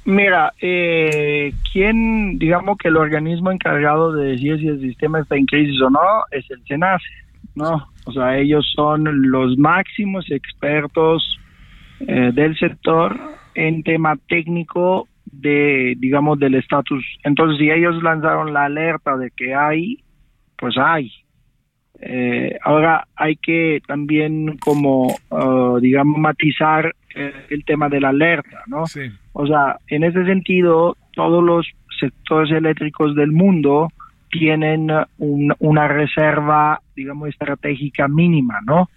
Mira, 0.07 0.53
eh, 0.61 1.51
quien, 1.69 2.39
digamos 2.39 2.78
que 2.78 2.88
el 2.88 2.95
organismo 2.95 3.51
encargado 3.51 4.13
de 4.13 4.30
decir 4.32 4.57
si 4.57 4.67
el 4.67 4.80
sistema 4.80 5.19
está 5.19 5.36
en 5.36 5.45
crisis 5.45 5.82
o 5.82 5.89
no 5.89 5.99
es 6.32 6.49
el 6.49 6.63
SENACE, 6.65 7.03
¿no? 7.58 7.89
O 8.05 8.12
sea, 8.12 8.38
ellos 8.38 8.72
son 8.76 9.32
los 9.32 9.58
máximos 9.58 10.30
expertos 10.32 11.38
eh, 11.99 12.32
del 12.34 12.58
sector 12.58 13.20
en 13.55 13.84
tema 13.84 14.16
técnico 14.30 15.08
de, 15.26 15.95
digamos, 15.97 16.39
del 16.39 16.55
estatus. 16.55 17.03
Entonces, 17.24 17.58
si 17.58 17.70
ellos 17.70 18.01
lanzaron 18.01 18.53
la 18.53 18.66
alerta 18.66 19.18
de 19.18 19.32
que 19.36 19.53
hay, 19.55 19.97
pues 20.58 20.78
hay. 20.78 21.12
Eh, 21.99 22.58
ahora 22.64 23.08
hay 23.16 23.36
que 23.38 23.82
también 23.88 24.58
como, 24.60 25.08
uh, 25.32 25.80
digamos, 25.80 26.20
matizar 26.20 26.93
eh, 27.16 27.34
el 27.49 27.66
tema 27.66 27.89
de 27.89 27.99
la 27.99 28.10
alerta, 28.10 28.62
¿no? 28.68 28.84
O 29.34 29.47
sea, 29.47 29.78
en 29.88 30.03
ese 30.03 30.24
sentido, 30.26 30.95
todos 31.14 31.43
los 31.43 31.68
sectores 31.99 32.51
eléctricos 32.51 33.16
del 33.16 33.32
mundo 33.32 33.89
tienen 34.38 34.90
una 35.18 35.88
reserva, 35.88 36.80
digamos, 36.96 37.30
estratégica 37.30 38.08
mínima, 38.08 38.60
¿no? 38.66 38.90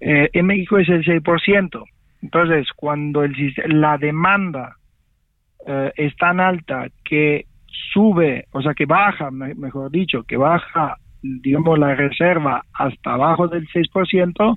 Eh, 0.00 0.30
en 0.32 0.46
México 0.46 0.78
es 0.78 0.88
el 0.88 1.04
6%. 1.04 1.84
Entonces, 2.22 2.68
cuando 2.74 3.22
el, 3.22 3.34
la 3.68 3.98
demanda 3.98 4.76
eh, 5.66 5.92
es 5.96 6.16
tan 6.16 6.40
alta 6.40 6.88
que 7.04 7.46
sube, 7.92 8.46
o 8.52 8.62
sea, 8.62 8.74
que 8.74 8.86
baja, 8.86 9.30
mejor 9.30 9.90
dicho, 9.90 10.22
que 10.24 10.36
baja, 10.36 10.96
digamos, 11.22 11.78
la 11.78 11.94
reserva 11.94 12.64
hasta 12.72 13.14
abajo 13.14 13.48
del 13.48 13.66
6%, 13.68 14.56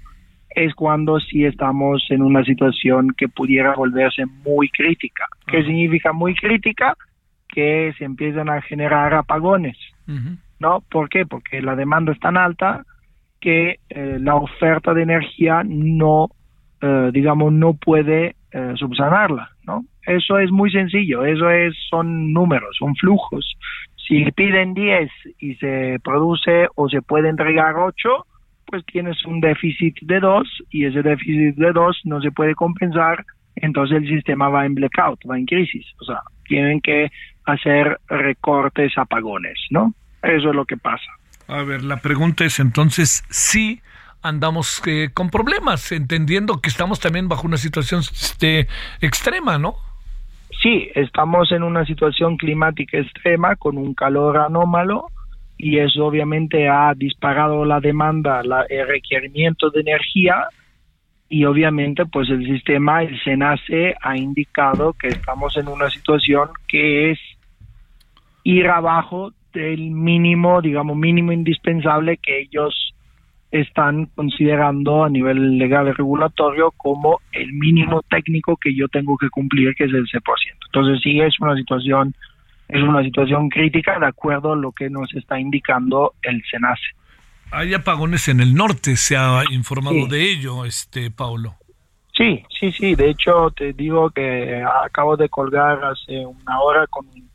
es 0.53 0.73
cuando 0.75 1.19
sí 1.19 1.45
estamos 1.45 2.05
en 2.09 2.21
una 2.21 2.43
situación 2.43 3.13
que 3.15 3.29
pudiera 3.29 3.73
volverse 3.73 4.25
muy 4.45 4.69
crítica. 4.69 5.25
¿Qué 5.47 5.63
significa 5.63 6.11
muy 6.11 6.35
crítica? 6.35 6.95
Que 7.47 7.93
se 7.97 8.05
empiezan 8.05 8.49
a 8.49 8.61
generar 8.61 9.13
apagones. 9.13 9.77
¿No? 10.59 10.81
¿Por 10.89 11.09
qué? 11.09 11.25
Porque 11.25 11.61
la 11.61 11.75
demanda 11.75 12.11
es 12.11 12.19
tan 12.19 12.37
alta 12.37 12.83
que 13.39 13.79
eh, 13.89 14.17
la 14.19 14.35
oferta 14.35 14.93
de 14.93 15.01
energía 15.01 15.63
no, 15.65 16.29
eh, 16.81 17.09
digamos, 17.11 17.51
no 17.51 17.73
puede 17.73 18.35
eh, 18.51 18.73
subsanarla, 18.75 19.49
¿no? 19.65 19.83
Eso 20.05 20.39
es 20.39 20.51
muy 20.51 20.71
sencillo, 20.71 21.25
eso 21.25 21.49
es, 21.49 21.75
son 21.89 22.31
números, 22.33 22.75
son 22.77 22.95
flujos. 22.95 23.57
Si 24.07 24.29
piden 24.31 24.73
10 24.73 25.09
y 25.39 25.55
se 25.55 25.99
produce 26.03 26.67
o 26.75 26.89
se 26.89 27.01
puede 27.01 27.29
entregar 27.29 27.75
8, 27.75 28.25
pues 28.65 28.85
tienes 28.85 29.23
un 29.25 29.41
déficit 29.41 29.95
de 30.01 30.19
2 30.19 30.63
y 30.69 30.85
ese 30.85 31.01
déficit 31.01 31.55
de 31.55 31.71
2 31.71 32.01
no 32.05 32.21
se 32.21 32.31
puede 32.31 32.55
compensar, 32.55 33.25
entonces 33.55 33.97
el 33.97 34.07
sistema 34.07 34.49
va 34.49 34.65
en 34.65 34.75
blackout, 34.75 35.19
va 35.29 35.37
en 35.37 35.45
crisis. 35.45 35.85
O 35.99 36.05
sea, 36.05 36.21
tienen 36.45 36.81
que 36.81 37.11
hacer 37.45 37.99
recortes, 38.07 38.97
apagones, 38.97 39.59
¿no? 39.69 39.93
Eso 40.21 40.49
es 40.49 40.55
lo 40.55 40.65
que 40.65 40.77
pasa. 40.77 41.11
A 41.47 41.63
ver, 41.63 41.83
la 41.83 41.97
pregunta 41.97 42.45
es 42.45 42.59
entonces 42.59 43.23
si 43.29 43.81
andamos 44.21 44.81
eh, 44.85 45.09
con 45.13 45.29
problemas, 45.29 45.91
entendiendo 45.91 46.61
que 46.61 46.69
estamos 46.69 46.99
también 46.99 47.27
bajo 47.27 47.47
una 47.47 47.57
situación 47.57 48.01
este, 48.01 48.67
extrema, 49.01 49.57
¿no? 49.57 49.75
Sí, 50.61 50.89
estamos 50.93 51.51
en 51.51 51.63
una 51.63 51.85
situación 51.85 52.37
climática 52.37 52.99
extrema 52.99 53.55
con 53.55 53.77
un 53.77 53.95
calor 53.95 54.37
anómalo 54.37 55.07
y 55.57 55.79
eso 55.79 56.05
obviamente 56.05 56.69
ha 56.69 56.93
disparado 56.95 57.65
la 57.65 57.79
demanda, 57.79 58.43
la, 58.43 58.63
el 58.69 58.87
requerimiento 58.87 59.71
de 59.71 59.81
energía 59.81 60.47
y 61.29 61.45
obviamente 61.45 62.05
pues 62.05 62.29
el 62.29 62.45
sistema, 62.45 63.03
el 63.03 63.19
SENACE 63.23 63.95
ha 64.01 64.17
indicado 64.17 64.93
que 64.93 65.07
estamos 65.07 65.57
en 65.57 65.67
una 65.67 65.89
situación 65.89 66.49
que 66.67 67.11
es 67.11 67.19
ir 68.43 68.67
abajo 68.67 69.33
del 69.53 69.91
mínimo, 69.91 70.61
digamos, 70.61 70.97
mínimo 70.97 71.31
indispensable 71.31 72.17
que 72.17 72.41
ellos 72.41 72.93
están 73.51 74.05
considerando 74.07 75.03
a 75.03 75.09
nivel 75.09 75.57
legal 75.57 75.87
y 75.87 75.91
regulatorio 75.91 76.71
como 76.77 77.19
el 77.33 77.51
mínimo 77.53 78.01
técnico 78.03 78.55
que 78.55 78.73
yo 78.73 78.87
tengo 78.87 79.17
que 79.17 79.29
cumplir, 79.29 79.75
que 79.75 79.83
es 79.83 79.93
el 79.93 80.07
6%. 80.07 80.21
Entonces 80.67 81.01
sí 81.03 81.19
es 81.19 81.39
una 81.39 81.55
situación 81.55 82.15
es 82.71 82.81
una 82.81 83.03
situación 83.03 83.49
crítica 83.49 83.99
de 83.99 84.07
acuerdo 84.07 84.53
a 84.53 84.55
lo 84.55 84.71
que 84.71 84.89
nos 84.89 85.13
está 85.13 85.37
indicando 85.37 86.13
el 86.21 86.41
SENACE. 86.49 86.95
Hay 87.51 87.73
apagones 87.73 88.29
en 88.29 88.39
el 88.39 88.55
norte, 88.55 88.95
se 88.95 89.17
ha 89.17 89.43
informado 89.51 90.07
de 90.07 90.31
ello, 90.31 90.63
este 90.63 91.11
Paulo. 91.11 91.55
Sí, 92.15 92.41
sí, 92.57 92.71
sí. 92.71 92.95
De 92.95 93.09
hecho, 93.09 93.51
te 93.51 93.73
digo 93.73 94.09
que 94.11 94.63
acabo 94.85 95.17
de 95.17 95.27
colgar 95.27 95.83
hace 95.83 96.25
una 96.25 96.61
hora 96.61 96.87
con 96.87 97.07
un 97.07 97.30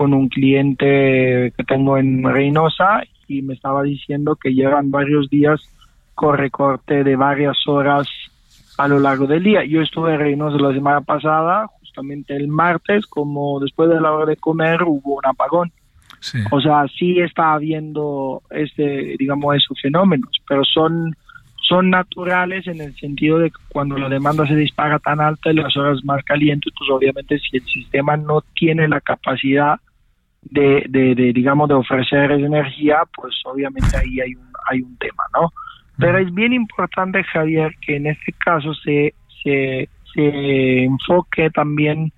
con 0.00 0.14
un 0.14 0.30
cliente 0.30 1.52
que 1.54 1.64
tengo 1.64 1.98
en 1.98 2.24
Reynosa 2.24 3.02
y 3.28 3.42
me 3.42 3.52
estaba 3.52 3.82
diciendo 3.82 4.34
que 4.34 4.54
llevan 4.54 4.90
varios 4.90 5.28
días 5.28 5.60
con 6.14 6.38
recorte 6.38 7.04
de 7.04 7.16
varias 7.16 7.58
horas 7.66 8.08
a 8.78 8.88
lo 8.88 8.98
largo 8.98 9.26
del 9.26 9.42
día. 9.42 9.62
Yo 9.62 9.82
estuve 9.82 10.14
en 10.14 10.20
Reynosa 10.20 10.56
la 10.56 10.72
semana 10.72 11.02
pasada, 11.02 11.66
justamente 11.80 12.34
el 12.34 12.48
martes, 12.48 13.04
como 13.04 13.60
después 13.60 13.90
de 13.90 14.00
la 14.00 14.10
hora 14.10 14.24
de 14.24 14.36
comer 14.36 14.84
hubo 14.84 15.18
un 15.18 15.26
apagón. 15.26 15.70
O 16.50 16.62
sea, 16.62 16.86
sí 16.98 17.20
está 17.20 17.52
habiendo 17.52 18.40
este, 18.48 19.16
digamos, 19.18 19.54
esos 19.54 19.78
fenómenos, 19.82 20.30
pero 20.48 20.64
son 20.64 21.14
son 21.68 21.90
naturales 21.90 22.66
en 22.66 22.80
el 22.80 22.96
sentido 22.96 23.38
de 23.38 23.50
que 23.50 23.58
cuando 23.68 23.98
la 23.98 24.08
demanda 24.08 24.46
se 24.46 24.56
dispara 24.56 24.98
tan 24.98 25.20
alta 25.20 25.52
y 25.52 25.56
las 25.56 25.76
horas 25.76 26.02
más 26.04 26.24
calientes, 26.24 26.72
pues 26.76 26.88
obviamente 26.90 27.38
si 27.38 27.58
el 27.58 27.64
sistema 27.66 28.16
no 28.16 28.42
tiene 28.54 28.88
la 28.88 29.02
capacidad 29.02 29.78
de, 30.42 30.84
de, 30.88 31.14
digamos, 31.32 31.68
de 31.68 31.74
ofrecer 31.74 32.30
energía, 32.32 33.02
pues 33.14 33.34
obviamente 33.44 33.96
ahí 33.96 34.20
hay 34.20 34.34
un, 34.34 34.48
hay 34.70 34.80
un 34.80 34.96
tema, 34.96 35.22
¿no? 35.34 35.50
Pero 35.98 36.18
es 36.18 36.32
bien 36.32 36.52
importante, 36.52 37.22
Javier, 37.24 37.74
que 37.80 37.96
en 37.96 38.06
este 38.06 38.32
caso 38.32 38.72
se, 38.74 39.14
se, 39.42 39.88
se 40.14 40.84
enfoque 40.84 41.50
también, 41.50 42.12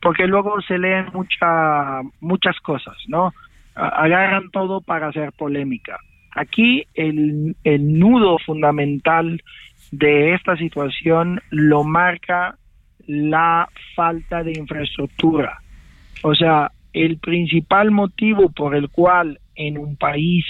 porque 0.00 0.26
luego 0.26 0.60
se 0.62 0.78
leen 0.78 1.06
mucha, 1.12 2.02
muchas 2.20 2.58
cosas, 2.60 2.96
¿no? 3.08 3.34
Agarran 3.74 4.50
todo 4.50 4.80
para 4.80 5.08
hacer 5.08 5.32
polémica. 5.32 5.98
Aquí 6.36 6.86
el, 6.94 7.56
el 7.64 7.98
nudo 7.98 8.38
fundamental 8.38 9.42
de 9.90 10.34
esta 10.34 10.56
situación 10.56 11.40
lo 11.50 11.82
marca 11.82 12.56
la 13.06 13.68
falta 13.94 14.42
de 14.42 14.52
infraestructura. 14.52 15.58
O 16.22 16.34
sea, 16.34 16.70
el 16.96 17.18
principal 17.18 17.90
motivo 17.90 18.48
por 18.48 18.74
el 18.74 18.88
cual 18.88 19.38
en 19.54 19.76
un 19.76 19.96
país 19.96 20.46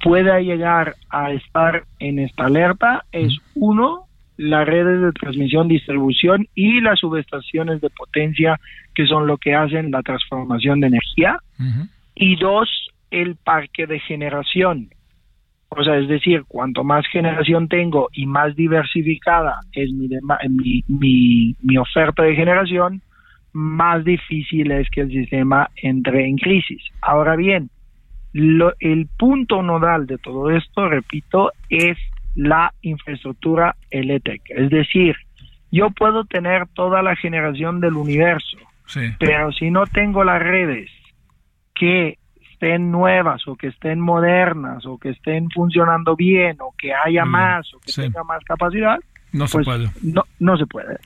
pueda 0.00 0.38
llegar 0.40 0.94
a 1.10 1.32
estar 1.32 1.84
en 1.98 2.20
esta 2.20 2.44
alerta 2.44 3.04
es 3.10 3.36
uno, 3.56 4.04
las 4.36 4.64
redes 4.64 5.02
de 5.02 5.12
transmisión, 5.12 5.66
distribución 5.66 6.46
y 6.54 6.80
las 6.80 7.00
subestaciones 7.00 7.80
de 7.80 7.90
potencia 7.90 8.60
que 8.94 9.06
son 9.06 9.26
lo 9.26 9.38
que 9.38 9.56
hacen 9.56 9.90
la 9.90 10.02
transformación 10.02 10.78
de 10.80 10.86
energía. 10.86 11.38
Y 12.14 12.36
dos, 12.36 12.68
el 13.10 13.34
parque 13.34 13.88
de 13.88 13.98
generación. 13.98 14.88
O 15.68 15.82
sea, 15.82 15.98
es 15.98 16.06
decir, 16.06 16.44
cuanto 16.46 16.84
más 16.84 17.06
generación 17.08 17.66
tengo 17.66 18.08
y 18.12 18.26
más 18.26 18.54
diversificada 18.54 19.58
es 19.72 19.90
mi, 19.90 20.08
mi, 20.86 21.56
mi, 21.60 21.76
oferta 21.76 22.22
de 22.22 22.36
generación, 22.36 23.02
más 23.52 24.04
difícil 24.04 24.70
es 24.70 24.88
que 24.90 25.02
el 25.02 25.10
sistema 25.10 25.70
entre 25.76 26.26
en 26.26 26.36
crisis. 26.36 26.82
Ahora 27.00 27.36
bien, 27.36 27.70
lo, 28.32 28.72
el 28.80 29.08
punto 29.18 29.62
nodal 29.62 30.06
de 30.06 30.18
todo 30.18 30.50
esto, 30.50 30.88
repito, 30.88 31.52
es 31.68 31.98
la 32.34 32.72
infraestructura 32.80 33.76
eléctrica. 33.90 34.54
Es 34.56 34.70
decir, 34.70 35.16
yo 35.70 35.90
puedo 35.90 36.24
tener 36.24 36.66
toda 36.68 37.02
la 37.02 37.16
generación 37.16 37.80
del 37.80 37.94
universo, 37.94 38.58
pero 39.18 39.52
si 39.52 39.70
no 39.70 39.86
tengo 39.86 40.24
las 40.24 40.42
redes 40.42 40.90
que 41.74 42.18
estén 42.52 42.90
nuevas 42.90 43.46
o 43.48 43.56
que 43.56 43.68
estén 43.68 43.98
modernas 43.98 44.86
o 44.86 44.98
que 44.98 45.10
estén 45.10 45.50
funcionando 45.50 46.14
bien 46.14 46.58
o 46.60 46.74
que 46.76 46.92
haya 46.94 47.24
más 47.24 47.72
o 47.74 47.80
que 47.80 47.92
tenga 47.92 48.22
más 48.22 48.44
capacidad, 48.44 48.98
no 49.32 49.46
se 49.46 49.58
pues 49.58 49.64
puede. 49.66 49.90
No, 50.02 50.24
no 50.38 50.56
se 50.56 50.66
puede. 50.66 50.98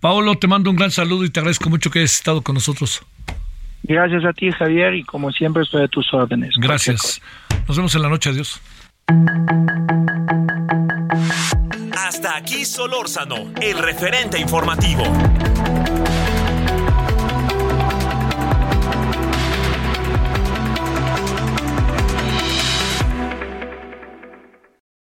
Paolo, 0.00 0.36
te 0.36 0.46
mando 0.46 0.70
un 0.70 0.76
gran 0.76 0.90
saludo 0.90 1.24
y 1.24 1.30
te 1.30 1.40
agradezco 1.40 1.70
mucho 1.70 1.90
que 1.90 2.00
hayas 2.00 2.14
estado 2.14 2.42
con 2.42 2.54
nosotros. 2.54 3.02
Gracias 3.82 4.24
a 4.24 4.32
ti, 4.32 4.50
Javier, 4.50 4.94
y 4.94 5.04
como 5.04 5.30
siempre 5.30 5.62
estoy 5.62 5.84
a 5.84 5.88
tus 5.88 6.12
órdenes. 6.12 6.50
Gracias. 6.58 7.20
Nos 7.68 7.76
vemos 7.76 7.94
en 7.94 8.02
la 8.02 8.08
noche. 8.08 8.30
Adiós. 8.30 8.60
Hasta 11.96 12.36
aquí 12.36 12.64
Solórzano, 12.64 13.52
el 13.60 13.78
referente 13.78 14.38
informativo. 14.38 15.04